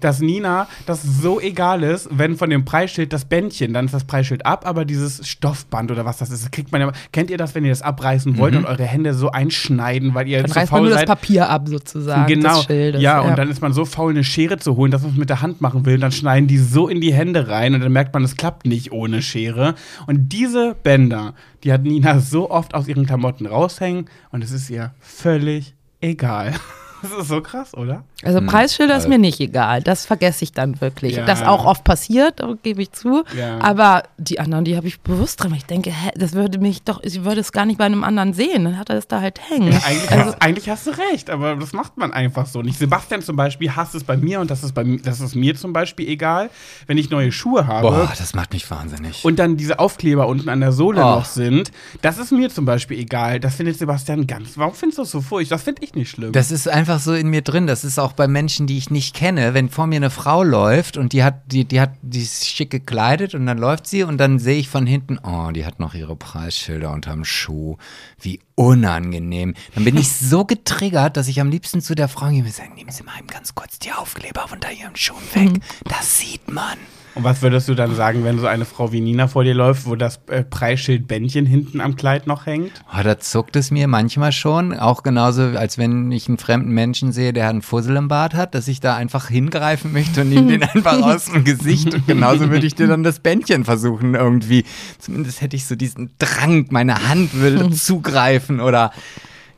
[0.00, 4.04] dass Nina das so egal ist, wenn von dem Preisschild das Bändchen, dann ist das
[4.04, 6.92] Preisschild ab, aber dieses Stoffband oder was das ist, das kriegt man ja.
[7.12, 10.42] Kennt ihr das, wenn ihr das abreißen wollt und eure Hände so einschneiden, weil ihr
[10.42, 11.08] Dann zu reißt man faul nur das seid?
[11.08, 12.26] Papier ab, sozusagen.
[12.26, 13.02] Genau, Des Schildes.
[13.02, 15.30] ja, und dann ist man so faul, eine Schere zu holen, dass man es mit
[15.30, 15.98] der Hand machen will.
[15.98, 18.92] Dann schneiden die so in die Hände rein und dann merkt man, es klappt nicht
[18.92, 19.61] ohne Schere.
[20.06, 24.70] Und diese Bänder, die hat Nina so oft aus ihren Klamotten raushängen und es ist
[24.70, 26.54] ihr völlig egal.
[27.02, 28.04] Das ist so krass, oder?
[28.22, 29.08] Also Hm, Preisschilder ist äh.
[29.08, 29.82] mir nicht egal.
[29.82, 31.16] Das vergesse ich dann wirklich.
[31.16, 31.24] Ja.
[31.26, 33.24] Das auch oft passiert, gebe ich zu.
[33.36, 33.58] Ja.
[33.60, 37.02] Aber die anderen, die habe ich bewusst weil Ich denke, hä, das würde mich doch,
[37.02, 38.64] ich würde es gar nicht bei einem anderen sehen.
[38.64, 39.72] Dann hat er es da halt hängen.
[39.84, 42.78] Eigentlich, Also, hast, eigentlich hast du recht, aber das macht man einfach so nicht.
[42.78, 45.72] Sebastian zum Beispiel hasst es bei mir und das ist, bei, das ist mir zum
[45.72, 46.50] Beispiel egal,
[46.86, 47.88] wenn ich neue Schuhe habe.
[47.88, 49.24] Boah, das macht mich wahnsinnig.
[49.24, 51.16] und dann diese Aufkleber unten an der Sohle Oh.
[51.16, 51.72] noch sind,
[52.02, 53.40] das ist mir zum Beispiel egal.
[53.40, 54.56] Das findet Sebastian ganz.
[54.56, 55.56] Warum findest du das so furchtbar?
[55.56, 56.32] Das finde ich nicht schlimm.
[56.32, 57.66] Das ist einfach so in mir drin.
[57.66, 59.54] Das ist auch bei Menschen, die ich nicht kenne.
[59.54, 62.70] Wenn vor mir eine Frau läuft und die hat, die, die hat, die ist schick
[62.70, 65.94] gekleidet und dann läuft sie und dann sehe ich von hinten, oh, die hat noch
[65.94, 67.76] ihre Preisschilder unterm Schuh.
[68.20, 69.54] Wie unangenehm.
[69.74, 72.72] Dann bin ich so getriggert, dass ich am liebsten zu der Frau gehe und sage,
[72.74, 75.62] nehmen Sie mal eben ganz kurz die Aufkleber unter Ihren Schuhen weg.
[75.84, 76.78] Das sieht man.
[77.14, 79.86] Und was würdest du dann sagen, wenn so eine Frau wie Nina vor dir läuft,
[79.86, 82.72] wo das äh, Preisschild Bändchen hinten am Kleid noch hängt?
[82.90, 87.12] Oh, da zuckt es mir manchmal schon, auch genauso, als wenn ich einen fremden Menschen
[87.12, 90.48] sehe, der einen Fussel im Bart hat, dass ich da einfach hingreifen möchte und ihm
[90.48, 94.64] den einfach aus dem Gesicht und genauso würde ich dir dann das Bändchen versuchen irgendwie.
[94.98, 98.90] Zumindest hätte ich so diesen Drang, meine Hand würde zugreifen oder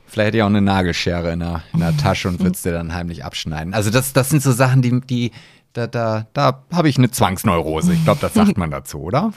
[0.07, 2.73] vielleicht hätte ich auch eine Nagelschere in der, in der Tasche und würde es dir
[2.73, 3.75] dann heimlich abschneiden.
[3.75, 5.33] Also das, das sind so Sachen, die, die
[5.75, 7.93] da, da, da habe ich eine Zwangsneurose.
[7.93, 9.33] Ich glaube, das sagt man dazu, oder?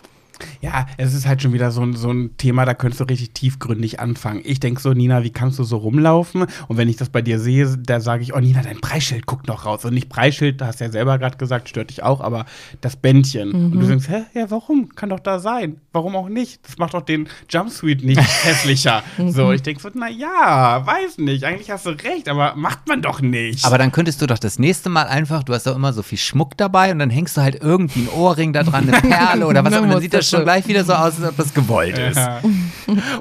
[0.61, 3.31] Ja, es ist halt schon wieder so ein, so ein Thema, da könntest du richtig
[3.31, 4.41] tiefgründig anfangen.
[4.43, 6.45] Ich denke so, Nina, wie kannst du so rumlaufen?
[6.67, 9.47] Und wenn ich das bei dir sehe, da sage ich, oh Nina, dein Preisschild guckt
[9.47, 9.85] noch raus.
[9.85, 12.45] Und nicht Preisschild, da hast du ja selber gerade gesagt, stört dich auch, aber
[12.81, 13.51] das Bändchen.
[13.51, 14.89] Und du denkst, hä, ja, warum?
[14.95, 15.77] Kann doch da sein.
[15.93, 16.59] Warum auch nicht?
[16.67, 19.03] Das macht doch den Jumpsuit nicht hässlicher.
[19.27, 21.43] so, ich denke so, na ja, weiß nicht.
[21.43, 23.65] Eigentlich hast du recht, aber macht man doch nicht.
[23.65, 26.17] Aber dann könntest du doch das nächste Mal einfach, du hast doch immer so viel
[26.17, 29.63] Schmuck dabei und dann hängst du halt irgendwie ein Ohrring da dran, eine Perle oder
[29.63, 29.93] was auch immer.
[29.93, 32.17] Dann sieht das schon gleich wieder so aus, als ob das gewollt ist.
[32.17, 32.39] Ja.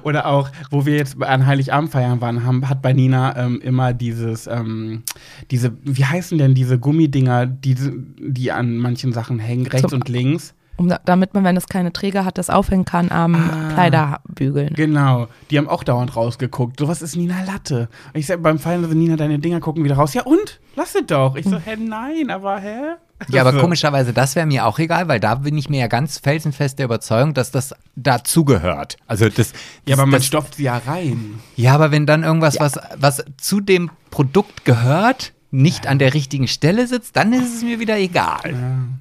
[0.03, 3.93] Oder auch, wo wir jetzt an Heiligabend feiern waren, haben, hat bei Nina ähm, immer
[3.93, 5.03] dieses, ähm,
[5.51, 7.75] diese, wie heißen denn diese Gummidinger, die,
[8.19, 10.55] die an manchen Sachen hängen, rechts Zum- und links?
[10.79, 13.73] um, da- damit man, wenn es keine Träger hat, das aufhängen kann am Ah.
[13.73, 14.75] Kleiderbügeln.
[14.75, 16.79] Genau, die haben auch dauernd rausgeguckt.
[16.79, 17.89] Sowas ist Nina Latte.
[18.13, 20.13] Und ich sag beim Feiern, so, Nina, deine Dinger gucken wieder raus.
[20.13, 20.61] Ja und?
[20.75, 21.35] Lass es doch.
[21.37, 22.79] Ich so, hä, nein, aber hä?
[23.29, 26.19] Ja, aber komischerweise, das wäre mir auch egal, weil da bin ich mir ja ganz
[26.19, 28.97] felsenfest der Überzeugung, dass das dazugehört.
[29.07, 29.55] Also das, Ja,
[29.87, 31.41] das, aber man das, stopft sie ja rein.
[31.57, 36.49] ja, aber wenn dann irgendwas, was, was zu dem Produkt gehört, nicht an der richtigen
[36.49, 38.55] Stelle sitzt, dann ist es mir wieder egal.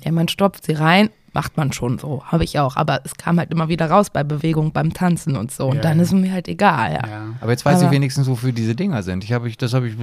[0.03, 2.75] Ja, man stopft sie rein, macht man schon so, habe ich auch.
[2.77, 5.67] Aber es kam halt immer wieder raus bei Bewegung, beim Tanzen und so.
[5.67, 6.03] Und Ja, dann ja.
[6.03, 6.93] ist es mir halt egal.
[6.93, 7.07] Ja.
[7.07, 7.25] Ja.
[7.41, 9.23] Aber jetzt weiß Aber- ich wenigstens, wofür diese Dinger sind.
[9.23, 9.95] Ich habe ich, das habe ich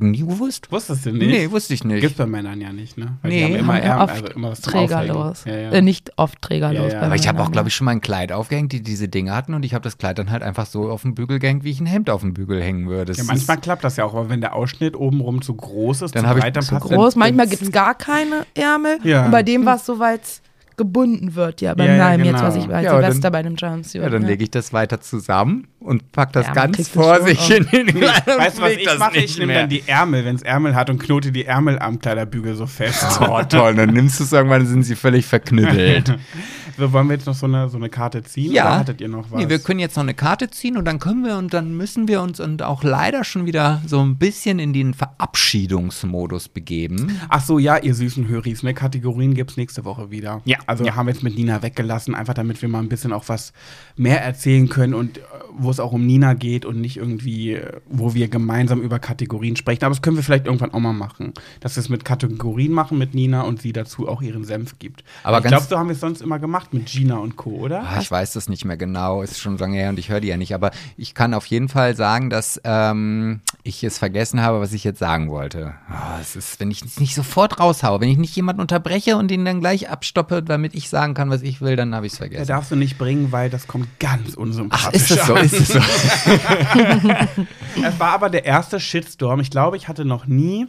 [0.00, 0.72] nie gewusst.
[0.72, 1.26] Wusstest du nicht?
[1.28, 2.00] Nee, wusste ich nicht.
[2.00, 3.18] Gibt's bei Männern ja nicht, ne?
[3.22, 5.44] Weil Nee, die haben immer Haben wir Ärmel, oft also immer was trägerlos.
[5.44, 5.70] Ja, ja.
[5.72, 6.86] Äh, nicht oft trägerlos.
[6.92, 7.00] Ja, ja.
[7.00, 9.34] bei Aber ich habe auch, glaube ich, schon mal ein Kleid aufgehängt, die diese Dinge
[9.34, 11.70] hatten und ich habe das Kleid dann halt einfach so auf den Bügel gehängt, wie
[11.70, 13.06] ich ein Hemd auf den Bügel hängen würde.
[13.06, 16.02] Das Ja, ist- manchmal klappt das ja auch, aber wenn der Ausschnitt obenrum zu groß
[16.02, 17.14] ist, Dann zu hab ich breit, dann zu groß.
[17.14, 18.98] dann- Manchmal gibt es gar keine Ärmel.
[19.02, 19.24] Ja.
[19.24, 20.40] Und bei dem war es so, weil es
[20.78, 22.48] gebunden wird, ja, beim Ja, ja, Nime jetzt, genau.
[22.48, 24.02] was ich bei Ja, Silvester dann- bei dem Jumpsuit.
[24.02, 24.28] Ja, dann ne?
[24.28, 27.70] lege ich das weiter zusammen und pack das Ja, ganz vor sich in auf.
[27.70, 28.38] den Kleidung.
[28.38, 29.18] Weißt du, was ich das mache?
[29.18, 29.60] Ich nehme mehr.
[29.62, 33.04] dann die Ärmel, wenn es Ärmel hat und knote die Ärmel am Kleiderbügel so fest.
[33.28, 33.74] Oh, toll.
[33.74, 36.16] Dann nimmst du es irgendwann, sind sie völlig verknüttelt.
[36.78, 38.52] so, wollen wir jetzt noch so eine, so eine Karte ziehen?
[38.52, 38.66] Ja.
[38.66, 39.38] Oder hattet ihr noch was?
[39.40, 42.06] Nee, wir können jetzt noch eine Karte ziehen und dann können wir und dann müssen
[42.08, 47.18] wir uns und auch leider schon wieder so ein bisschen in den Verabschiedungsmodus begeben.
[47.28, 48.74] Ach so, ja, ihr süßen Höris, ne?
[48.74, 50.40] Kategorien gibt's nächste Woche wieder.
[50.44, 50.58] Ja.
[50.68, 50.94] Also Ja.
[50.96, 53.52] haben wir jetzt mit Nina weggelassen, einfach damit wir mal ein bisschen auch was
[53.96, 55.20] mehr erzählen können und
[55.58, 59.56] wo es auch um Nina geht und nicht irgendwie, äh, wo wir gemeinsam über Kategorien
[59.56, 59.84] sprechen.
[59.84, 61.32] Aber das können wir vielleicht irgendwann auch mal machen.
[61.60, 65.04] Dass wir es mit Kategorien machen mit Nina und sie dazu auch ihren Senf gibt.
[65.22, 67.82] Aber ich glaube, so haben wir es sonst immer gemacht mit Gina und Co., oder?
[67.82, 70.28] Ah, ich weiß das nicht mehr genau, ist schon lange her und ich höre die
[70.28, 74.60] ja nicht, aber ich kann auf jeden Fall sagen, dass ähm, ich es vergessen habe,
[74.60, 75.74] was ich jetzt sagen wollte.
[76.20, 79.44] Es ist, wenn ich es nicht sofort raushaue, wenn ich nicht jemanden unterbreche und ihn
[79.44, 82.46] dann gleich abstoppe, damit ich sagen kann, was ich will, dann habe ich es vergessen.
[82.46, 85.34] darfst du nicht bringen, weil das kommt ganz unsympathisch Ach, ist es so.
[85.52, 85.80] Ist es so.
[87.82, 89.40] Es war aber der erste Shitstorm.
[89.40, 90.66] Ich glaube, ich hatte noch nie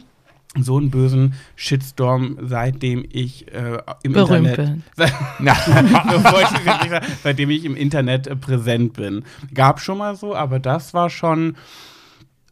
[0.58, 4.56] so einen bösen Shitstorm, seitdem ich äh, im Berühmt Internet.
[4.56, 4.82] bin.
[4.96, 9.24] Seit, wollte ich sagen, seitdem ich im Internet äh, präsent bin.
[9.54, 11.56] Gab schon mal so, aber das war schon.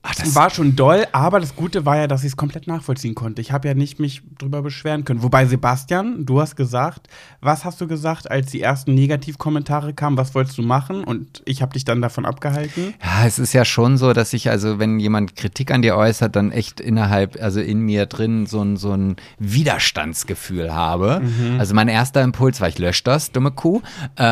[0.02, 3.16] Ach, das war schon doll, aber das Gute war ja, dass ich es komplett nachvollziehen
[3.16, 3.42] konnte.
[3.42, 5.24] Ich habe ja nicht mich drüber beschweren können.
[5.24, 7.08] Wobei, Sebastian, du hast gesagt,
[7.40, 10.16] was hast du gesagt, als die ersten Negativkommentare kamen?
[10.16, 11.02] Was wolltest du machen?
[11.02, 12.94] Und ich habe dich dann davon abgehalten.
[13.04, 16.36] Ja, es ist ja schon so, dass ich, also wenn jemand Kritik an dir äußert,
[16.36, 21.20] dann echt innerhalb, also in mir drin so ein, so ein Widerstandsgefühl habe.
[21.20, 21.58] Mhm.
[21.58, 23.82] Also mein erster Impuls war, ich lösche das, dumme Kuh.
[24.14, 24.22] Äh,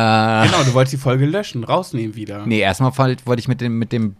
[0.47, 2.45] Genau, du wolltest die Folge löschen, rausnehmen wieder.
[2.45, 4.15] Nee, erstmal wollte ich mit dem, mit dem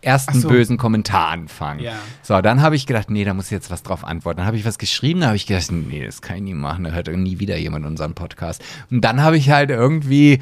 [0.00, 0.48] ersten so.
[0.48, 1.80] bösen Kommentar anfangen.
[1.80, 1.94] Ja.
[2.20, 4.36] So, dann habe ich gedacht, nee, da muss ich jetzt was drauf antworten.
[4.36, 6.84] Dann habe ich was geschrieben, da habe ich gedacht, nee, das kann ich nie machen,
[6.84, 8.62] da hört nie wieder jemand unseren Podcast.
[8.90, 10.40] Und dann habe ich halt irgendwie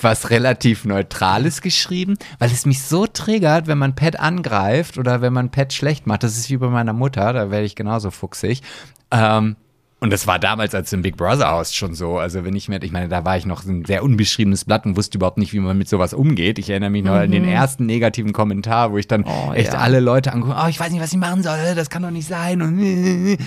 [0.00, 5.32] was relativ Neutrales geschrieben, weil es mich so triggert, wenn man Pet angreift oder wenn
[5.32, 6.22] man Pet schlecht macht.
[6.22, 8.62] Das ist wie bei meiner Mutter, da werde ich genauso fuchsig.
[9.10, 9.56] Ähm,
[10.02, 12.18] und das war damals als im Big Brother Haus schon so.
[12.18, 14.96] Also wenn ich mir, ich meine, da war ich noch ein sehr unbeschriebenes Blatt und
[14.96, 16.58] wusste überhaupt nicht, wie man mit sowas umgeht.
[16.58, 19.78] Ich erinnere mich noch an den ersten negativen Kommentar, wo ich dann Oh, echt ja.
[19.78, 22.26] alle Leute angucke, oh, ich weiß nicht, was ich machen soll, das kann doch nicht
[22.26, 22.62] sein.
[22.62, 22.78] Und,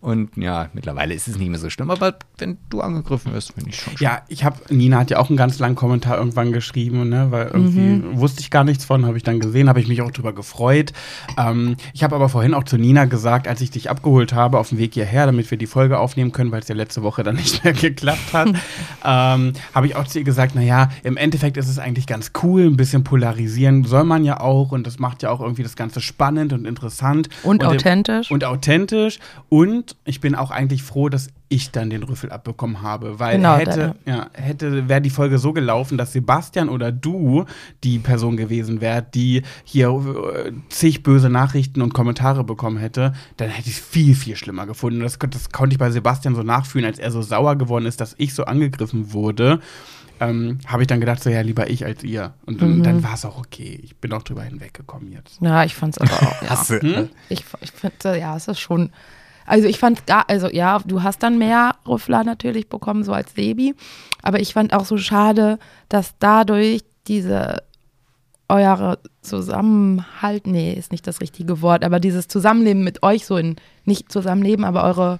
[0.00, 3.70] und ja, mittlerweile ist es nicht mehr so schlimm, aber wenn du angegriffen wirst, finde
[3.70, 4.10] ich schon schlimm.
[4.10, 7.48] Ja, ich habe, Nina hat ja auch einen ganz langen Kommentar irgendwann geschrieben, ne, weil
[7.48, 8.18] irgendwie Mhm.
[8.18, 10.92] wusste ich gar nichts von, habe ich dann gesehen, habe ich mich auch drüber gefreut.
[11.36, 14.70] Ähm, ich habe aber vorhin auch zu Nina gesagt, als ich dich abgeholt habe auf
[14.70, 17.34] dem Weg hierher, damit wir die Folge aufnehmen können, weil es ja letzte Woche dann
[17.36, 18.48] nicht mehr geklappt hat,
[19.04, 22.62] ähm, habe ich auch zu ihr gesagt, naja, im Endeffekt ist es eigentlich ganz cool,
[22.66, 26.00] ein bisschen polarisieren soll man ja auch und das macht ja auch irgendwie das Ganze
[26.00, 27.28] spannend und interessant.
[27.42, 28.30] Und im- authentisch.
[28.30, 29.18] Und authentisch.
[29.48, 33.56] Und ich bin auch eigentlich froh, dass ich dann den Rüffel abbekommen habe, weil Genau,
[33.56, 37.44] hätte, ja, hätte, wäre die Folge so gelaufen, dass Sebastian oder du
[37.82, 43.48] die Person gewesen wärt, die hier äh, zig böse Nachrichten und Kommentare bekommen hätte, dann
[43.48, 45.00] hätte ich es viel, viel schlimmer gefunden.
[45.00, 48.14] Das, das konnte ich bei Sebastian so nachfühlen, als er so sauer geworden ist, dass
[48.18, 49.60] ich so angegriffen wurde.
[50.22, 52.34] Ähm, habe ich dann gedacht, so ja, lieber ich als ihr.
[52.44, 53.80] Und dann, dann war es auch okay.
[53.82, 55.40] Ich bin auch drüber hinweggekommen jetzt.
[55.40, 56.42] Ja, ich fand's aber auch.
[56.42, 56.50] ja.
[56.50, 57.08] Hast du, Hm?
[57.30, 58.90] Ich, ich finde, ja, es ist schon.
[59.50, 63.34] Also ich fand gar, also ja, du hast dann mehr Rüffler natürlich bekommen, so als
[63.34, 63.74] Sebi.
[64.22, 65.58] Aber ich fand auch so schade,
[65.88, 67.64] dass dadurch diese
[68.48, 73.56] eure Zusammenhalt, nee, ist nicht das richtige Wort, aber dieses Zusammenleben mit euch so in,
[73.84, 75.18] nicht Zusammenleben, aber eure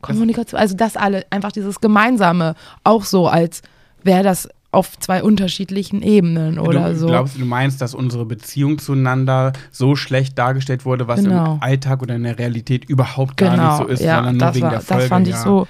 [0.00, 2.54] Kommunikation, also das alle, einfach dieses Gemeinsame,
[2.84, 3.60] auch so, als
[4.02, 7.06] wäre das auf zwei unterschiedlichen Ebenen oder du, so.
[7.06, 11.54] Glaubst du, du meinst, dass unsere Beziehung zueinander so schlecht dargestellt wurde, was Genau.
[11.54, 14.54] im Alltag oder in der Realität überhaupt gar nicht so ist, ja, sondern nur das,
[14.56, 15.02] wegen war, der Folge?
[15.02, 15.42] das fand ich ja.
[15.42, 15.66] so.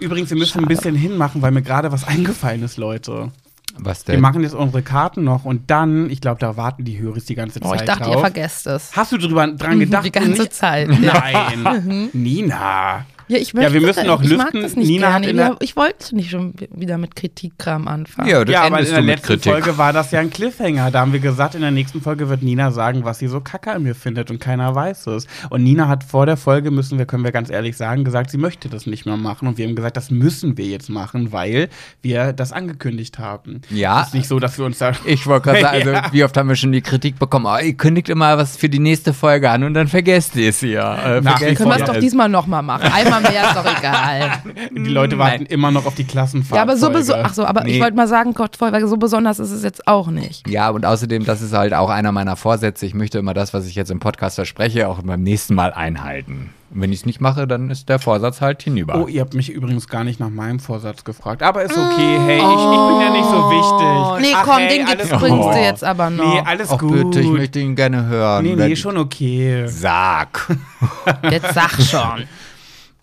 [0.00, 0.74] Übrigens, wir müssen ein Schade.
[0.74, 3.30] bisschen hinmachen, weil mir gerade was eingefallen ist, Leute.
[3.78, 4.20] was Wir denn?
[4.20, 7.60] machen jetzt unsere Karten noch und dann, ich glaube, da warten die Höris die ganze
[7.60, 8.14] Zeit Oh, ich dachte, drauf.
[8.16, 8.96] ihr vergesst es.
[8.96, 10.04] Hast du drüber dran gedacht?
[10.04, 10.88] Die ganze Zeit.
[10.88, 13.06] Nein, Nina.
[13.28, 14.44] Ja, ich Ja, wir müssen noch ich lüften.
[14.60, 15.30] Mag das nicht Nina hat gerne.
[15.30, 18.28] in der- Ja, ich wollte nicht schon wieder mit Kritikkram anfangen.
[18.28, 19.52] Ja, das Ja, aber in der letzten Kritik.
[19.52, 20.90] Folge war das ja ein Cliffhanger.
[20.90, 23.72] Da haben wir gesagt, in der nächsten Folge wird Nina sagen, was sie so kacke
[23.72, 25.26] an mir findet und keiner weiß es.
[25.50, 28.38] Und Nina hat vor der Folge, müssen wir, können wir ganz ehrlich sagen, gesagt, sie
[28.38, 29.48] möchte das nicht mehr machen.
[29.48, 31.68] Und wir haben gesagt, das müssen wir jetzt machen, weil
[32.02, 33.62] wir das angekündigt haben.
[33.70, 34.02] Ja.
[34.02, 34.92] Es ist nicht so, dass wir uns da.
[35.06, 36.12] Ich wollte gerade sagen, also Ja.
[36.12, 38.78] wie oft haben wir schon die Kritik bekommen, oh, ihr kündigt immer was für die
[38.78, 41.16] nächste Folge an und dann vergesst ihr es ja.
[41.18, 42.00] Äh, Nach vergesst Können wir es doch es.
[42.00, 42.90] diesmal nochmal machen.
[42.92, 44.42] Einmal mehr ist doch egal.
[44.72, 46.56] Die Leute warten immer noch auf die Klassenfahrt.
[46.56, 47.76] Ja, aber so, beso ach so, aber Nee.
[47.76, 50.48] ich wollte mal sagen, Gott, so besonders ist es jetzt auch nicht.
[50.48, 52.86] Ja, und außerdem, das ist halt auch einer meiner Vorsätze.
[52.86, 56.50] Ich möchte immer das, was ich jetzt im Podcast verspreche, auch beim nächsten Mal einhalten.
[56.72, 58.96] Und wenn ich es nicht mache, dann ist der Vorsatz halt hinüber.
[58.96, 61.42] Oh, ihr habt mich übrigens gar nicht nach meinem Vorsatz gefragt.
[61.44, 62.18] Aber ist okay.
[62.26, 64.28] Hey, ich, ich bin ja nicht so wichtig.
[64.28, 65.54] Nee, Ach, komm, hey, den alles gibt's, bringst gut.
[65.54, 66.34] du jetzt aber noch.
[66.34, 66.92] Nee, alles Ach gut.
[67.10, 68.44] bitte, ich möchte ihn gerne hören.
[68.44, 69.66] nee, nee, schon okay.
[69.68, 70.48] Sag.
[71.30, 72.24] Jetzt sag schon.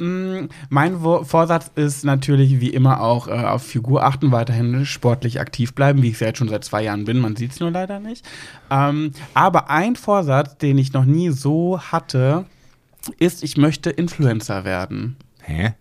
[0.01, 5.73] Mm, Mein Vorsatz ist natürlich wie immer auch äh, auf Figur achten, weiterhin sportlich aktiv
[5.75, 7.19] bleiben, wie ich es jetzt schon seit zwei Jahren bin.
[7.19, 8.25] Man sieht es nur leider nicht.
[8.71, 12.45] Ähm, aber ein Vorsatz, den ich noch nie so hatte,
[13.19, 15.17] ist, ich möchte Influencer werden.
[15.43, 15.73] Hä?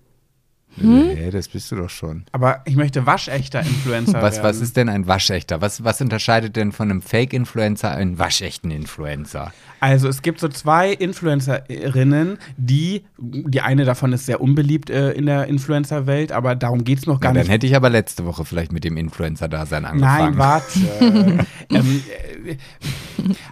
[0.77, 1.11] Hm?
[1.11, 2.25] Hä, das bist du doch schon.
[2.33, 4.49] Aber ich möchte waschechter Influencer Was, werden.
[4.49, 5.61] was ist denn ein waschechter?
[5.61, 9.53] Was, was unterscheidet denn von einem Fake-Influencer einen waschechten Influencer?
[9.81, 15.27] Also es gibt so zwei Influencerinnen, die, die eine davon ist sehr unbeliebt äh, in
[15.27, 17.51] der Influencer-Welt, aber darum geht es noch gar dann nicht.
[17.51, 20.37] hätte ich aber letzte Woche vielleicht mit dem Influencer-Dasein angefangen.
[20.37, 20.79] Nein, warte.
[21.71, 22.03] ähm,
[22.47, 22.57] äh,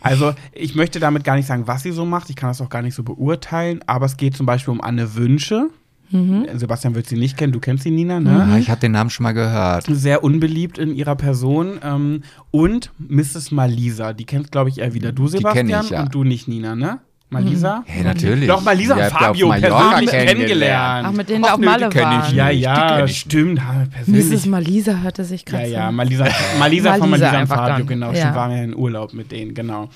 [0.01, 2.31] also, ich möchte damit gar nicht sagen, was sie so macht.
[2.31, 3.81] Ich kann das auch gar nicht so beurteilen.
[3.87, 5.71] Aber es geht zum Beispiel um Anne Wünsche.
[6.11, 7.53] Sebastian wird sie nicht kennen.
[7.53, 8.49] Du kennst sie, Nina, ne?
[8.51, 9.87] Ah, ich habe den Namen schon mal gehört.
[9.91, 11.79] Sehr unbeliebt in ihrer Person.
[11.83, 13.51] Ähm, und Mrs.
[13.51, 14.13] Malisa.
[14.15, 16.03] Die kennst, glaube ich, eher wieder du, Sebastian, ich, ja.
[16.03, 17.01] und du nicht, Nina, ne?
[17.31, 17.83] Malisa?
[17.87, 18.49] Hey, natürlich.
[18.49, 21.09] Doch, Malisa und Fabio persönlich kennengelernt.
[21.11, 22.35] Ach, mit denen Ach auf Malle waren.
[22.35, 23.61] Ja, ja, stimmt.
[23.93, 24.31] Persönlich.
[24.31, 24.47] Mrs.
[24.47, 25.93] Malisa hörte sich Ja, gerade ja, so.
[25.93, 26.27] Malisa,
[26.59, 27.87] Malisa von Malisa Malisa und Fabio, dann.
[27.87, 28.11] genau.
[28.13, 28.17] Ja.
[28.17, 29.91] Stimmt, waren wir in Urlaub mit denen, genau.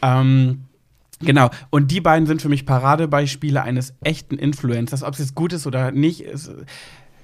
[0.00, 0.60] Ähm,
[1.20, 5.02] genau, und die beiden sind für mich Paradebeispiele eines echten Influencers.
[5.02, 6.50] Ob es jetzt gut ist oder nicht, ist.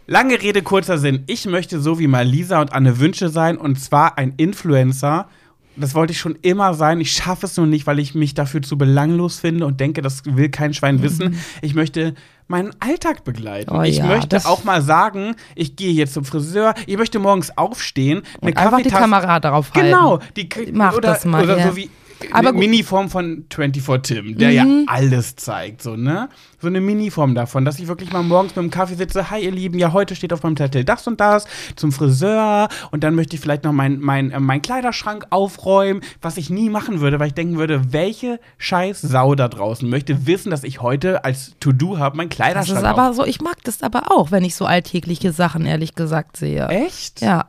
[0.06, 1.24] Lange Rede, kurzer Sinn.
[1.26, 5.28] Ich möchte so wie Malisa und Anne Wünsche sein und zwar ein Influencer.
[5.76, 7.00] Das wollte ich schon immer sein.
[7.00, 10.22] Ich schaffe es nur nicht, weil ich mich dafür zu belanglos finde und denke, das
[10.24, 11.38] will kein Schwein wissen.
[11.62, 12.14] Ich möchte
[12.46, 13.70] meinen Alltag begleiten.
[13.74, 16.74] Oh ich ja, möchte auch mal sagen, ich gehe jetzt zum Friseur.
[16.86, 19.88] Ich möchte morgens aufstehen, eine Und einfach die Kamera darauf halten.
[19.88, 21.70] Genau, die Mach oder, das mal, oder ja.
[21.70, 21.90] so wie
[22.32, 22.58] Aber eine.
[22.58, 26.28] Miniform von 24 Tim, der ja alles zeigt, so, ne?
[26.60, 29.50] So eine Miniform davon, dass ich wirklich mal morgens mit dem Kaffee sitze, hi ihr
[29.50, 31.46] Lieben, ja, heute steht auf meinem Zettel das und das,
[31.76, 36.36] zum Friseur und dann möchte ich vielleicht noch meinen mein, äh, mein Kleiderschrank aufräumen, was
[36.36, 40.50] ich nie machen würde, weil ich denken würde, welche scheiß Sau da draußen möchte wissen,
[40.50, 43.82] dass ich heute als To-Do habe, mein Das Kleiderschrank ist aber so, ich mag das
[43.82, 46.66] aber auch, wenn ich so alltägliche Sachen ehrlich gesagt sehe.
[46.68, 47.20] Echt?
[47.20, 47.46] Ja.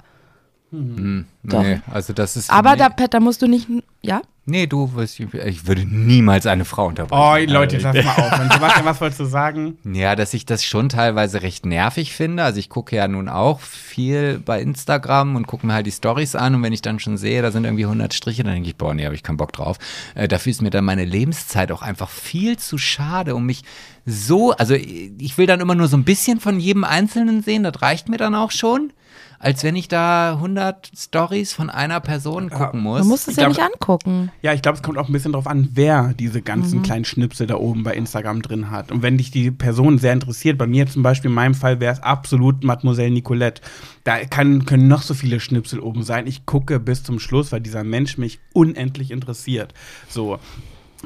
[0.71, 1.61] Hm, Doch.
[1.61, 2.49] nee, also das ist.
[2.51, 3.67] Aber nee, da, Pat, da musst du nicht,
[4.01, 4.21] ja?
[4.47, 7.51] Nee, du, ich, ich würde niemals eine Frau Oh, unterbrechen.
[7.51, 8.39] Leute, jetzt Also, lass mal auf.
[8.41, 9.77] Und Sebastian, was wolltest du sagen?
[9.91, 12.43] Ja, dass ich das schon teilweise recht nervig finde.
[12.43, 16.35] Also ich gucke ja nun auch viel bei Instagram und gucke mir halt die Stories
[16.35, 18.75] an und wenn ich dann schon sehe, da sind irgendwie 100 Striche, dann denke ich,
[18.75, 19.79] boah, nee, habe ich keinen Bock drauf.
[20.13, 23.63] Äh, dafür ist mir dann meine Lebenszeit auch einfach viel zu schade, um mich
[24.05, 27.81] so, also ich will dann immer nur so ein bisschen von jedem Einzelnen sehen, das
[27.81, 28.93] reicht mir dann auch schon.
[29.39, 33.01] Als wenn ich da 100 Stories von einer Person gucken muss.
[33.01, 34.31] Du musst es Ich ja glaub- nicht angucken.
[34.41, 36.43] Ja, ich glaube, es kommt auch ein bisschen drauf an, wer diese Mhm.
[36.45, 38.91] ganzen kleinen Schnipsel da oben bei Instagram drin hat.
[38.91, 41.93] Und wenn dich die Person sehr interessiert, bei mir zum Beispiel, in meinem Fall wäre
[41.93, 43.61] es absolut Mademoiselle Nicolette.
[44.03, 46.27] Da kann, können noch so viele Schnipsel oben sein.
[46.27, 49.73] Ich gucke bis zum Schluss, weil dieser Mensch mich unendlich interessiert.
[50.09, 50.39] So.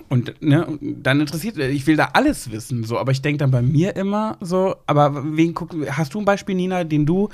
[0.10, 3.62] Und ne, dann interessiert, ich will da alles wissen, so, aber ich denke dann bei
[3.62, 7.30] mir immer so, aber wen guck, hast du ein Beispiel, Nina, den du,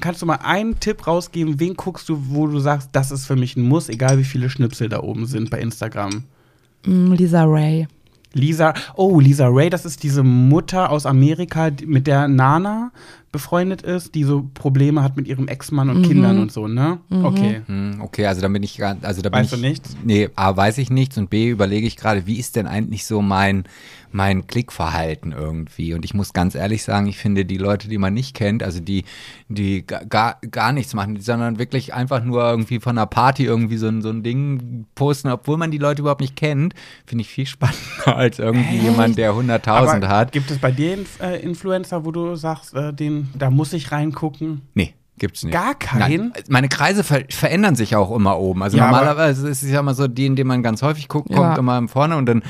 [0.00, 3.34] kannst du mal einen Tipp rausgeben, wen guckst du, wo du sagst, das ist für
[3.34, 6.22] mich ein Muss, egal wie viele Schnipsel da oben sind bei Instagram?
[6.86, 7.88] Mm, Lisa Ray.
[8.32, 12.92] Lisa, oh, Lisa Ray, das ist diese Mutter aus Amerika, mit der Nana
[13.34, 16.98] befreundet ist, die so Probleme hat mit ihrem Ex-Mann und Kindern und so, ne?
[17.10, 17.62] Okay.
[17.66, 19.96] Hm, Okay, also da bin ich also da bin Weißt ich, du nichts?
[20.04, 23.20] Nee, A, weiß ich nichts und B, überlege ich gerade, wie ist denn eigentlich so
[23.22, 23.64] mein,
[24.12, 25.94] mein Klickverhalten irgendwie?
[25.94, 28.78] Und ich muss ganz ehrlich sagen, ich finde die Leute, die man nicht kennt, also
[28.78, 29.04] die,
[29.48, 33.76] die ga- gar, gar nichts machen, sondern wirklich einfach nur irgendwie von einer Party irgendwie
[33.78, 36.74] so ein, so ein Ding posten, obwohl man die Leute überhaupt nicht kennt,
[37.06, 40.30] finde ich viel spannender als irgendwie jemand, der 100.000 Aber hat.
[40.32, 43.92] Gibt es bei dir Inf äh, Influencer, wo du sagst, äh, den, da muss ich
[43.92, 44.62] reingucken?
[44.74, 44.94] Nee.
[45.16, 45.52] Gibt's nicht.
[45.52, 46.30] Gar keinen?
[46.30, 48.64] Nein, meine Kreise ver verändern sich auch immer oben.
[48.64, 51.30] Also Ja, normalerweise ist es ja immer so, die, in denen man ganz häufig guckt,
[51.30, 51.36] Ja.
[51.36, 52.42] kommt immer vorne und dann,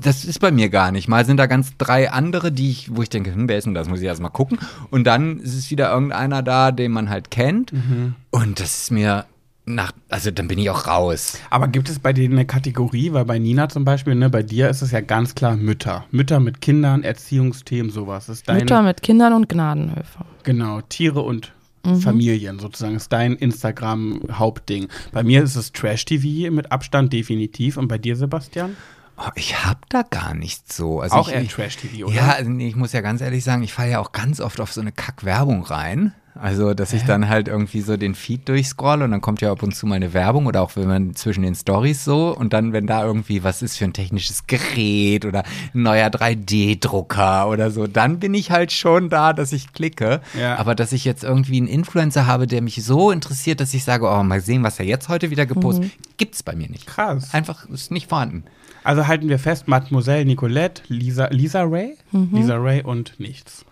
[0.00, 1.08] das ist bei mir gar nicht.
[1.08, 3.74] Mal sind da ganz drei andere, die ich, wo ich denke, hm, wer ist denn
[3.74, 3.88] das?
[3.88, 4.58] Muss ich erst mal gucken.
[4.90, 7.72] Und dann ist es wieder irgendeiner da, den man halt kennt.
[7.72, 8.14] Mhm.
[8.30, 9.24] Und das ist mir
[9.66, 11.38] nach, also dann bin ich auch raus.
[11.50, 14.70] Aber gibt es bei denen eine Kategorie, weil bei Nina zum Beispiel, ne, bei dir
[14.70, 16.04] ist es ja ganz klar Mütter.
[16.12, 18.28] Mütter mit Kindern, Erziehungsthemen, sowas.
[18.28, 20.24] Ist dein, Mütter mit Kindern und Gnadenhöfe.
[20.44, 21.52] Genau, Tiere und
[21.86, 22.00] Mhm.
[22.00, 24.88] Familien sozusagen ist dein Instagram-Hauptding.
[25.12, 27.76] Bei mir ist es Trash-TV mit Abstand definitiv.
[27.76, 28.76] Und bei dir, Sebastian?
[29.18, 31.00] Oh, ich hab da gar nichts so.
[31.00, 32.14] Also Auch ich, eher Trash-TV, oder?
[32.14, 34.60] Ja, also nee, ich muss ja ganz ehrlich sagen, ich falle ja auch ganz oft
[34.60, 36.12] auf so eine Kack-Werbung rein.
[36.40, 39.62] Also, dass ich dann halt irgendwie so den Feed durchscroll und dann kommt ja ab
[39.62, 42.72] und zu mal eine Werbung oder auch wenn man zwischen den Stories so und dann,
[42.72, 45.44] wenn da irgendwie was ist für ein technisches Gerät oder
[45.74, 50.20] ein neuer 3D-Drucker oder so, dann bin ich halt schon da, dass ich klicke.
[50.38, 50.56] Ja.
[50.56, 54.06] Aber dass ich jetzt irgendwie einen Influencer habe, der mich so interessiert, dass ich sage,
[54.06, 56.86] oh, mal sehen, was er jetzt heute wieder gepostet, gibt's bei mir nicht.
[56.86, 57.32] Krass.
[57.32, 58.44] Einfach ist nicht vorhanden.
[58.84, 61.96] Also halten wir fest, Mademoiselle Nicolette, Lisa, Lisa Ray?
[62.12, 63.64] Lisa Ray und nichts.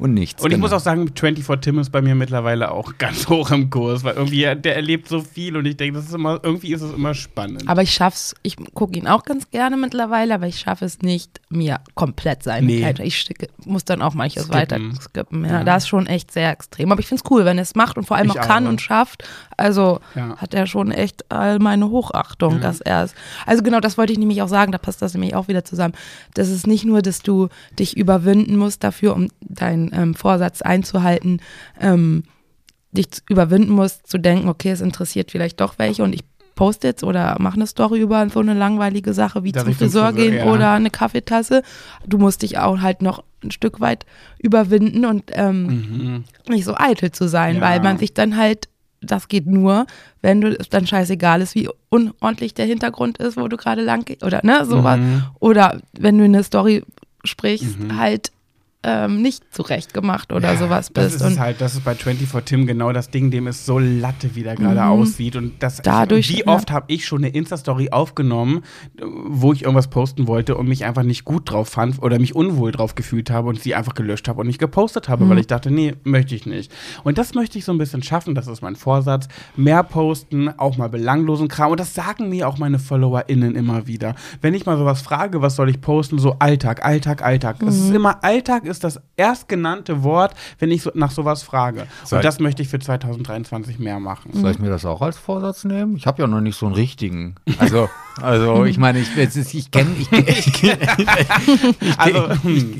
[0.00, 0.42] Und nichts.
[0.42, 0.64] Und ich genau.
[0.64, 4.14] muss auch sagen, 24 Tim ist bei mir mittlerweile auch ganz hoch im Kurs, weil
[4.14, 7.14] irgendwie der erlebt so viel und ich denke, das ist immer, irgendwie ist es immer
[7.14, 7.68] spannend.
[7.68, 11.40] Aber ich schaff's, ich gucke ihn auch ganz gerne mittlerweile, aber ich schaffe es nicht,
[11.50, 12.94] mir komplett seine Nee.
[13.02, 13.28] Ich
[13.66, 14.58] muss dann auch manches Skippen.
[14.58, 15.44] weiter skippen.
[15.44, 15.64] Ja, Ja.
[15.64, 16.90] das ist schon echt sehr extrem.
[16.92, 18.66] Aber ich finde es cool, wenn er es macht und vor allem Ich auch kann
[18.66, 18.70] auch.
[18.70, 19.24] und schafft.
[19.56, 20.36] Also Ja.
[20.38, 22.60] hat er schon echt all meine Hochachtung, Ja.
[22.60, 23.14] dass er es.
[23.46, 25.94] Also genau, das wollte ich nämlich auch sagen, da passt das nämlich auch wieder zusammen.
[26.34, 27.48] Das ist nicht nur, dass du
[27.78, 31.40] dich überwinden musst dafür, um deinen ähm, Vorsatz einzuhalten,
[31.80, 32.24] ähm,
[32.92, 36.22] dich zu- überwinden musst, zu denken, okay, es interessiert vielleicht doch welche und ich
[36.56, 40.34] poste jetzt oder mache eine Story über so eine langweilige Sache wie zum Friseur gehen
[40.34, 40.44] ja.
[40.44, 41.62] oder eine Kaffeetasse.
[42.06, 44.04] Du musst dich auch halt noch ein Stück weit
[44.38, 46.24] überwinden und ähm, Mhm.
[46.48, 47.60] nicht so eitel zu sein, Ja.
[47.62, 48.68] weil man sich dann halt
[49.02, 49.86] das geht nur,
[50.20, 54.04] wenn du es dann scheißegal ist, wie unordentlich der Hintergrund ist, wo du gerade lang
[54.04, 54.98] gehst, oder ne, sowas.
[54.98, 55.22] Mhm.
[55.38, 56.84] Oder wenn du eine Story
[57.24, 58.30] sprichst, halt
[58.82, 61.16] ähm, nicht zurecht gemacht oder Ja, sowas Das bist.
[61.16, 63.78] ist Und es halt, das ist bei 24 Tim genau das Ding, dem ist so
[63.78, 65.36] Latte, wie der gerade aussieht.
[65.36, 65.82] Und das, Mhm.
[65.84, 66.46] Dadurch, wie ja.
[66.46, 68.62] oft habe ich schon eine Insta-Story aufgenommen,
[69.26, 72.72] wo ich irgendwas posten wollte und mich einfach nicht gut drauf fand oder mich unwohl
[72.72, 75.30] drauf gefühlt habe und sie einfach gelöscht habe und nicht gepostet habe, Mhm.
[75.30, 76.72] weil ich dachte, nee, möchte ich nicht.
[77.04, 79.28] Und das möchte ich so ein bisschen schaffen, das ist mein Vorsatz.
[79.56, 81.70] Mehr posten, auch mal belanglosen Kram.
[81.72, 84.14] Und das sagen mir auch meine FollowerInnen immer wieder.
[84.40, 87.56] Wenn ich mal sowas frage, was soll ich posten, so Alltag, Alltag, Alltag.
[87.62, 87.84] Es Mhm.
[87.90, 91.86] ist immer Alltag ist das erstgenannte Wort, wenn ich so nach sowas frage.
[92.04, 94.30] Soll- Und das möchte ich für 2023 mehr machen.
[94.32, 95.96] Soll ich mir das auch als Vorsatz nehmen?
[95.96, 97.34] Ich habe ja noch nicht so einen richtigen.
[97.58, 97.88] Also,
[98.20, 102.28] also ich meine, ich, ich kenne ich, ich, ich, Also,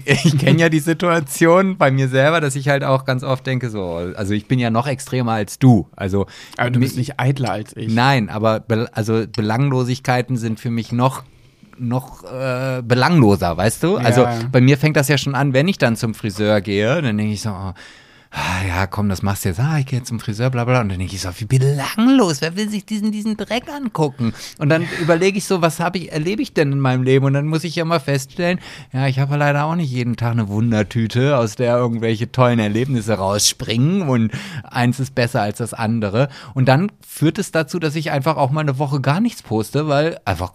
[0.04, 3.46] ich, ich kenne ja die Situation bei mir selber, dass ich halt auch ganz oft
[3.46, 5.88] denke, so, also ich bin ja noch extremer als du.
[5.96, 6.26] Also
[6.56, 7.92] aber du bist nicht eitler als ich.
[7.92, 11.22] Nein, aber be also Belanglosigkeiten sind für mich noch
[11.80, 13.96] noch äh, belangloser, weißt du?
[13.96, 14.38] Also Ja.
[14.52, 17.32] bei mir fängt das ja schon an, wenn ich dann zum Friseur gehe, dann denke
[17.32, 17.72] ich so, oh,
[18.32, 19.58] ah, ja, komm, das machst du jetzt.
[19.58, 20.80] Ah, ich gehe jetzt zum Friseur, bla bla.
[20.82, 24.32] Und dann denke ich so, wie belanglos, wer will sich diesen, diesen Dreck angucken?
[24.58, 27.24] Und dann überlege ich so, was habe ich, erlebe ich denn in meinem Leben?
[27.26, 28.60] Und dann muss ich ja mal feststellen,
[28.92, 33.14] ja, ich habe leider auch nicht jeden Tag eine Wundertüte, aus der irgendwelche tollen Erlebnisse
[33.14, 34.30] rausspringen und
[34.62, 36.28] eins ist besser als das andere.
[36.54, 39.88] Und dann führt es dazu, dass ich einfach auch mal eine Woche gar nichts poste,
[39.88, 40.52] weil einfach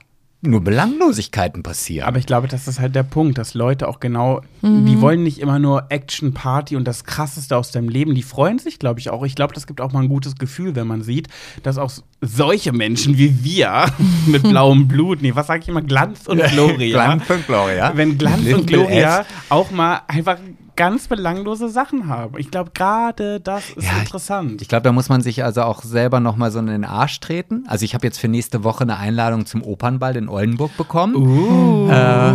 [0.47, 2.07] nur Belanglosigkeiten passieren.
[2.07, 4.85] Aber ich glaube, das ist halt der Punkt, dass Leute auch genau, Mhm.
[4.85, 8.15] die wollen nicht immer nur Action, Party und das Krasseste aus deinem Leben.
[8.15, 9.23] Die freuen sich, glaube ich, auch.
[9.25, 11.27] Ich glaube, das gibt auch mal ein gutes Gefühl, wenn man sieht,
[11.63, 11.91] dass auch
[12.21, 13.85] solche Menschen wie wir
[14.25, 17.03] mit blauem Blut, nee, was sage ich immer, Glanz und Gloria.
[17.05, 17.91] Glanz und Gloria.
[17.95, 19.25] Wenn Glanz und Gloria S.
[19.49, 20.37] auch mal einfach
[20.75, 22.37] ganz belanglose Sachen haben.
[22.37, 24.61] Ich glaube, gerade das ist Ja, ich- interessant.
[24.61, 27.63] Ich glaube, da muss man sich also auch selber nochmal so in den Arsch treten.
[27.67, 31.15] Also ich habe jetzt für nächste Woche eine Einladung zum Opernball in Oldenburg bekommen.
[31.15, 31.89] uh.
[31.89, 32.31] Äh,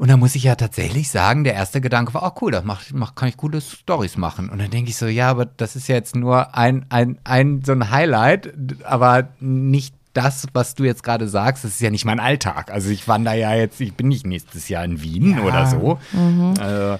[0.00, 2.82] und da muss ich ja tatsächlich sagen, der erste Gedanke war, oh cool, da mach,
[2.92, 4.48] mach, kann ich coole Stories machen.
[4.50, 7.62] Und dann denke ich so, ja, aber das ist ja jetzt nur ein, ein, ein
[7.64, 8.52] so ein Highlight,
[8.84, 12.70] aber nicht das, was du jetzt gerade sagst, das ist ja nicht mein Alltag.
[12.70, 15.42] Also ich wandere ja jetzt, ich bin nicht nächstes Jahr in Wien Ja.
[15.44, 15.98] oder so.
[16.60, 16.98] Äh,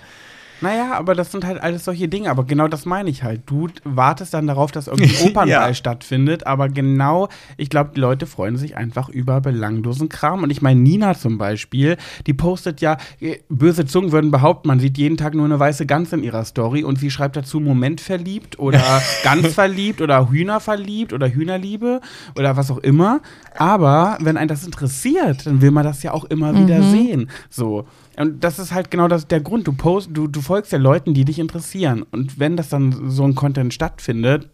[0.64, 2.30] Naja, aber das sind halt alles solche Dinge.
[2.30, 3.42] Aber genau das meine ich halt.
[3.46, 5.74] Du wartest dann darauf, dass irgendwie ein Opernball Ja.
[5.74, 6.46] stattfindet.
[6.46, 7.28] Aber genau,
[7.58, 10.42] ich glaube, die Leute freuen sich einfach über belanglosen Kram.
[10.42, 14.80] Und ich meine, Nina zum Beispiel, die postet ja, äh, böse Zungen würden behaupten, man
[14.80, 16.82] sieht jeden Tag nur eine weiße Gans in ihrer Story.
[16.82, 18.80] Und sie schreibt dazu Moment verliebt oder
[19.22, 22.00] ganz verliebt oder Hühner verliebt oder Hühnerliebe
[22.38, 23.20] oder was auch immer.
[23.56, 27.28] Aber wenn einen das interessiert, dann will man das ja auch immer wieder sehen.
[27.50, 27.86] So.
[28.16, 29.66] Und das ist halt genau das, der Grund.
[29.66, 32.04] Du, post, du, du folgst ja Leuten, die dich interessieren.
[32.10, 34.48] Und wenn das dann so ein Content stattfindet,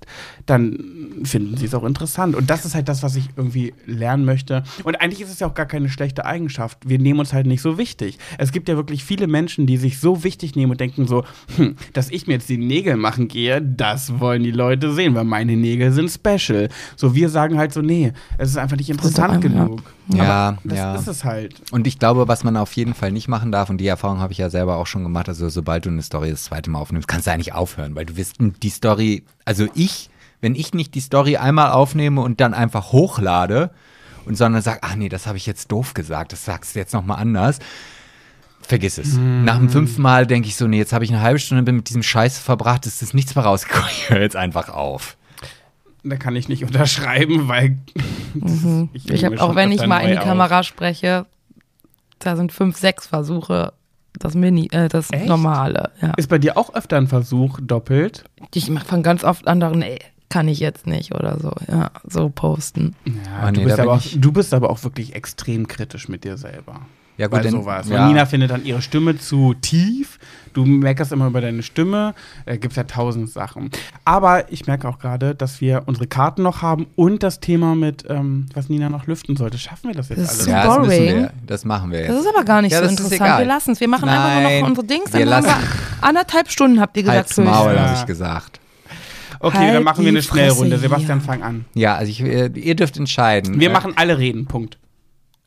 [0.47, 2.35] dann finden sie es auch interessant.
[2.35, 4.63] Und das ist halt das, was ich irgendwie lernen möchte.
[4.85, 6.79] Und eigentlich ist es ja auch gar keine schlechte Eigenschaft.
[6.89, 8.19] Wir nehmen uns halt nicht so wichtig.
[8.39, 11.25] Es gibt ja wirklich viele Menschen, die sich so wichtig nehmen und denken so,
[11.57, 15.25] hm, dass ich mir jetzt die Nägel machen gehe, das wollen die Leute sehen, weil
[15.25, 16.69] meine Nägel sind special.
[16.97, 19.83] So, wir sagen halt so, nee, es ist einfach nicht interessant genug.
[20.13, 20.95] Ja, Aber das ja.
[20.95, 21.55] ist es halt.
[21.71, 24.33] Und ich glaube, was man auf jeden Fall nicht machen darf, und die Erfahrung habe
[24.33, 27.09] ich ja selber auch schon gemacht, also sobald du eine Story das zweite Mal aufnimmst,
[27.09, 30.11] kannst du eigentlich aufhören, weil du wirst die Story, also ich,
[30.41, 33.71] wenn ich nicht die Story einmal aufnehme und dann einfach hochlade
[34.25, 36.95] und sondern sag, ach nee, das habe ich jetzt doof gesagt, das sagst du jetzt
[36.95, 37.59] nochmal anders.
[38.63, 39.17] Vergiss es.
[39.17, 41.89] Nach dem fünften Mal denke ich so, nee, jetzt habe ich eine halbe Stunde mit
[41.89, 43.89] diesem Scheiß verbracht, es ist nichts mehr rausgekommen.
[43.91, 45.17] Ich höre jetzt einfach auf.
[46.05, 47.79] Da kann ich nicht unterschreiben, weil
[48.35, 48.91] Mhm.
[48.95, 50.25] Ich nehme habe auch wenn ich mal in die auf.
[50.25, 51.27] Kamera spreche,
[52.21, 53.73] da sind fünf, sechs Versuche,
[54.19, 55.27] das Mini, äh, das Echt?
[55.27, 55.91] normale.
[56.01, 56.13] Ja.
[56.17, 58.25] Ist bei dir auch öfter ein Versuch doppelt?
[58.55, 59.99] Ich mache von ganz oft anderen, ey,
[60.29, 62.95] kann ich jetzt nicht oder so, ja, so posten.
[63.05, 66.23] Ja, Ah, du, nee, bist aber auch, du bist aber auch wirklich extrem kritisch mit
[66.25, 66.81] dir selber.
[67.21, 67.87] Ja, Bei denn- sowas.
[67.89, 67.99] ja.
[68.01, 70.19] Weil Nina findet dann ihre Stimme zu tief.
[70.55, 72.15] Du meckerst immer über deine Stimme.
[72.47, 73.71] Äh, Gibt ja tausend Sachen.
[74.07, 78.05] Aber ich merke auch gerade, dass wir unsere Karten noch haben und das Thema mit,
[78.09, 79.59] ähm, was Nina noch lüften sollte.
[79.59, 80.41] Schaffen wir das jetzt Das alles?
[80.41, 81.31] ist Ja, das müssen wir.
[81.47, 82.09] Das machen wir jetzt.
[82.11, 83.39] Das ist aber gar nicht Ja, so interessant.
[83.39, 83.81] Wir lassen es.
[83.81, 85.13] Wir machen einfach nur Nein, noch unsere Dings.
[85.13, 85.61] wir Dann haben lassen-
[86.01, 87.79] wir anderthalb Stunden, habt ihr gesagt, Halt's Maul, höchstens.
[87.81, 88.01] habe Ja.
[88.01, 88.61] ich gesagt.
[89.43, 90.79] Okay, Halt dann machen wir eine Schnellrunde.
[90.79, 91.65] Sebastian, fang an.
[91.75, 93.61] Ja, also ich, äh, ihr dürft entscheiden.
[93.61, 94.47] Wir Äh, machen alle reden.
[94.47, 94.79] Punkt.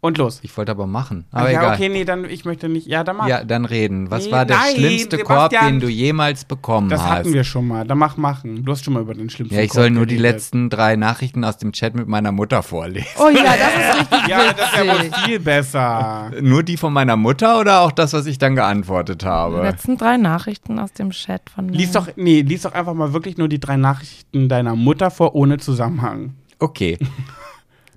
[0.03, 0.39] Und los.
[0.41, 1.23] Ich wollte aber machen.
[1.31, 1.75] Ach Aber ja, egal.
[1.75, 2.87] okay, nee, dann ich möchte nicht.
[2.87, 3.27] Ja, dann mach.
[3.29, 4.11] Ja, dann reden.
[4.11, 7.09] Was Nee, war der nein, schlimmste Korb, den du jemals bekommen das hast?
[7.09, 7.87] hatten wir schon mal.
[7.87, 8.65] Dann mach machen.
[8.65, 10.33] Du hast schon mal über den schlimmsten ja, ich Korb soll nur die geredet.
[10.35, 13.07] letzten drei Nachrichten aus dem Chat mit meiner Mutter vorlesen.
[13.17, 16.31] Oh ja, das ist richtig Ja, das ist ja wohl viel besser.
[16.41, 19.61] Nur die von meiner Mutter oder auch das, was ich dann geantwortet Die habe?
[19.61, 23.37] letzten drei Nachrichten aus dem Chat von Lies doch, nee, lies doch einfach mal wirklich
[23.37, 26.33] nur die drei Nachrichten deiner Mutter vor, ohne Zusammenhang.
[26.59, 26.97] Okay.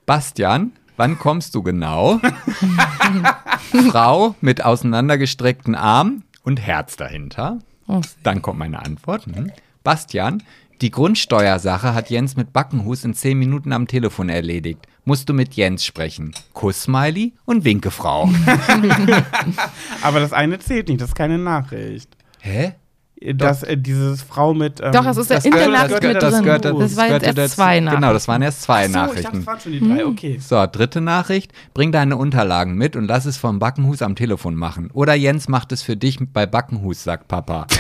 [0.05, 2.21] Bastian, wann kommst du genau?
[3.91, 7.59] Frau mit auseinandergestreckten Armen und Herz dahinter.
[7.89, 9.27] Oh, Dann kommt meine Antwort.
[9.27, 9.53] Hm.
[9.85, 10.43] Bastian,
[10.83, 14.87] die Grundsteuersache hat Jens mit Backenhus in zehn Minuten am Telefon erledigt.
[15.05, 16.35] Musst du mit Jens sprechen.
[16.53, 18.29] Kuss-Smiley und Winkefrau.
[20.03, 22.17] Aber das eine zählt nicht, das ist keine Nachricht.
[22.41, 22.75] Hä?
[23.35, 24.81] Das, äh, dieses Frau mit.
[24.81, 26.45] Ähm, Doch, das ist ja in der Nacht das mit das drin.
[26.45, 27.55] gehört- das war jetzt gehörte erst dazu.
[27.55, 28.01] zwei Nachrichten.
[28.03, 29.37] Genau, das waren erst zwei Ach so, ich dachte, Nachrichten.
[29.39, 30.09] das waren schon die drei, Hm.
[30.11, 30.39] okay.
[30.39, 31.53] So, dritte Nachricht.
[31.73, 34.91] Bring deine Unterlagen mit und lass es vom Backenhus am Telefon machen.
[34.93, 37.67] Oder Jens macht es für dich bei Backenhus, sagt Papa.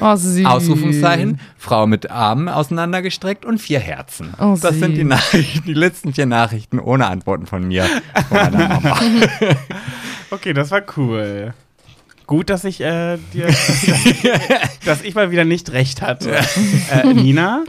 [0.00, 0.44] Oh, süß.
[0.44, 4.34] Ausrufungszeichen, Frau mit Armen auseinandergestreckt und vier Herzen.
[4.40, 5.04] Oh, das sind die süß.
[5.08, 7.84] Nachrichten, die letzten vier Nachrichten ohne Antworten von mir.
[8.28, 8.98] Von meiner Mama.
[10.30, 11.54] Okay, das war cool.
[12.26, 13.46] Gut, dass ich äh, dir,
[14.84, 16.36] dass ich mal wieder nicht recht hatte.
[16.90, 17.64] Äh, Nina?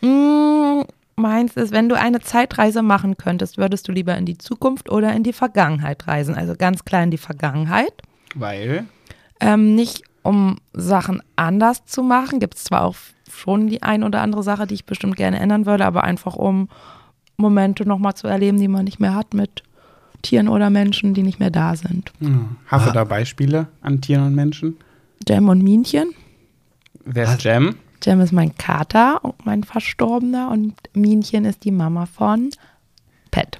[0.00, 0.82] Mm,
[1.20, 5.12] Meins ist, wenn du eine Zeitreise machen könntest, würdest du lieber in die Zukunft oder
[5.12, 6.34] in die Vergangenheit reisen?
[6.34, 7.92] Also ganz klar in die Vergangenheit.
[8.34, 8.86] Weil.
[9.40, 12.40] Ähm, nicht um Sachen anders zu machen.
[12.40, 12.96] Gibt es zwar auch
[13.30, 16.68] schon die ein oder andere Sache, die ich bestimmt gerne ändern würde, aber einfach um
[17.36, 19.62] Momente nochmal zu erleben, die man nicht mehr hat mit
[20.22, 22.12] Tieren oder Menschen, die nicht mehr da sind.
[22.20, 24.76] Hm, Hast du da Beispiele an Tieren und Menschen?
[25.28, 26.10] Jam und Minchen.
[27.04, 27.76] Wer ist Jem?
[28.02, 32.50] Jam ist mein Kater, mein Verstorbener und Minchen ist die Mama von
[33.30, 33.58] Pet.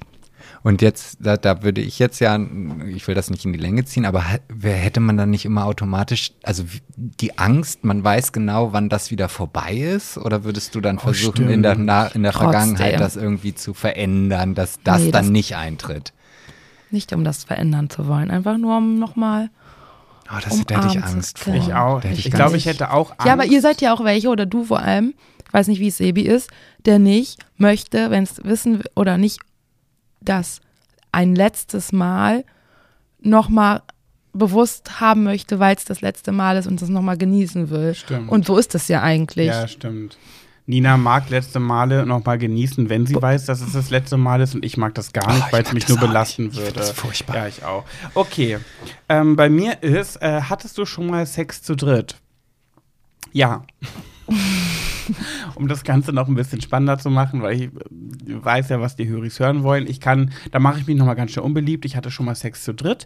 [0.63, 2.39] Und jetzt, da, da würde ich jetzt ja,
[2.87, 4.23] ich will das nicht in die Länge ziehen, aber
[4.61, 6.63] hätte man dann nicht immer automatisch, also
[6.95, 10.17] die Angst, man weiß genau, wann das wieder vorbei ist?
[10.17, 11.73] Oder würdest du dann versuchen, in der,
[12.13, 12.33] in der.
[12.33, 16.13] Vergangenheit das irgendwie zu verändern, dass das Nee, dann das- nicht eintritt?
[16.91, 19.49] Nicht um das verändern zu wollen, einfach nur um nochmal.
[20.29, 21.53] Oh, das da hätte ich Umarmt Angst zu vor.
[21.55, 22.03] Ich auch.
[22.03, 23.25] Ich, ganz- glaube, ich hätte auch Angst.
[23.25, 25.13] Ja, aber ihr seid ja auch welche, oder du vor allem,
[25.45, 26.49] ich weiß nicht, wie es Sebi ist,
[26.85, 29.39] der nicht möchte, wenn es wissen will- oder nicht,
[30.21, 30.61] das
[31.11, 32.45] ein letztes Mal
[33.19, 33.81] nochmal
[34.33, 37.93] bewusst haben möchte, weil es das letzte Mal ist und das nochmal genießen will.
[37.93, 38.29] Stimmt.
[38.29, 39.47] Und so ist es ja eigentlich.
[39.47, 40.17] Ja, stimmt.
[40.65, 44.41] Nina mag letzte Male noch mal genießen, wenn sie weiß, dass es das letzte Mal
[44.41, 44.55] ist.
[44.55, 46.57] Und ich mag das gar nicht, Oh, ich weil es mich nur belasten nicht.
[46.57, 46.73] Ich würde.
[46.73, 47.35] das furchtbar.
[47.35, 47.83] Ja, ich auch.
[48.13, 48.59] Okay.
[49.09, 52.15] Ähm, bei mir ist, äh, hattest du schon mal Sex zu dritt?
[53.33, 53.63] Ja.
[55.55, 57.69] um das Ganze noch ein bisschen spannender zu machen, weil ich äh,
[58.25, 59.87] weiß ja, was die Höris hören wollen.
[59.87, 61.85] Ich kann, da mache ich mich noch mal ganz schön unbeliebt.
[61.85, 63.05] Ich hatte schon mal Sex zu dritt.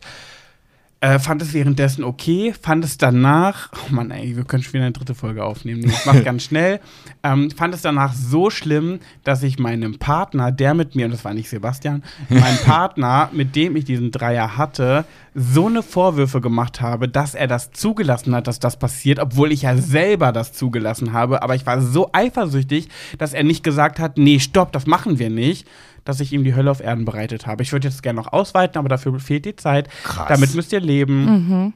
[1.02, 4.86] Äh, fand es währenddessen okay, fand es danach, oh Mann, ey, wir können schon wieder
[4.86, 5.84] eine dritte Folge aufnehmen.
[5.84, 6.80] Ich mach ganz schnell.
[7.22, 11.26] Ähm, fand es danach so schlimm, dass ich meinem Partner, der mit mir, und das
[11.26, 16.80] war nicht Sebastian, meinem Partner, mit dem ich diesen Dreier hatte, so eine Vorwürfe gemacht
[16.80, 21.12] habe, dass er das zugelassen hat, dass das passiert, obwohl ich ja selber das zugelassen
[21.12, 21.44] habe.
[21.44, 25.30] Aber ich war so eifersüchtig, dass er nicht gesagt hat, nee, stopp, das machen wir
[25.30, 25.68] nicht,
[26.06, 27.64] dass ich ihm die Hölle auf Erden bereitet habe.
[27.64, 29.90] Ich würde jetzt gerne noch ausweiten, aber dafür fehlt die Zeit.
[30.04, 30.28] Krass.
[30.30, 31.26] Damit müsst ihr leben.
[31.26, 31.74] Mhm.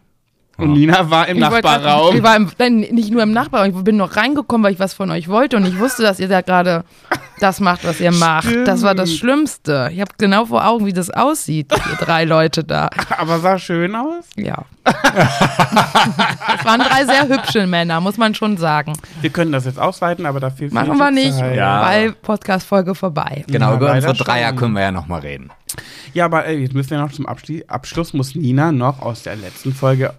[0.60, 2.15] Und Nina war im Ich wollte grad- Nachbarraum.
[2.15, 4.94] Ich war im, nein, nicht nur im Nachbarraum, ich bin noch reingekommen, weil ich was
[4.94, 6.84] von euch wollte und ich wusste, dass ihr da gerade
[7.40, 8.49] das macht, was ihr macht.
[8.65, 9.19] Das war das Stimmt.
[9.19, 9.90] Schlimmste.
[9.94, 12.90] Ich habe genau vor Augen, wie das aussieht, ihr drei Leute da.
[13.18, 14.26] aber sah schön aus.
[14.36, 14.65] Ja.
[14.84, 18.94] Es waren drei sehr hübsche Männer, muss man schon sagen.
[19.22, 21.56] Wir können das jetzt ausweiten, aber dafür Machen fehlt wir die nicht.
[21.56, 21.81] Ja.
[21.86, 23.44] weil Podcast-Folge vorbei.
[23.48, 24.57] Genau, Ja, über unsere Dreier schon.
[24.57, 25.52] können wir ja noch mal reden.
[26.14, 29.36] Ja, aber ey, jetzt müssen wir noch zum Abschli Abschluss, muss Nina noch aus der
[29.36, 30.14] letzten Folge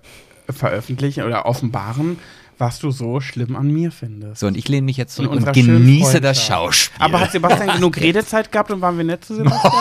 [0.53, 2.19] veröffentlichen oder offenbaren,
[2.59, 4.41] was du so schlimm an mir findest.
[4.41, 6.45] So, und ich lehne mich jetzt zurück und genieße das.
[6.45, 6.95] Schauspiel.
[7.03, 9.73] Aber hat Sebastian genug Redezeit gehabt und waren wir nett zu Sebastian?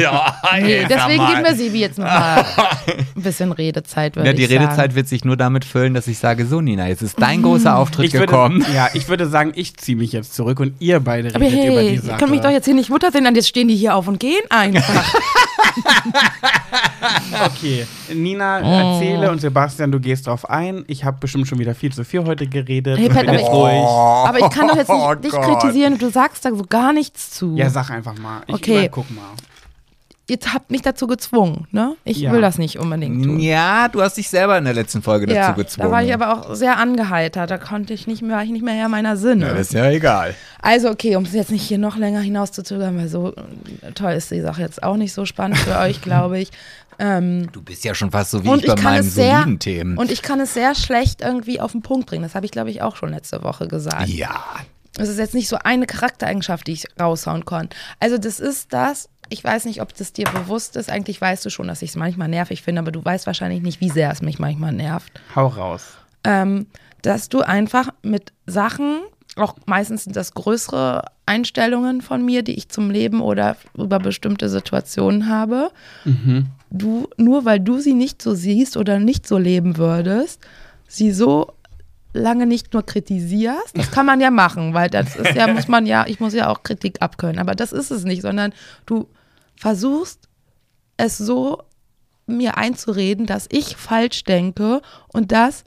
[0.00, 2.44] ja, Nee, deswegen geben wir Sebi jetzt nochmal
[3.16, 4.62] ein bisschen Redezeit, würde Ja, die ich sagen.
[4.62, 7.76] Redezeit wird sich nur damit füllen, dass ich sage, so Nina, jetzt ist dein großer
[7.76, 8.64] Auftritt Ich würde, gekommen.
[8.72, 11.56] ja, ich würde sagen, ich ziehe mich jetzt zurück und ihr beide redet Aber über
[11.80, 12.18] hey, die ihr Sache.
[12.18, 14.20] könnt mich doch jetzt hier nicht Mutter sehen, dann jetzt stehen die hier auf und
[14.20, 15.12] gehen einfach.
[17.46, 18.94] Okay, Nina, Oh.
[18.94, 20.84] erzähle und Sebastian, du gehst drauf ein.
[20.86, 22.98] Ich habe bestimmt schon wieder viel zu viel heute geredet.
[22.98, 23.82] Hey, Pat, aber ich- ruhig.
[24.28, 25.42] Aber ich kann doch jetzt Oh nicht dich Gott.
[25.60, 27.56] kritisieren, du sagst da so gar nichts zu.
[27.56, 28.42] Ja, sag einfach mal.
[28.46, 28.88] Ich Okay.
[28.90, 29.22] guck mal.
[30.28, 31.96] Ihr habt mich dazu gezwungen, ne?
[32.04, 32.32] Ich Ja.
[32.32, 33.40] will das nicht unbedingt tun.
[33.40, 35.88] Ja, du hast dich selber in der letzten Folge dazu Ja, gezwungen.
[35.88, 37.50] da war ich aber auch sehr angeheitert.
[37.50, 39.46] Da konnte ich nicht mehr, war ich nicht mehr Herr meiner Sinne.
[39.48, 40.34] ja, das ist ja egal.
[40.60, 43.34] Also okay, um es jetzt nicht hier noch länger hinauszuzögern, weil so
[43.82, 46.50] äh, toll ist die Sache jetzt auch nicht so spannend für euch, glaube ich.
[46.98, 49.58] Ähm, Du bist ja schon fast so wie ich bei ich kann meinen sehr soliden
[49.58, 49.98] Themen.
[49.98, 52.22] und ich kann es sehr schlecht irgendwie auf den Punkt bringen.
[52.22, 54.08] Das habe ich glaube ich auch schon letzte Woche gesagt.
[54.08, 54.40] ja.
[54.98, 57.74] Es ist jetzt nicht so eine Charaktereigenschaft, die ich raushauen konnte.
[57.98, 59.08] Also das ist das.
[59.32, 60.90] Ich weiß nicht, ob das dir bewusst ist.
[60.90, 63.80] Eigentlich weißt du schon, dass ich es manchmal nervig finde, aber du weißt wahrscheinlich nicht,
[63.80, 65.20] wie sehr es mich manchmal nervt.
[65.34, 65.96] Hau raus.
[66.24, 66.66] ähm,
[67.02, 69.00] dass du einfach mit Sachen,
[69.36, 74.48] auch meistens sind das größere Einstellungen von mir, die ich zum Leben oder über bestimmte
[74.48, 75.70] Situationen habe,
[76.70, 80.40] du, nur weil du sie nicht so siehst oder nicht so leben würdest,
[80.86, 81.54] sie so
[82.12, 85.86] lange nicht nur kritisierst, das kann man ja machen, weil das ist ja, muss man
[85.86, 88.52] ja, ich muss ja auch Kritik abkönnen, aber das ist es nicht, sondern
[88.86, 89.08] du
[89.62, 90.28] versuchst
[90.96, 91.62] es so
[92.26, 94.82] mir einzureden, dass ich falsch denke
[95.12, 95.62] und das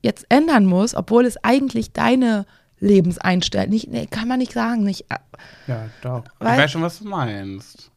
[0.00, 2.46] jetzt ändern muss, obwohl es eigentlich deine
[2.78, 5.16] Lebenseinstellung, nicht, nee, kann man nicht sagen, nicht, äh,
[5.66, 6.22] Ja, doch.
[6.38, 7.90] Weil- ich weiß schon, was du meinst.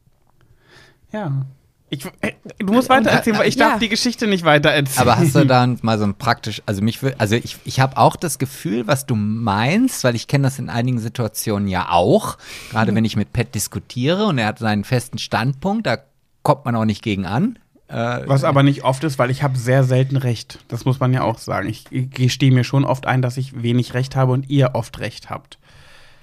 [1.12, 1.46] Ja.
[1.88, 3.70] Ich, äh, du musst weiter erzählen, weil ich Ja.
[3.70, 5.02] darf die Geschichte nicht weiter erzählen.
[5.08, 8.16] Aber hast du dann mal so ein praktisch, also mich, also ich, ich habe auch
[8.16, 12.38] das Gefühl, was du meinst, weil ich kenne das in einigen Situationen ja auch,
[12.70, 15.98] gerade wenn ich mit Pat diskutiere und er hat seinen festen Standpunkt, da
[16.42, 17.58] kommt man auch nicht gegen an.
[17.88, 17.94] Äh,
[18.26, 20.58] Was aber nicht oft ist, weil ich habe sehr selten recht.
[20.66, 21.68] Das muss man ja auch sagen.
[21.68, 24.98] Ich, ich gestehe mir schon oft ein, dass ich wenig recht habe und ihr oft
[24.98, 25.58] recht habt.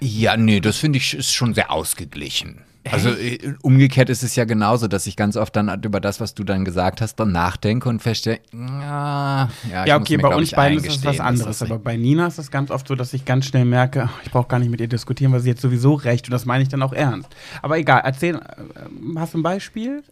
[0.02, 2.64] Ja, nee, das finde ich ist schon sehr ausgeglichen.
[2.92, 6.34] Also äh, umgekehrt ist es ja genauso, dass ich ganz oft dann über das, was
[6.34, 10.36] du dann gesagt hast, dann nachdenke und feststelle, ja, ja, Ja, muss okay, mir, bei
[10.36, 11.62] uns beiden ist es was anderes.
[11.62, 14.32] Aber bei Nina ist es ganz oft so, dass ich ganz schnell merke, ach, ich
[14.32, 16.70] brauche gar nicht mit ihr diskutieren, weil sie jetzt sowieso recht und das meine ich
[16.70, 17.30] dann auch ernst.
[17.62, 18.40] Aber egal, erzähl, äh,
[19.18, 20.04] hast du ein Beispiel?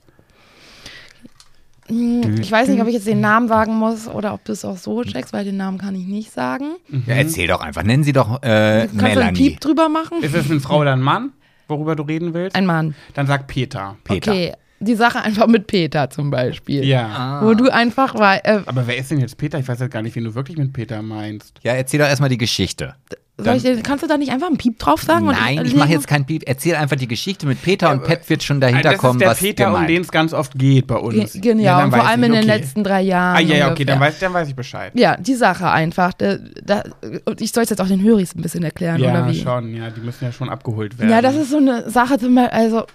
[1.88, 4.64] hm, ich weiß nicht, ob ich jetzt den Namen sagen muss oder ob du es
[4.64, 6.76] auch so checkst, weil den Namen kann ich nicht sagen.
[7.06, 9.49] Ja, erzähl doch einfach, nennen sie doch äh, Kannst du einen Melanie.
[9.49, 10.23] Piep drüber machen?
[10.23, 11.34] Ist es eine Frau oder ein Mann,
[11.72, 12.56] worüber du reden willst?
[12.56, 12.93] Ein Mann.
[13.15, 13.98] Dann sag Peter.
[14.03, 14.31] Peter.
[14.31, 16.84] Okay, die Sache einfach mit Peter zum Beispiel.
[16.84, 17.39] Ja.
[17.43, 19.60] Wo du einfach, weil, äh, Aber wer ist denn jetzt Peter?
[19.60, 21.60] Ich weiß jetzt gar nicht, wen du wirklich mit Peter meinst.
[21.64, 22.95] Ja, erzähl doch erstmal die Geschichte.
[23.43, 25.27] Soll ich, den- kannst du da nicht einfach einen Piep drauf sagen?
[25.27, 26.43] und Nein, ich lege- mache jetzt keinen Piep.
[26.45, 29.30] Erzähl einfach die Geschichte mit Peter und Pat wird schon dahinter das ist kommen, der
[29.30, 31.34] was Peter, um den es ganz oft geht bei uns.
[31.34, 32.57] Ge- Genau, dann und vor allem ich, in den okay.
[32.57, 33.38] letzten drei Jahren.
[33.38, 34.91] Ah, ja, ja, okay, dann weiß, dann weiß ich Bescheid.
[34.95, 36.13] Ja, die Sache einfach.
[36.13, 36.84] Da, da,
[37.26, 39.39] und ich soll es jetzt auch den Höris ein bisschen erklären, Ja, oder wie?
[39.41, 41.09] schon, ja, die müssen ja schon abgeholt werden.
[41.11, 42.85] Ja, das ist so eine Sache, zum Beispiel, also,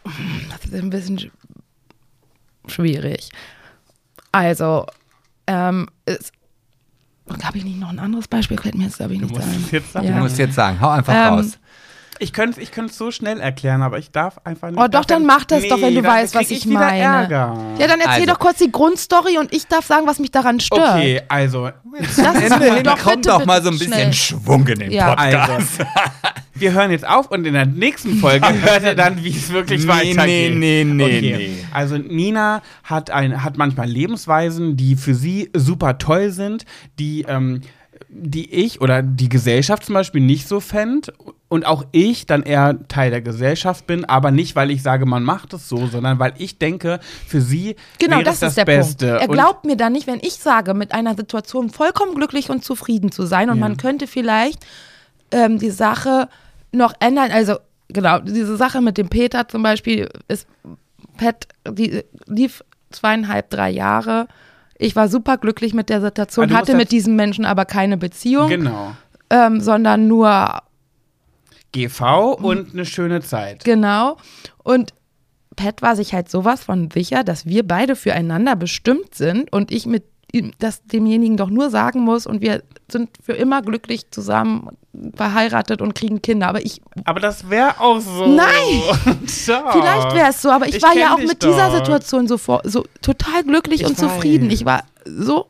[0.51, 1.31] das ist ein bisschen sch-
[2.67, 3.29] schwierig.
[4.33, 4.87] Also,
[5.47, 5.87] ähm,
[7.43, 8.59] habe ich nicht noch ein anderes Beispiel?
[8.59, 9.63] Fällt mir jetzt, glaube ich, Du nicht musst ein.
[9.65, 10.07] es jetzt sagen.
[10.07, 10.19] Du Ja.
[10.21, 11.59] musst jetzt sagen, hau einfach Ähm, raus.
[12.19, 14.81] Ich könnte es ich so schnell erklären, aber ich darf einfach nicht.
[14.81, 16.99] Oh, doch, dann mach das doch, wenn du weißt, was ich wieder meine.
[17.03, 17.57] Ärger.
[17.79, 18.27] Ja, dann erzähl Also.
[18.27, 20.97] doch kurz die Grundstory und ich darf sagen, was mich daran stört.
[20.97, 24.13] Okay, also, Das ist Ende hin Doch, kommt bitte, doch mal so ein bisschen schnell.
[24.13, 25.15] Schwung in den Ja.
[25.15, 25.51] Podcast.
[25.81, 25.85] also.
[26.55, 29.83] Wir hören jetzt auf und in der nächsten Folge hört ihr dann, wie es wirklich
[29.83, 30.55] Nee, weitergeht.
[30.55, 31.21] nee, nee, nee, okay.
[31.37, 31.51] nee.
[31.73, 36.65] Also Nina hat, ein, hat manchmal Lebensweisen, die für sie super toll sind,
[36.99, 37.61] die, ähm,
[38.09, 41.13] die ich oder die Gesellschaft zum Beispiel nicht so fänd
[41.49, 45.23] und auch ich dann eher Teil der Gesellschaft bin, aber nicht, weil ich sage, man
[45.23, 48.65] macht es so, sondern weil ich denke, für sie Genau, wäre das das ist der
[48.65, 49.07] Beste.
[49.11, 49.23] Punkt.
[49.23, 52.65] Er Und- glaubt mir dann nicht, wenn ich sage, mit einer Situation vollkommen glücklich und
[52.65, 53.61] zufrieden zu sein und Ja.
[53.69, 54.67] man könnte vielleicht
[55.31, 56.29] ähm, die Sache
[56.73, 57.31] noch ändern.
[57.33, 57.57] Also
[57.89, 60.47] genau, diese Sache mit dem Peter zum Beispiel ist,
[61.17, 64.27] Pet, die lief zweieinhalb, drei Jahre.
[64.79, 67.97] Ich war super glücklich mit der Situation, musst hatte das- mit diesem Menschen aber keine
[67.97, 68.93] Beziehung, Genau.
[69.31, 70.61] ähm, sondern nur
[71.73, 73.65] GV und eine schöne Zeit.
[73.65, 74.17] Genau.
[74.63, 74.93] Und
[75.57, 79.87] Pat war sich halt sowas von sicher, dass wir beide füreinander bestimmt sind und ich
[79.87, 84.69] mit ihm das demjenigen doch nur sagen muss und wir sind für immer glücklich zusammen
[85.15, 86.49] verheiratet und kriegen Kinder.
[86.49, 88.27] Aber ich, Aber das wäre auch so.
[88.27, 88.47] Nein!
[89.47, 89.73] Doch.
[89.73, 91.77] vielleicht wäre es so, aber ich, Ich war ja auch mit dieser doch.
[91.79, 94.49] Situation so, vor, so total glücklich Ich und zufrieden.
[94.49, 94.55] weiß.
[94.55, 95.47] Ich war so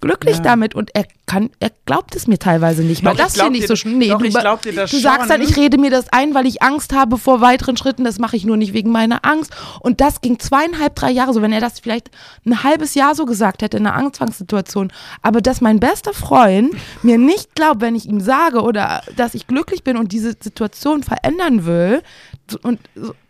[0.00, 0.42] glücklich Ja.
[0.42, 3.10] damit und er kann, er glaubt es mir teilweise nicht mal.
[3.12, 3.96] Doch, Das finde ich so schön.
[3.98, 5.50] Nee, doch, du, ich glaub dir das du sagst dann, schon.
[5.50, 8.04] ich rede mir das ein, weil ich Angst habe vor weiteren Schritten.
[8.04, 9.52] Das mache ich nur nicht wegen meiner Angst.
[9.80, 11.40] Und das ging zweieinhalb, drei Jahre so.
[11.42, 12.10] Wenn er das vielleicht
[12.44, 14.92] ein halbes Jahr so gesagt hätte in einer Anfangssituation,
[15.22, 19.46] aber dass mein bester Freund mir nicht glaubt, wenn ich ihm sage oder dass ich
[19.46, 22.02] glücklich bin und diese Situation verändern will,
[22.64, 22.80] Und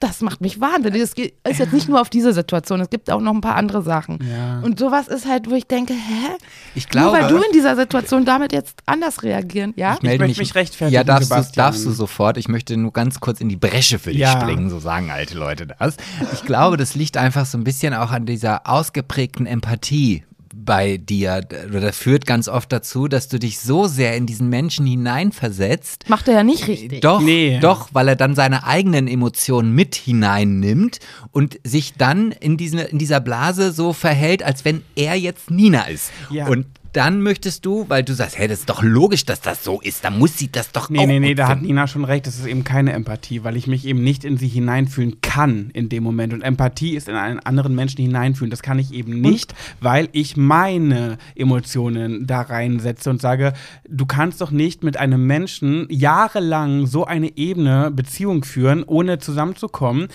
[0.01, 1.01] das macht mich wahnsinnig.
[1.01, 3.55] Das geht- ist jetzt nicht nur auf diese Situation, es gibt auch noch ein paar
[3.55, 4.19] andere Sachen.
[4.29, 4.61] Ja.
[4.66, 6.31] Und sowas ist halt, wo ich denke, hä?
[6.74, 7.91] Ich glaube, nur weil du in dieser Situation
[8.24, 9.94] damit jetzt anders reagieren, ja?
[9.94, 12.36] Ich melde möchte mich rechtfertigen, Ja, darfst du, darfst du sofort.
[12.36, 14.40] Ich möchte nur ganz kurz in die Bresche für dich Ja.
[14.40, 15.97] springen, so sagen alte Leute das.
[16.32, 20.24] Ich glaube, das liegt einfach so ein bisschen auch an dieser ausgeprägten Empathie
[20.55, 21.40] bei dir.
[21.70, 26.09] Oder das führt ganz oft dazu, dass du dich so sehr in diesen Menschen hineinversetzt,
[26.09, 27.01] Macht er ja nicht richtig.
[27.01, 27.59] Doch, Nee.
[27.60, 30.98] doch, weil er dann seine eigenen Emotionen mit hineinnimmt
[31.32, 35.85] und sich dann in, diesen, in dieser Blase so verhält, als wenn er jetzt Nina
[35.85, 36.10] ist.
[36.31, 36.47] Ja.
[36.47, 39.81] Und dann möchtest du, weil du sagst, hey, das ist doch logisch, dass das so
[39.81, 41.62] ist, dann muss sie das doch Nee, auch nee, nee, gut da hat.
[41.62, 42.27] Nina schon recht.
[42.27, 45.89] Das ist eben keine Empathie, weil ich mich eben nicht in sie hineinfühlen kann in
[45.89, 46.32] dem Moment.
[46.32, 48.51] Und Empathie ist in einen anderen Menschen hineinfühlen.
[48.51, 53.55] Das kann ich eben nicht, weil ich meine Emotionen da reinsetze und sage,
[53.89, 60.09] du kannst doch nicht mit einem Menschen jahrelang so eine Ebene Beziehung führen, ohne zusammenzukommen.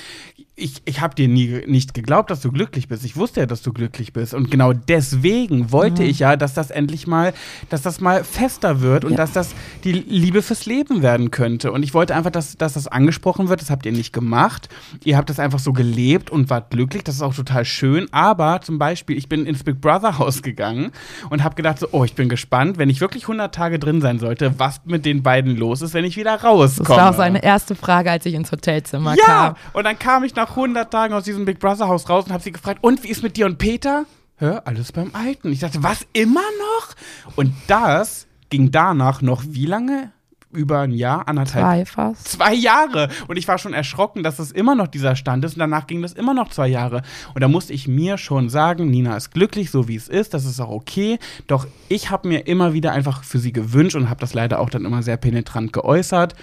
[0.59, 3.05] Ich, ich habe dir nie nicht geglaubt, dass du glücklich bist.
[3.05, 4.33] Ich wusste ja, dass du glücklich bist.
[4.33, 7.31] Und genau deswegen wollte ich ja, dass das endlich mal,
[7.69, 9.17] dass das mal fester wird und Ja.
[9.17, 9.53] dass das
[9.83, 11.71] die Liebe fürs Leben werden könnte.
[11.71, 13.61] Und ich wollte einfach, dass, dass das angesprochen wird.
[13.61, 14.67] Das habt ihr nicht gemacht.
[15.03, 17.03] Ihr habt das einfach so gelebt und wart glücklich.
[17.03, 18.07] Das ist auch total schön.
[18.11, 20.91] Aber zum Beispiel, ich bin ins Big Brother Haus gegangen
[21.29, 24.17] und habe gedacht, so, oh, ich bin gespannt, wenn ich wirklich 100 Tage drin sein
[24.17, 26.87] sollte, was mit den beiden los ist, wenn ich wieder rauskomme.
[26.89, 29.55] Das war auch seine erste Frage, als ich ins Hotelzimmer Ja, kam.
[29.73, 32.43] und dann kam ich nach 100 Tagen aus diesem Big Brother Haus raus und habe
[32.43, 34.05] sie gefragt, und wie ist mit dir und Peter?
[34.37, 35.51] Hör, alles beim Alten.
[35.51, 36.89] Ich dachte, was, immer noch?
[37.35, 40.11] Und das ging danach noch wie lange?
[40.53, 42.27] Über ein Jahr, anderthalb Zwei fast.
[42.27, 43.09] Zwei Jahre.
[43.27, 45.53] Und ich war schon erschrocken, dass es immer noch dieser Stand ist.
[45.53, 47.01] Und danach ging das immer noch zwei Jahre.
[47.33, 50.33] Und da musste ich mir schon sagen, Nina ist glücklich, so wie es ist.
[50.33, 51.19] Das ist auch okay.
[51.47, 54.69] Doch ich habe mir immer wieder einfach für sie gewünscht und habe das leider auch
[54.69, 56.33] dann immer sehr penetrant geäußert,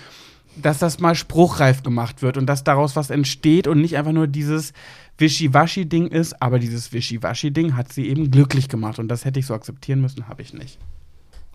[0.56, 4.26] dass das mal spruchreif gemacht wird und dass daraus was entsteht und nicht einfach nur
[4.26, 4.72] dieses
[5.18, 6.40] Wischiwaschi-Ding ist.
[6.42, 8.98] Aber dieses Wischiwaschi-Ding hat sie eben glücklich gemacht.
[8.98, 10.78] Und das hätte ich so akzeptieren müssen, habe ich nicht.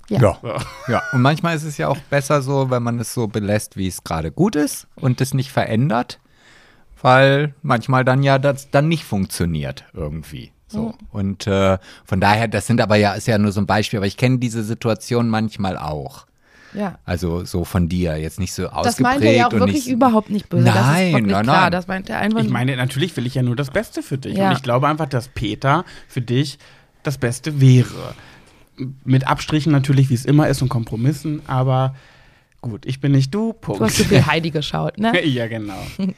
[0.09, 0.19] Ja.
[0.19, 0.37] Ja.
[0.41, 0.91] So.
[0.91, 3.87] ja, und manchmal ist es ja auch besser so, wenn man es so belässt, wie
[3.87, 6.19] es gerade gut ist und es nicht verändert,
[7.01, 10.51] weil manchmal dann ja das dann nicht funktioniert irgendwie.
[10.67, 10.93] So.
[11.11, 14.07] Und äh, von daher, das sind aber ja, ist ja nur so ein Beispiel, aber
[14.07, 16.27] ich kenne diese Situation manchmal auch.
[16.73, 16.99] Ja.
[17.05, 18.85] Also so von dir, jetzt nicht so ausgeprägt.
[18.87, 20.65] Das meint er ja auch und wirklich nicht, überhaupt nicht böse.
[20.65, 21.61] das ist Nein, wirklich nein, klar.
[21.61, 21.71] nein.
[21.71, 24.37] Das meint er einfach Ich meine, natürlich will ich ja nur das Beste für dich.
[24.37, 24.49] Ja.
[24.49, 26.59] Und ich glaube einfach, dass Peter für dich
[27.03, 28.13] das Beste wäre.
[29.03, 31.95] Mit Abstrichen natürlich, wie es immer ist und Kompromissen, aber
[32.61, 33.81] gut, ich bin nicht du, Punkt.
[33.81, 35.25] Du hast so viel Heidi geschaut, ne?
[35.25, 35.81] ja, genau.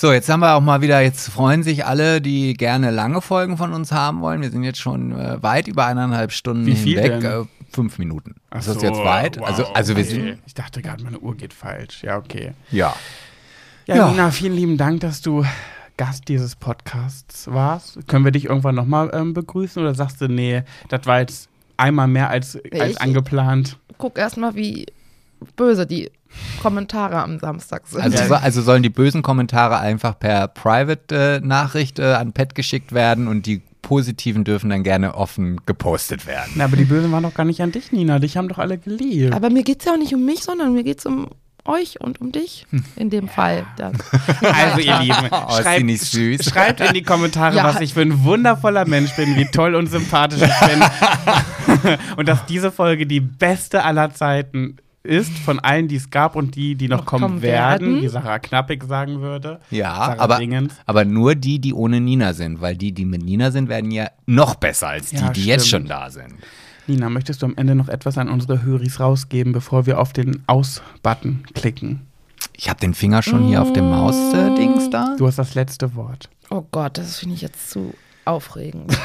[0.00, 3.56] So, jetzt haben wir auch mal wieder, jetzt freuen sich alle, die gerne lange Folgen
[3.56, 4.42] von uns haben wollen.
[4.42, 7.20] Wir sind jetzt schon äh, weit über eineinhalb Stunden Wie viel hinweg.
[7.20, 7.42] denn?
[7.42, 8.36] Äh, fünf Minuten.
[8.50, 9.40] Ach ist das so, jetzt weit?
[9.40, 10.14] wow, also, also wir okay.
[10.14, 10.38] sind.
[10.46, 12.04] Ich dachte gerade, meine Uhr geht falsch.
[12.04, 12.52] Ja, okay.
[12.70, 12.94] Ja.
[13.86, 14.10] Ja, Ja.
[14.10, 15.44] Nina, vielen lieben Dank, dass du
[15.96, 17.98] Gast dieses Podcasts warst.
[18.06, 22.06] Können wir dich irgendwann nochmal ähm, begrüßen oder sagst du, nee, das war jetzt einmal
[22.06, 23.78] mehr als, als Ich- angeplant?
[23.98, 24.86] Guck erstmal, wie
[25.56, 26.12] böse die
[26.62, 28.00] Kommentare am Samstag sind.
[28.02, 33.28] Also, so- also sollen die bösen Kommentare einfach per Private-Nachricht äh, an Pet geschickt werden
[33.28, 36.52] und die positiven dürfen dann gerne offen gepostet werden.
[36.56, 38.18] Na, aber die Bösen waren doch gar nicht an dich, Nina.
[38.18, 39.32] Dich haben doch alle geliebt.
[39.34, 41.28] Aber mir geht es ja auch nicht um mich, sondern mir geht es um
[41.64, 43.64] euch und um dich in dem Fall.
[43.76, 43.92] Das.
[44.42, 46.44] Also, ihr Lieben, Oh, ist nicht süß?
[46.50, 47.64] schreibt in die Kommentare, Ja.
[47.64, 51.98] was ich für ein wundervoller Mensch bin, wie toll und sympathisch ich bin.
[52.16, 54.76] und dass diese Folge die beste aller Zeiten
[55.08, 58.02] ist, von allen, die es gab und die, die noch, Noch kommen, kommen werden, werden.
[58.02, 59.58] wie Sarah Knappig sagen würde.
[59.70, 60.74] Ja, Sarah aber, Dingens.
[60.86, 64.08] aber nur die, die ohne Nina sind, weil die, die mit Nina sind, werden ja
[64.26, 66.34] noch besser als die, Ja, die jetzt schon da sind.
[66.86, 70.42] Nina, möchtest du am Ende noch etwas an unsere Höris rausgeben, bevor wir auf den
[70.46, 72.06] Aus-Button klicken?
[72.54, 75.14] Ich habe den Finger schon hier auf dem Maus-Dings da.
[75.18, 76.28] Du hast das letzte Wort.
[76.50, 77.94] Oh Gott, das finde ich jetzt zu
[78.24, 78.92] aufregend.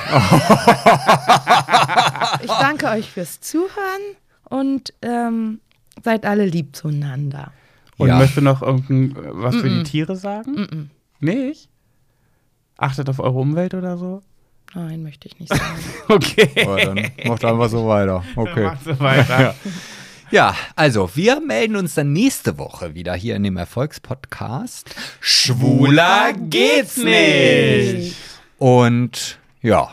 [2.42, 4.02] ich danke euch fürs Zuhören
[4.50, 5.60] und ähm,
[6.04, 7.52] seid alle lieb zueinander.
[7.98, 8.18] Und Ja.
[8.18, 10.90] möchtest du noch irgendein, äh, was für die Tiere sagen?
[11.20, 11.70] Nicht?
[12.78, 14.22] Achtet auf eure Umwelt oder so?
[14.74, 15.80] Nein, möchte ich nicht sagen.
[16.10, 16.50] Okay.
[16.68, 18.24] Oh, dann macht einfach so weiter.
[18.36, 18.64] Okay.
[18.64, 19.56] Macht so weiter.
[20.32, 24.96] Ja, also wir melden uns dann nächste Woche wieder hier in dem Erfolgspodcast.
[25.20, 28.16] Schwuler geht's nicht.
[28.58, 29.90] Und ja,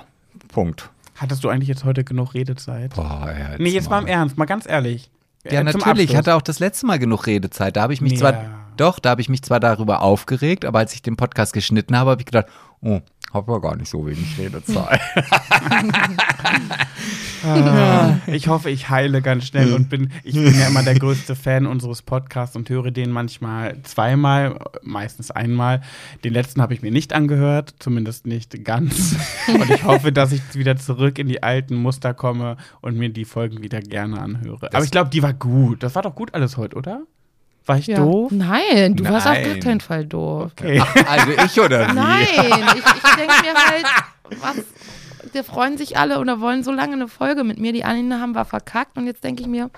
[0.48, 0.88] Punkt.
[1.16, 2.94] Hattest du eigentlich jetzt heute genug Redezeit?
[2.94, 5.10] Boah, ja, nee, jetzt mal im Ernst, mal ganz ehrlich.
[5.44, 6.10] Ja, zum natürlich.
[6.10, 7.76] Ich hatte auch das letzte Mal genug Redezeit.
[7.76, 8.18] Da habe ich mich Ja.
[8.18, 8.34] zwar,
[8.76, 12.10] doch, da habe ich mich zwar darüber aufgeregt, aber als ich den Podcast geschnitten habe,
[12.10, 12.46] habe ich gedacht,
[12.82, 13.00] oh,
[13.32, 15.00] Hab ja gar nicht so wenig Redezeit.
[18.26, 21.66] Ich hoffe, ich heile ganz schnell und bin, ich bin ja immer der größte Fan
[21.66, 25.80] unseres Podcasts und höre den manchmal zweimal, meistens einmal.
[26.22, 29.16] Den letzten habe ich mir nicht angehört, zumindest nicht ganz.
[29.48, 33.24] Und ich hoffe, dass ich wieder zurück in die alten Muster komme und mir die
[33.24, 34.68] Folgen wieder gerne anhöre.
[34.74, 35.82] Aber ich glaube, die war gut.
[35.82, 37.04] Das war doch gut alles heute, oder?
[37.66, 38.32] War ich doof?
[38.32, 39.60] Nein, du warst auf gar Nein.
[39.60, 40.52] keinen Fall doof.
[40.52, 40.82] Okay.
[41.06, 41.94] also ich oder wie?
[41.94, 43.86] Nein, ich, ich denke mir halt,
[44.40, 44.64] was,
[45.32, 47.72] wir freuen sich alle oder wollen so lange eine Folge mit mir.
[47.72, 49.70] Die eine haben wir verkackt und jetzt denke ich mir,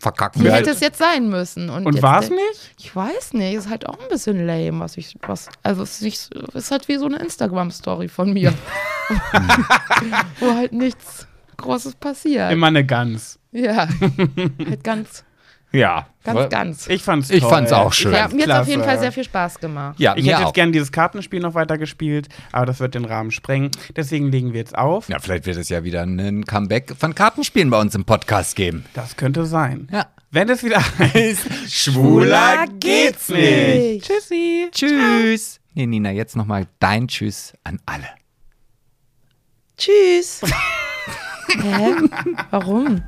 [0.00, 0.76] Verkacken wie wir hätte halt.
[0.76, 1.70] es jetzt sein müssen?
[1.70, 2.74] Und jetzt war es nicht?
[2.78, 6.02] Ich weiß nicht, ist halt auch ein bisschen lame, was ich, was, also es ist,
[6.02, 8.54] nicht, ist halt wie so eine Instagram-Story von mir.
[10.40, 11.26] Wo halt nichts
[11.56, 12.52] Großes passiert.
[12.52, 13.38] Immer eine Gans.
[13.50, 13.88] Ja,
[14.68, 15.24] halt ganz,
[15.70, 16.06] Ja.
[16.24, 16.86] ganz, ganz.
[16.88, 17.50] Ich fand's Ich toll.
[17.50, 18.12] fand's auch schön.
[18.12, 18.82] Ja, mir hat auf jeden.
[18.82, 20.00] Fall sehr viel Spaß gemacht.
[20.00, 20.48] Ja, Ich mir hätte auch.
[20.48, 23.70] jetzt gern dieses Kartenspiel noch weiter gespielt, aber das wird den Rahmen sprengen.
[23.94, 25.08] Deswegen legen wir jetzt auf.
[25.10, 28.86] Ja, vielleicht wird es ja wieder ein Comeback von Kartenspielen bei uns im Podcast geben.
[28.94, 29.88] Das könnte sein.
[29.92, 30.06] Ja.
[30.30, 34.06] Wenn es wieder heißt, Schwuler geht's nicht.
[34.06, 34.68] Tschüssi.
[34.72, 35.60] Tschüss.
[35.74, 38.08] Nee, Nina, jetzt nochmal dein Tschüss an alle.
[39.76, 40.40] Tschüss.
[41.62, 41.94] Hä?
[42.50, 43.02] Warum?